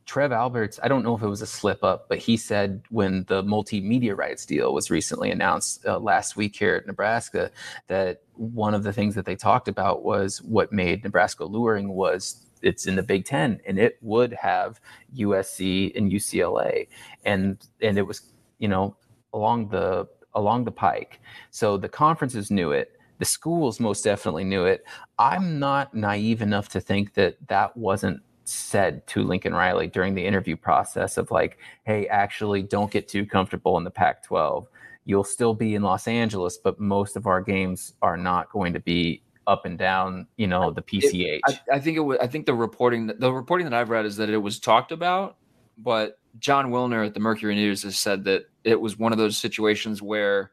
Trev 0.10 0.32
Alberts, 0.32 0.80
I 0.82 0.88
don't 0.88 1.04
know 1.04 1.16
if 1.16 1.22
it 1.22 1.28
was 1.28 1.44
a 1.44 1.46
slip 1.46 1.84
up, 1.84 2.10
but 2.10 2.18
he 2.18 2.36
said 2.36 2.82
when 2.90 3.26
the 3.28 3.44
multimedia 3.44 4.18
rights 4.18 4.44
deal 4.44 4.74
was 4.74 4.90
recently 4.90 5.30
announced 5.30 5.86
uh, 5.86 6.00
last 6.00 6.36
week 6.36 6.56
here 6.56 6.74
at 6.74 6.88
Nebraska, 6.88 7.52
that 7.90 8.24
one 8.34 8.74
of 8.74 8.82
the 8.82 8.92
things 8.92 9.14
that 9.14 9.26
they 9.26 9.36
talked 9.36 9.68
about 9.68 10.04
was 10.04 10.42
what 10.42 10.74
made 10.74 11.04
Nebraska 11.04 11.46
luring 11.46 11.90
was 11.90 12.44
it's 12.62 12.88
in 12.88 12.96
the 12.96 13.04
Big 13.04 13.26
Ten, 13.26 13.60
and 13.66 13.80
it 13.80 13.98
would 14.02 14.34
have 14.34 14.80
USC 15.16 15.96
and 15.98 16.12
UCLA, 16.12 16.88
and 17.26 17.66
and 17.82 17.98
it 17.98 18.06
was 18.06 18.34
you 18.60 18.68
know 18.68 18.96
along 19.34 19.70
the 19.70 20.08
along 20.36 20.66
the 20.66 20.72
pike. 20.72 21.20
So 21.52 21.78
the 21.78 21.90
conferences 21.90 22.52
knew 22.52 22.72
it. 22.72 22.94
The 23.18 23.26
schools 23.26 23.80
most 23.80 24.04
definitely 24.04 24.46
knew 24.46 24.66
it. 24.66 24.84
I'm 25.18 25.60
not 25.60 25.94
naive 25.94 26.42
enough 26.42 26.70
to 26.70 26.80
think 26.80 27.14
that 27.16 27.36
that 27.48 27.76
wasn't 27.76 28.22
said 28.46 29.06
to 29.08 29.24
Lincoln 29.24 29.54
Riley 29.54 29.88
during 29.88 30.16
the 30.16 30.26
interview 30.26 30.56
process 30.56 31.18
of 31.18 31.30
like, 31.32 31.58
hey, 31.84 32.08
actually, 32.08 32.64
don't 32.64 32.92
get 32.92 33.08
too 33.08 33.26
comfortable 33.26 33.78
in 33.78 33.84
the 33.84 33.92
Pac 33.92 34.24
12. 34.24 34.68
You'll 35.06 35.24
still 35.24 35.54
be 35.54 35.76
in 35.76 35.82
Los 35.82 36.08
Angeles, 36.08 36.58
but 36.58 36.80
most 36.80 37.16
of 37.16 37.28
our 37.28 37.42
games 37.42 37.94
are 38.02 38.18
not 38.18 38.50
going 38.52 38.74
to 38.74 38.80
be 38.80 39.22
up 39.50 39.66
and 39.66 39.78
down, 39.78 40.28
you 40.38 40.46
know, 40.46 40.72
the 40.72 40.82
PCH. 40.82 41.40
It, 41.40 41.42
I, 41.48 41.76
I, 41.76 41.80
think 41.80 41.98
it 41.98 42.02
was. 42.02 42.20
I 42.22 42.28
think 42.28 42.46
the 42.46 42.54
reporting, 42.54 43.08
the 43.08 43.34
reporting 43.34 43.66
that 43.66 43.74
I've 43.74 43.90
read 43.90 44.06
is 44.06 44.16
that 44.18 44.30
it 44.30 44.38
was 44.38 44.60
talked 44.60 44.92
about, 44.92 45.38
but 45.78 46.20
Jon 46.38 46.72
Wilner 46.72 47.06
at 47.06 47.16
the 47.16 47.20
Mercury 47.20 47.56
News 47.56 47.82
has 47.84 47.98
said 47.98 48.24
that 48.26 48.44
it 48.64 48.80
was 48.80 49.00
one 49.00 49.12
of 49.12 49.18
those 49.18 49.38
situations 49.38 50.02
where 50.02 50.52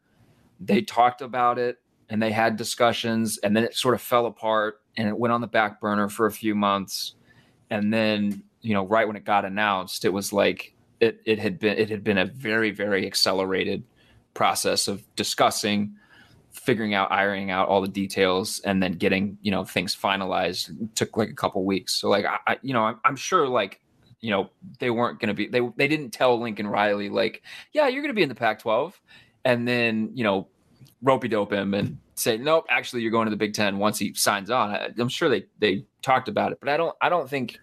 they 0.59 0.81
talked 0.81 1.21
about 1.21 1.59
it 1.59 1.79
and 2.09 2.23
they 2.23 2.33
had 2.33 2.57
discussions, 2.57 3.39
and 3.39 3.55
then 3.55 3.65
it 3.65 3.77
sort 3.77 3.95
of 3.95 4.01
fell 4.01 4.27
apart 4.27 4.81
and 4.97 5.07
it 5.07 5.17
went 5.17 5.33
on 5.33 5.43
the 5.43 5.47
back 5.47 5.79
burner 5.79 6.09
for 6.09 6.27
a 6.27 6.33
few 6.33 6.55
months, 6.55 7.15
and 7.69 7.93
then 7.93 8.43
you 8.63 8.73
know, 8.73 8.87
right 8.87 9.07
when 9.07 9.17
it 9.17 9.25
got 9.25 9.45
announced, 9.45 10.07
it 10.07 10.13
was 10.13 10.33
like 10.33 10.75
it 11.01 11.21
it 11.27 11.39
had 11.39 11.59
been 11.59 11.77
it 11.77 11.91
had 11.91 12.03
been 12.03 12.19
a 12.19 12.25
very 12.25 12.71
very 12.71 13.07
accelerated 13.07 13.85
process 14.33 14.89
of 14.89 15.05
discussing 15.17 15.95
figuring 16.57 16.95
out 16.95 17.13
ironing 17.13 17.51
out 17.51 17.69
all 17.69 17.81
the 17.81 17.89
details 17.89 18.61
and 18.61 18.83
then 18.83 18.93
getting 18.93 19.39
you 19.43 19.51
know 19.51 19.65
things 19.65 19.95
finalized 19.95 20.71
it 20.71 20.95
took 20.97 21.17
like 21.17 21.29
a 21.29 21.35
couple 21.35 21.65
weeks. 21.65 21.95
So 21.95 22.09
like 22.09 22.25
i, 22.25 22.39
I 22.47 22.59
you 22.63 22.73
know 22.73 22.83
I'm, 22.83 22.99
I'm, 23.05 23.17
sure 23.17 23.47
like 23.47 23.81
you 24.21 24.31
know 24.31 24.51
they 24.79 24.91
weren't 24.91 25.21
going 25.21 25.29
to 25.29 25.35
be 25.35 25.47
they 25.47 25.61
they 25.77 25.87
didn't 25.87 26.11
tell 26.11 26.41
lincoln 26.41 26.67
riley 26.67 27.09
like 27.09 27.43
yeah 27.73 27.89
you're 27.89 28.03
going 28.03 28.13
to 28.13 28.17
be 28.17 28.23
in 28.23 28.29
the 28.29 28.35
pac 28.35 28.59
12 28.61 29.01
and 29.45 29.69
then 29.69 30.11
you 30.15 30.25
know 30.25 30.49
ropey 31.03 31.29
dope 31.29 31.53
him 31.53 31.75
and 31.75 31.99
say 32.15 32.39
nope 32.39 32.65
actually 32.71 33.03
you're 33.03 33.11
going 33.11 33.27
to 33.27 33.31
the 33.31 33.37
big 33.37 33.53
10 33.53 33.79
once 33.79 33.99
he 33.99 34.15
signs 34.15 34.51
on. 34.51 34.71
I, 34.71 34.91
i'm 34.99 35.09
sure 35.09 35.29
they 35.29 35.45
they 35.59 35.85
talked 36.01 36.29
about 36.29 36.53
it 36.53 36.59
but 36.61 36.71
i 36.71 36.77
don't 36.77 36.97
i 37.01 37.09
don't 37.09 37.29
think 37.29 37.59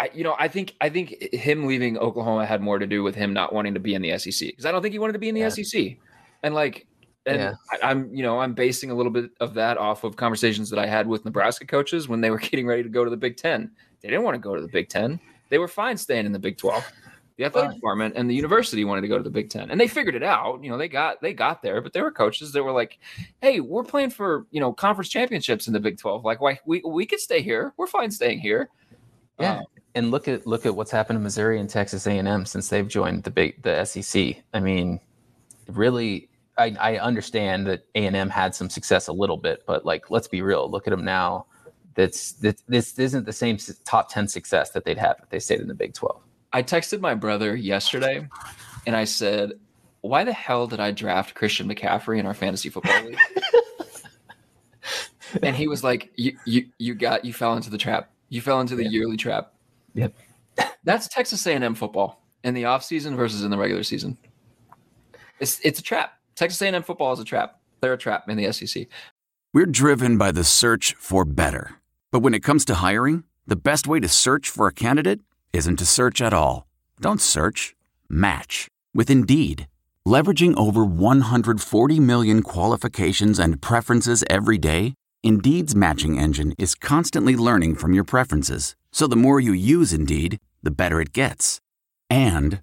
I, 0.00 0.10
you 0.14 0.22
know, 0.22 0.36
I 0.38 0.46
think 0.46 0.76
I 0.80 0.90
think 0.90 1.34
him 1.34 1.66
leaving 1.66 1.98
Oklahoma 1.98 2.46
had 2.46 2.60
more 2.60 2.78
to 2.78 2.86
do 2.86 3.02
with 3.02 3.16
him 3.16 3.32
not 3.32 3.52
wanting 3.52 3.74
to 3.74 3.80
be 3.80 3.94
in 3.94 4.02
the 4.02 4.16
SEC 4.16 4.48
because 4.48 4.64
I 4.64 4.70
don't 4.70 4.80
think 4.80 4.92
he 4.92 4.98
wanted 5.00 5.14
to 5.14 5.18
be 5.18 5.28
in 5.28 5.34
the 5.34 5.40
yeah. 5.40 5.48
SEC, 5.48 5.96
and 6.44 6.54
like 6.54 6.86
and 7.28 7.38
yeah. 7.38 7.54
I, 7.82 7.90
am 7.90 8.14
you 8.14 8.22
know, 8.22 8.40
I'm 8.40 8.54
basing 8.54 8.90
a 8.90 8.94
little 8.94 9.12
bit 9.12 9.30
of 9.40 9.54
that 9.54 9.76
off 9.76 10.04
of 10.04 10.16
conversations 10.16 10.70
that 10.70 10.78
I 10.78 10.86
had 10.86 11.06
with 11.06 11.24
Nebraska 11.24 11.66
coaches 11.66 12.08
when 12.08 12.20
they 12.20 12.30
were 12.30 12.38
getting 12.50 12.66
ready 12.66 12.82
to 12.82 12.88
go 12.88 13.04
to 13.04 13.10
the 13.10 13.16
Big 13.16 13.36
Ten. 13.36 13.70
They 14.00 14.08
didn't 14.08 14.24
want 14.24 14.34
to 14.34 14.40
go 14.40 14.54
to 14.54 14.62
the 14.62 14.68
Big 14.68 14.88
Ten. 14.88 15.20
They 15.50 15.58
were 15.58 15.68
fine 15.68 15.96
staying 15.96 16.26
in 16.26 16.32
the 16.32 16.38
Big 16.38 16.56
Twelve. 16.58 16.84
The 17.36 17.44
athletic 17.44 17.76
department 17.76 18.14
and 18.16 18.28
the 18.28 18.34
university 18.34 18.84
wanted 18.84 19.02
to 19.02 19.08
go 19.08 19.16
to 19.16 19.22
the 19.22 19.30
Big 19.30 19.48
Ten, 19.48 19.70
and 19.70 19.80
they 19.80 19.86
figured 19.86 20.16
it 20.16 20.24
out. 20.24 20.62
You 20.64 20.70
know, 20.70 20.76
they 20.76 20.88
got 20.88 21.20
they 21.22 21.32
got 21.32 21.62
there, 21.62 21.80
but 21.80 21.92
there 21.92 22.02
were 22.02 22.10
coaches 22.10 22.50
that 22.52 22.64
were 22.64 22.72
like, 22.72 22.98
"Hey, 23.40 23.60
we're 23.60 23.84
playing 23.84 24.10
for 24.10 24.46
you 24.50 24.60
know 24.60 24.72
conference 24.72 25.08
championships 25.08 25.68
in 25.68 25.72
the 25.72 25.78
Big 25.78 25.98
Twelve. 25.98 26.24
Like, 26.24 26.40
why 26.40 26.58
we 26.64 26.82
we 26.84 27.06
could 27.06 27.20
stay 27.20 27.40
here? 27.40 27.72
We're 27.76 27.86
fine 27.86 28.10
staying 28.10 28.40
here." 28.40 28.70
Yeah, 29.38 29.58
um, 29.58 29.64
and 29.94 30.10
look 30.10 30.26
at 30.26 30.46
look 30.48 30.66
at 30.66 30.74
what's 30.74 30.90
happened 30.90 31.18
to 31.18 31.20
Missouri 31.20 31.60
and 31.60 31.70
Texas 31.70 32.08
A 32.08 32.10
and 32.10 32.26
M 32.26 32.44
since 32.44 32.68
they've 32.68 32.88
joined 32.88 33.22
the 33.22 33.30
big 33.30 33.62
the 33.62 33.84
SEC. 33.84 34.42
I 34.52 34.58
mean, 34.58 34.98
really, 35.68 36.27
I, 36.58 36.76
I 36.80 36.98
understand 36.98 37.66
that 37.66 37.86
A 37.94 38.06
and 38.06 38.16
M 38.16 38.28
had 38.28 38.54
some 38.54 38.68
success 38.68 39.08
a 39.08 39.12
little 39.12 39.36
bit, 39.36 39.64
but 39.66 39.84
like, 39.84 40.10
let's 40.10 40.28
be 40.28 40.42
real. 40.42 40.70
Look 40.70 40.86
at 40.86 40.90
them 40.90 41.04
now. 41.04 41.46
That's 41.94 42.32
that 42.34 42.62
this 42.68 42.98
isn't 42.98 43.26
the 43.26 43.32
same 43.32 43.58
top 43.84 44.12
ten 44.12 44.28
success 44.28 44.70
that 44.70 44.84
they'd 44.84 44.98
have 44.98 45.16
if 45.22 45.30
they 45.30 45.38
stayed 45.38 45.60
in 45.60 45.68
the 45.68 45.74
Big 45.74 45.94
Twelve. 45.94 46.22
I 46.52 46.62
texted 46.62 47.00
my 47.00 47.14
brother 47.14 47.56
yesterday, 47.56 48.28
and 48.86 48.94
I 48.94 49.04
said, 49.04 49.52
"Why 50.02 50.22
the 50.24 50.32
hell 50.32 50.66
did 50.66 50.78
I 50.78 50.92
draft 50.92 51.34
Christian 51.34 51.68
McCaffrey 51.68 52.18
in 52.18 52.26
our 52.26 52.34
fantasy 52.34 52.68
football 52.68 53.02
league?" 53.04 53.18
and 55.42 55.56
he 55.56 55.66
was 55.66 55.82
like, 55.82 56.12
"You 56.16 56.38
you 56.44 56.66
you 56.78 56.94
got 56.94 57.24
you 57.24 57.32
fell 57.32 57.54
into 57.54 57.70
the 57.70 57.78
trap. 57.78 58.10
You 58.28 58.40
fell 58.40 58.60
into 58.60 58.76
the 58.76 58.84
yep. 58.84 58.92
yearly 58.92 59.16
trap." 59.16 59.52
Yep. 59.94 60.14
That's 60.84 61.08
Texas 61.08 61.46
A&M 61.46 61.74
football 61.74 62.22
in 62.44 62.54
the 62.54 62.64
off 62.64 62.84
season 62.84 63.16
versus 63.16 63.42
in 63.42 63.50
the 63.50 63.58
regular 63.58 63.82
season. 63.82 64.16
It's 65.40 65.60
it's 65.60 65.80
a 65.80 65.82
trap. 65.82 66.17
Texas 66.38 66.62
A&M 66.62 66.84
football 66.84 67.12
is 67.12 67.18
a 67.18 67.24
trap. 67.24 67.58
They're 67.80 67.94
a 67.94 67.98
trap 67.98 68.28
in 68.28 68.36
the 68.36 68.52
SEC. 68.52 68.86
We're 69.52 69.66
driven 69.66 70.16
by 70.16 70.30
the 70.30 70.44
search 70.44 70.94
for 70.94 71.24
better. 71.24 71.80
But 72.12 72.20
when 72.20 72.32
it 72.32 72.44
comes 72.44 72.64
to 72.66 72.76
hiring, 72.76 73.24
the 73.48 73.56
best 73.56 73.88
way 73.88 73.98
to 73.98 74.06
search 74.06 74.48
for 74.48 74.68
a 74.68 74.72
candidate 74.72 75.18
isn't 75.52 75.78
to 75.78 75.84
search 75.84 76.22
at 76.22 76.32
all. 76.32 76.68
Don't 77.00 77.20
search, 77.20 77.74
match 78.08 78.68
with 78.94 79.10
Indeed. 79.10 79.66
Leveraging 80.06 80.56
over 80.56 80.84
140 80.84 81.98
million 81.98 82.42
qualifications 82.42 83.40
and 83.40 83.60
preferences 83.60 84.22
every 84.30 84.58
day, 84.58 84.94
Indeed's 85.24 85.74
matching 85.74 86.20
engine 86.20 86.54
is 86.56 86.76
constantly 86.76 87.34
learning 87.34 87.74
from 87.74 87.94
your 87.94 88.04
preferences. 88.04 88.76
So 88.92 89.08
the 89.08 89.16
more 89.16 89.40
you 89.40 89.52
use 89.52 89.92
Indeed, 89.92 90.38
the 90.62 90.70
better 90.70 91.00
it 91.00 91.12
gets. 91.12 91.58
And 92.08 92.62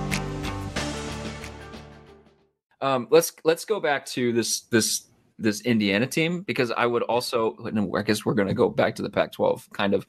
Um, 2.81 3.07
let's 3.11 3.31
let's 3.43 3.65
go 3.65 3.79
back 3.79 4.05
to 4.07 4.33
this 4.33 4.61
this 4.61 5.07
this 5.37 5.61
Indiana 5.61 6.07
team 6.07 6.41
because 6.41 6.71
I 6.71 6.85
would 6.85 7.03
also 7.03 7.55
I 7.95 8.01
guess 8.01 8.25
we're 8.25 8.33
going 8.33 8.47
to 8.47 8.53
go 8.53 8.69
back 8.69 8.95
to 8.95 9.01
the 9.01 9.09
Pac-12 9.09 9.71
kind 9.71 9.93
of 9.93 10.05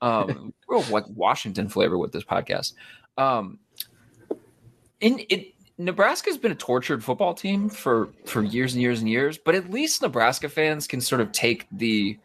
um, 0.00 0.52
real 0.68 0.82
like 0.90 1.04
Washington 1.08 1.68
flavor 1.68 1.98
with 1.98 2.12
this 2.12 2.24
podcast. 2.24 2.74
Um, 3.18 3.58
in 5.00 5.20
it, 5.28 5.54
Nebraska's 5.78 6.38
been 6.38 6.52
a 6.52 6.56
tortured 6.56 7.04
football 7.04 7.34
team 7.34 7.68
for 7.68 8.08
for 8.24 8.42
years 8.42 8.72
and 8.74 8.82
years 8.82 9.00
and 9.00 9.08
years, 9.08 9.38
but 9.38 9.54
at 9.54 9.70
least 9.70 10.02
Nebraska 10.02 10.48
fans 10.48 10.86
can 10.86 11.00
sort 11.00 11.20
of 11.20 11.32
take 11.32 11.66
the 11.70 12.18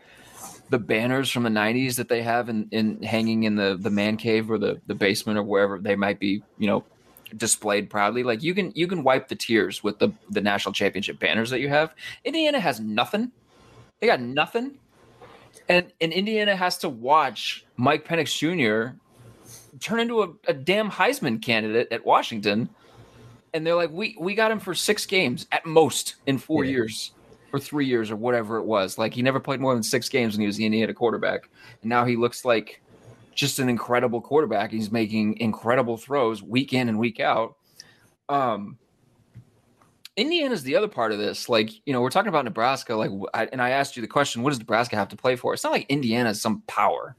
the 0.70 0.80
banners 0.80 1.30
from 1.30 1.44
the 1.44 1.50
90s 1.50 1.98
that 1.98 2.08
they 2.08 2.22
have 2.22 2.48
in, 2.48 2.70
in 2.72 3.04
hanging 3.04 3.44
in 3.44 3.56
the 3.56 3.78
the 3.80 3.90
man 3.90 4.16
cave 4.16 4.50
or 4.50 4.58
the 4.58 4.80
the 4.88 4.96
basement 4.96 5.38
or 5.38 5.44
wherever 5.44 5.80
they 5.80 5.96
might 5.96 6.20
be, 6.20 6.42
you 6.58 6.68
know, 6.68 6.84
displayed 7.38 7.90
proudly. 7.90 8.24
Like 8.24 8.44
you 8.44 8.54
can 8.54 8.72
you 8.76 8.88
can 8.88 9.04
wipe 9.04 9.28
the 9.28 9.36
tears 9.36 9.84
with 9.84 10.00
the 10.00 10.10
the 10.30 10.42
national 10.42 10.74
championship 10.74 11.20
banners 11.20 11.50
that 11.50 11.60
you 11.60 11.70
have. 11.70 11.94
Indiana 12.24 12.60
has 12.60 12.80
nothing. 12.80 13.32
They 14.00 14.08
got 14.08 14.22
nothing. 14.22 14.78
And 15.70 15.92
and 16.02 16.12
Indiana 16.12 16.56
has 16.56 16.78
to 16.80 16.90
watch 16.90 17.66
Mike 17.78 18.06
Penix 18.06 18.38
Jr. 18.38 18.96
turn 19.80 20.00
into 20.00 20.24
a, 20.24 20.30
a 20.48 20.54
damn 20.54 20.90
Heisman 20.90 21.42
candidate 21.42 21.88
at 21.92 22.06
Washington. 22.06 22.70
And 23.54 23.68
they're 23.68 23.76
like, 23.76 23.92
we 23.92 24.16
we 24.20 24.36
got 24.36 24.52
him 24.52 24.60
for 24.60 24.74
six 24.74 25.06
games 25.06 25.48
at 25.52 25.66
most 25.66 26.16
in 26.26 26.38
four 26.38 26.64
yeah. 26.64 26.72
years 26.72 27.12
or 27.54 27.60
three 27.60 27.86
years 27.86 28.10
or 28.12 28.16
whatever 28.16 28.58
it 28.58 28.64
was. 28.64 28.98
Like 28.98 29.14
he 29.14 29.22
never 29.22 29.40
played 29.40 29.60
more 29.60 29.74
than 29.74 29.84
six 29.84 30.10
games 30.10 30.34
when 30.34 30.42
he 30.42 30.48
was 30.48 30.58
the 30.58 30.66
Indiana 30.66 30.94
quarterback. 30.94 31.50
And 31.82 31.90
now 31.90 32.06
he 32.06 32.16
looks 32.16 32.46
like 32.46 32.82
just 33.34 33.60
an 33.60 33.70
incredible 33.70 34.22
quarterback. 34.22 34.72
He's 34.72 34.92
making 34.92 35.38
incredible 35.40 35.98
throws 35.98 36.42
week 36.44 36.74
in 36.74 36.90
and 36.90 37.00
week 37.00 37.20
out. 37.20 37.56
Um, 38.30 38.78
Indiana's 40.18 40.64
the 40.64 40.76
other 40.76 40.88
part 40.88 41.12
of 41.12 41.20
this. 41.20 41.50
Like, 41.50 41.72
you 41.86 41.94
know, 41.94 42.02
we're 42.02 42.10
talking 42.10 42.30
about 42.30 42.46
Nebraska. 42.46 42.96
Like, 42.96 43.12
I, 43.34 43.46
and 43.46 43.62
I 43.62 43.72
asked 43.72 43.96
you 43.96 44.02
the 44.02 44.08
question, 44.08 44.44
what 44.44 44.50
does 44.50 44.60
Nebraska 44.60 44.96
have 44.96 45.10
to 45.10 45.16
play 45.16 45.36
for? 45.36 45.54
It's 45.54 45.64
not 45.64 45.72
like 45.72 45.86
Indiana 45.90 46.30
is 46.30 46.42
some 46.42 46.62
power. 46.68 47.16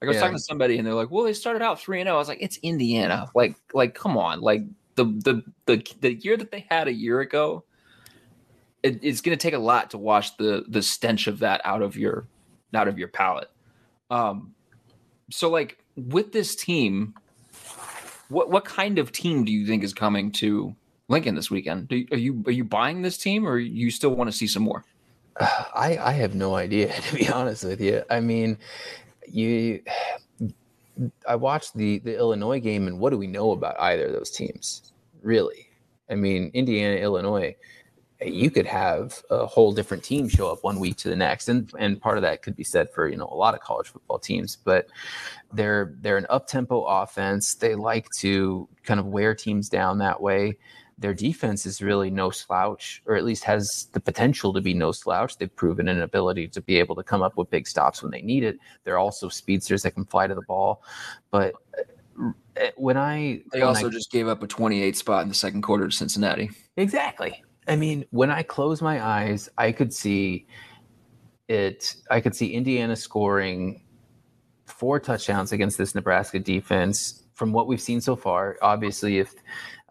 Like 0.00 0.06
I 0.06 0.10
was 0.10 0.14
Yeah. 0.16 0.20
talking 0.20 0.36
to 0.36 0.42
somebody 0.42 0.78
and 0.78 0.86
they're 0.86 0.94
like, 0.94 1.10
"Well, 1.10 1.24
they 1.24 1.32
started 1.32 1.60
out 1.60 1.80
three 1.80 2.00
and 2.00 2.06
zero." 2.06 2.14
I 2.14 2.18
was 2.20 2.28
like, 2.28 2.38
"It's 2.40 2.56
Indiana. 2.58 3.28
Like, 3.34 3.56
like, 3.74 3.94
come 3.94 4.16
on. 4.16 4.40
Like 4.40 4.62
the 4.94 5.06
the 5.06 5.42
the 5.66 5.84
the 6.00 6.14
year 6.14 6.36
that 6.36 6.52
they 6.52 6.66
had 6.70 6.86
a 6.86 6.92
year 6.92 7.20
ago, 7.20 7.64
it, 8.84 9.00
it's 9.02 9.20
going 9.20 9.36
to 9.36 9.42
take 9.42 9.54
a 9.54 9.58
lot 9.58 9.90
to 9.90 9.98
wash 9.98 10.36
the 10.36 10.64
the 10.68 10.82
stench 10.82 11.26
of 11.26 11.40
that 11.40 11.60
out 11.64 11.82
of 11.82 11.96
your 11.96 12.28
out 12.74 12.86
of 12.86 12.96
your 12.96 13.08
palate." 13.08 13.50
Um, 14.08 14.54
so 15.30 15.50
like 15.50 15.78
with 15.96 16.32
this 16.32 16.54
team, 16.54 17.14
what 18.28 18.50
what 18.50 18.64
kind 18.64 18.98
of 18.98 19.12
team 19.12 19.44
do 19.44 19.52
you 19.52 19.66
think 19.66 19.82
is 19.82 19.92
coming 19.92 20.30
to 20.32 20.74
Lincoln 21.08 21.34
this 21.34 21.50
weekend? 21.50 21.92
Are 21.92 22.16
you 22.16 22.42
are 22.46 22.52
you 22.52 22.64
buying 22.64 23.02
this 23.02 23.18
team, 23.18 23.46
or 23.46 23.58
you 23.58 23.90
still 23.90 24.10
want 24.10 24.30
to 24.30 24.36
see 24.36 24.46
some 24.46 24.62
more? 24.62 24.84
I 25.40 25.98
I 26.00 26.12
have 26.12 26.34
no 26.34 26.54
idea 26.54 26.92
to 27.08 27.14
be 27.14 27.28
honest 27.28 27.64
with 27.64 27.80
you. 27.80 28.02
I 28.10 28.20
mean, 28.20 28.58
you 29.26 29.82
I 31.26 31.36
watched 31.36 31.76
the 31.76 31.98
the 32.00 32.16
Illinois 32.16 32.60
game 32.60 32.86
and 32.86 32.98
what 32.98 33.10
do 33.10 33.18
we 33.18 33.26
know 33.26 33.52
about 33.52 33.78
either 33.80 34.06
of 34.06 34.12
those 34.12 34.30
teams? 34.30 34.92
Really? 35.22 35.68
I 36.10 36.14
mean, 36.14 36.50
Indiana, 36.54 36.96
Illinois, 36.96 37.54
you 38.20 38.50
could 38.50 38.66
have 38.66 39.22
a 39.30 39.46
whole 39.46 39.72
different 39.72 40.02
team 40.02 40.28
show 40.28 40.50
up 40.50 40.64
one 40.64 40.80
week 40.80 40.96
to 40.96 41.08
the 41.08 41.16
next 41.16 41.48
and 41.48 41.70
and 41.78 42.00
part 42.00 42.18
of 42.18 42.22
that 42.22 42.42
could 42.42 42.56
be 42.56 42.64
said 42.64 42.90
for, 42.92 43.08
you 43.08 43.16
know, 43.16 43.28
a 43.30 43.34
lot 43.36 43.54
of 43.54 43.60
college 43.60 43.88
football 43.88 44.18
teams, 44.18 44.56
but 44.56 44.86
they're 45.52 45.94
they're 46.00 46.16
an 46.18 46.26
up-tempo 46.28 46.84
offense. 46.84 47.54
They 47.54 47.74
like 47.74 48.08
to 48.18 48.68
kind 48.82 48.98
of 48.98 49.06
wear 49.06 49.34
teams 49.34 49.68
down 49.68 49.98
that 49.98 50.20
way 50.20 50.58
their 51.00 51.14
defense 51.14 51.64
is 51.64 51.80
really 51.80 52.10
no 52.10 52.28
slouch, 52.28 53.02
or 53.06 53.14
at 53.14 53.24
least 53.24 53.44
has 53.44 53.86
the 53.92 54.00
potential 54.00 54.52
to 54.52 54.60
be 54.60 54.74
no 54.74 54.90
slouch. 54.90 55.36
They've 55.38 55.54
proven 55.54 55.86
an 55.86 56.00
ability 56.00 56.48
to 56.48 56.60
be 56.60 56.76
able 56.76 56.96
to 56.96 57.04
come 57.04 57.22
up 57.22 57.36
with 57.36 57.48
big 57.50 57.68
stops 57.68 58.02
when 58.02 58.10
they 58.10 58.20
need 58.20 58.42
it. 58.42 58.58
They're 58.82 58.98
also 58.98 59.28
speedsters 59.28 59.84
that 59.84 59.92
can 59.92 60.04
fly 60.04 60.26
to 60.26 60.34
the 60.34 60.42
ball. 60.42 60.82
But 61.30 61.54
uh, 62.18 62.70
when 62.76 62.96
I 62.96 63.42
They 63.52 63.60
when 63.60 63.68
also 63.68 63.86
I- 63.86 63.90
just 63.90 64.10
gave 64.10 64.26
up 64.26 64.42
a 64.42 64.48
28 64.48 64.96
spot 64.96 65.22
in 65.22 65.28
the 65.28 65.36
second 65.36 65.62
quarter 65.62 65.86
to 65.86 65.92
Cincinnati. 65.92 66.50
Exactly. 66.76 67.44
I 67.68 67.76
mean, 67.76 68.06
when 68.10 68.30
I 68.30 68.42
close 68.42 68.80
my 68.80 69.04
eyes, 69.04 69.48
I 69.58 69.72
could 69.72 69.92
see 69.92 70.46
it. 71.48 71.96
I 72.10 72.20
could 72.20 72.34
see 72.34 72.54
Indiana 72.54 72.96
scoring 72.96 73.82
four 74.64 74.98
touchdowns 74.98 75.52
against 75.52 75.78
this 75.78 75.94
Nebraska 75.94 76.38
defense. 76.38 77.24
From 77.34 77.52
what 77.52 77.68
we've 77.68 77.80
seen 77.80 78.00
so 78.00 78.16
far, 78.16 78.56
obviously, 78.62 79.18
if 79.18 79.34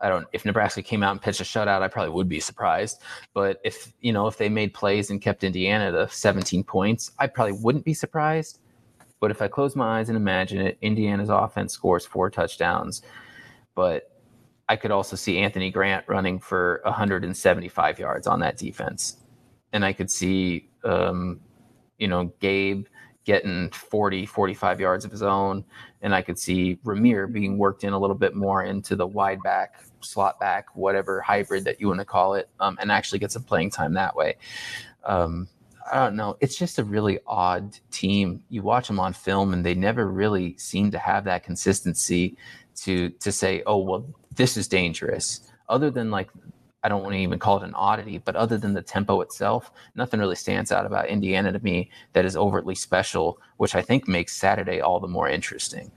I 0.02 0.10
don't, 0.10 0.28
if 0.34 0.44
Nebraska 0.44 0.82
came 0.82 1.02
out 1.02 1.12
and 1.12 1.22
pitched 1.22 1.40
a 1.40 1.44
shutout, 1.44 1.82
I 1.82 1.88
probably 1.88 2.12
would 2.12 2.28
be 2.28 2.40
surprised. 2.40 3.02
But 3.34 3.60
if 3.64 3.94
you 4.02 4.12
know, 4.12 4.28
if 4.28 4.38
they 4.38 4.50
made 4.50 4.74
plays 4.74 5.10
and 5.10 5.22
kept 5.22 5.44
Indiana 5.44 5.92
to 5.92 6.10
17 6.10 6.64
points, 6.64 7.12
I 7.20 7.28
probably 7.28 7.54
wouldn't 7.54 7.86
be 7.86 7.94
surprised. 7.94 8.60
But 9.20 9.32
if 9.32 9.42
I 9.42 9.48
close 9.48 9.76
my 9.76 10.00
eyes 10.00 10.10
and 10.10 10.18
imagine 10.18 10.60
it, 10.60 10.78
Indiana's 10.82 11.30
offense 11.30 11.74
scores 11.74 12.06
four 12.06 12.30
touchdowns, 12.30 13.02
but 13.76 14.17
I 14.70 14.76
could 14.76 14.92
also 14.92 15.16
see 15.16 15.38
Anthony 15.38 15.72
Grant 15.72 16.06
running 16.08 16.40
for 16.40 16.82
175 16.84 18.00
yards 18.00 18.28
on 18.28 18.40
that 18.42 18.58
defense. 18.58 19.18
And 19.74 19.86
I 19.86 19.94
could 19.94 20.12
see, 20.12 20.70
um, 20.84 21.40
you 21.98 22.08
know, 22.08 22.32
Gabe 22.40 22.86
getting 23.24 23.70
40, 23.72 24.26
45 24.26 24.80
yards 24.80 25.06
of 25.06 25.12
his 25.12 25.22
own. 25.22 25.64
And 26.02 26.16
I 26.16 26.22
could 26.22 26.40
see 26.40 26.80
Rahmir 26.86 27.32
being 27.32 27.58
worked 27.58 27.84
in 27.84 27.94
a 27.94 28.00
little 28.00 28.16
bit 28.16 28.36
more 28.36 28.64
into 28.64 28.96
the 28.96 29.08
wide 29.08 29.42
back, 29.44 29.82
slot 30.02 30.40
back, 30.40 30.76
whatever 30.76 31.22
hybrid 31.22 31.66
that 31.66 31.80
you 31.82 31.88
want 31.88 32.00
to 32.00 32.06
call 32.06 32.36
it, 32.36 32.50
um, 32.60 32.78
and 32.80 32.92
actually 32.92 33.20
get 33.20 33.32
some 33.32 33.44
playing 33.44 33.70
time 33.70 33.94
that 33.94 34.16
way. 34.16 34.38
Um, 35.04 35.50
I 35.92 36.04
don't 36.04 36.16
know. 36.16 36.38
It's 36.40 36.58
just 36.58 36.80
a 36.80 36.84
really 36.84 37.20
odd 37.28 37.78
team. 37.92 38.44
You 38.50 38.62
watch 38.62 38.88
them 38.88 39.00
on 39.00 39.14
film, 39.14 39.54
and 39.54 39.66
they 39.66 39.74
never 39.74 40.08
really 40.08 40.58
seem 40.58 40.92
to 40.92 41.00
have 41.00 41.24
that 41.26 41.44
consistency 41.44 42.38
to 42.78 43.10
to 43.10 43.32
say, 43.32 43.64
"Oh, 43.66 43.78
well, 43.78 44.06
this 44.38 44.56
is 44.58 44.68
dangerous." 44.68 45.42
Other 45.70 45.92
than 45.92 46.10
like, 46.10 46.30
I 46.84 46.90
don't 46.90 47.04
want 47.04 47.14
to 47.16 47.20
even 47.20 47.40
call 47.40 47.58
it 47.58 47.66
an 47.66 47.74
oddity, 47.74 48.20
but 48.20 48.38
other 48.38 48.58
than 48.58 48.74
the 48.74 48.82
tempo 48.82 49.20
itself, 49.22 49.72
nothing 49.96 50.20
really 50.20 50.36
stands 50.36 50.72
out 50.72 50.86
about 50.86 51.08
Indiana 51.08 51.52
to 51.52 51.60
me 51.60 51.92
that 52.14 52.24
is 52.24 52.38
overtly 52.38 52.76
special, 52.76 53.42
which 53.58 53.76
I 53.76 53.82
think 53.82 54.08
makes 54.08 54.34
Saturday 54.34 54.80
all 54.80 55.02
the 55.02 55.08
more 55.08 55.28
interesting. 55.28 55.92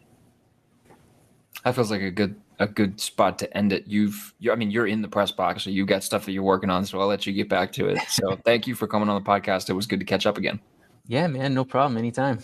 That 1.64 1.74
feels 1.76 1.90
like 1.90 2.02
a 2.02 2.10
good 2.10 2.34
a 2.60 2.66
good 2.66 3.00
spot 3.00 3.38
to 3.38 3.56
end 3.56 3.72
it. 3.72 3.86
You've, 3.86 4.34
you, 4.38 4.52
I 4.52 4.54
mean, 4.54 4.70
you're 4.70 4.86
in 4.86 5.00
the 5.00 5.08
press 5.08 5.30
box, 5.30 5.64
so 5.64 5.70
you've 5.70 5.88
got 5.88 6.04
stuff 6.04 6.26
that 6.26 6.32
you're 6.32 6.42
working 6.42 6.68
on. 6.68 6.84
So 6.84 7.00
I'll 7.00 7.06
let 7.06 7.26
you 7.26 7.32
get 7.32 7.48
back 7.48 7.72
to 7.72 7.88
it. 7.88 7.98
So 8.10 8.36
thank 8.44 8.66
you 8.66 8.74
for 8.74 8.86
coming 8.86 9.08
on 9.08 9.22
the 9.22 9.26
podcast. 9.26 9.70
It 9.70 9.72
was 9.72 9.86
good 9.86 9.98
to 10.00 10.04
catch 10.04 10.26
up 10.26 10.36
again. 10.36 10.60
Yeah, 11.06 11.26
man, 11.26 11.54
no 11.54 11.64
problem. 11.64 11.96
Anytime. 11.96 12.40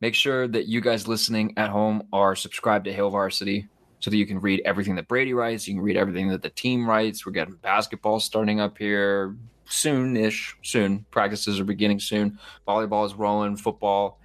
Make 0.00 0.14
sure 0.14 0.46
that 0.48 0.66
you 0.66 0.82
guys 0.82 1.08
listening 1.08 1.54
at 1.56 1.70
home 1.70 2.06
are 2.12 2.36
subscribed 2.36 2.84
to 2.84 2.92
Hail 2.92 3.08
Varsity 3.08 3.66
so 4.04 4.10
that 4.10 4.18
you 4.18 4.26
can 4.26 4.38
read 4.38 4.60
everything 4.66 4.96
that 4.96 5.08
Brady 5.08 5.32
writes. 5.32 5.66
You 5.66 5.76
can 5.76 5.82
read 5.82 5.96
everything 5.96 6.28
that 6.28 6.42
the 6.42 6.50
team 6.50 6.86
writes. 6.86 7.24
We're 7.24 7.32
getting 7.32 7.54
basketball 7.54 8.20
starting 8.20 8.60
up 8.60 8.76
here 8.76 9.34
soon-ish. 9.64 10.58
Soon 10.60 11.06
practices 11.10 11.58
are 11.58 11.64
beginning 11.64 12.00
soon. 12.00 12.38
Volleyball 12.68 13.06
is 13.06 13.14
rolling. 13.14 13.56
Football, 13.56 14.20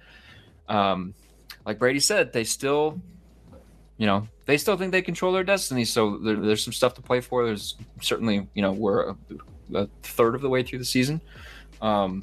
um, 0.68 1.14
like 1.64 1.78
Brady 1.78 1.98
said, 1.98 2.30
they 2.30 2.44
still, 2.44 3.00
you 3.96 4.04
know, 4.04 4.28
they 4.44 4.58
still 4.58 4.76
think 4.76 4.92
they 4.92 5.00
control 5.00 5.32
their 5.32 5.44
destiny. 5.44 5.86
So 5.86 6.18
there, 6.18 6.36
there's 6.36 6.62
some 6.62 6.74
stuff 6.74 6.92
to 6.96 7.00
play 7.00 7.22
for. 7.22 7.46
There's 7.46 7.76
certainly, 8.02 8.46
you 8.52 8.60
know, 8.60 8.72
we're 8.72 9.08
a, 9.08 9.16
a 9.72 9.88
third 10.02 10.34
of 10.34 10.42
the 10.42 10.50
way 10.50 10.62
through 10.62 10.80
the 10.80 10.84
season. 10.84 11.22
Um, 11.80 12.22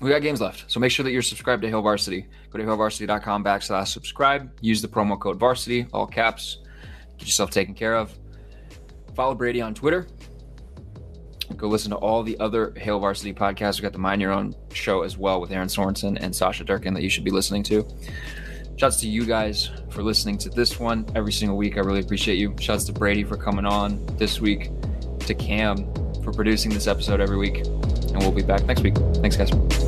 we 0.00 0.10
got 0.10 0.22
games 0.22 0.40
left. 0.40 0.70
So 0.70 0.78
make 0.80 0.92
sure 0.92 1.04
that 1.04 1.10
you're 1.10 1.22
subscribed 1.22 1.62
to 1.62 1.68
Hail 1.68 1.82
Varsity. 1.82 2.26
Go 2.50 2.58
to 2.58 2.64
hailvarsity.com 2.64 3.44
backslash 3.44 3.88
subscribe. 3.88 4.50
Use 4.60 4.80
the 4.80 4.88
promo 4.88 5.18
code 5.18 5.38
varsity, 5.38 5.86
all 5.92 6.06
caps. 6.06 6.58
Get 7.18 7.26
yourself 7.26 7.50
taken 7.50 7.74
care 7.74 7.96
of. 7.96 8.16
Follow 9.14 9.34
Brady 9.34 9.60
on 9.60 9.74
Twitter. 9.74 10.06
Go 11.56 11.66
listen 11.66 11.90
to 11.90 11.96
all 11.96 12.22
the 12.22 12.38
other 12.38 12.72
Hail 12.76 13.00
Varsity 13.00 13.32
podcasts. 13.32 13.78
We 13.78 13.82
got 13.82 13.92
the 13.92 13.98
Mind 13.98 14.20
Your 14.20 14.32
Own 14.32 14.54
show 14.72 15.02
as 15.02 15.16
well 15.16 15.40
with 15.40 15.50
Erin 15.50 15.68
Sorensen 15.68 16.18
and 16.20 16.34
Sasha 16.34 16.62
Durkin 16.62 16.94
that 16.94 17.02
you 17.02 17.08
should 17.08 17.24
be 17.24 17.30
listening 17.30 17.62
to. 17.64 17.86
Shouts 18.76 19.00
to 19.00 19.08
you 19.08 19.24
guys 19.24 19.70
for 19.90 20.02
listening 20.02 20.38
to 20.38 20.50
this 20.50 20.78
one 20.78 21.04
every 21.16 21.32
single 21.32 21.56
week. 21.56 21.76
I 21.76 21.80
really 21.80 22.00
appreciate 22.00 22.38
you. 22.38 22.54
Shouts 22.60 22.84
to 22.84 22.92
Brady 22.92 23.24
for 23.24 23.36
coming 23.36 23.64
on 23.64 24.04
this 24.18 24.40
week, 24.40 24.70
to 25.20 25.34
Cam 25.34 25.92
for 26.22 26.32
producing 26.32 26.72
this 26.72 26.86
episode 26.86 27.20
every 27.20 27.38
week. 27.38 27.58
And 27.66 28.18
we'll 28.18 28.30
be 28.30 28.42
back 28.42 28.64
next 28.66 28.82
week. 28.82 28.94
Thanks, 29.16 29.36
guys. 29.36 29.87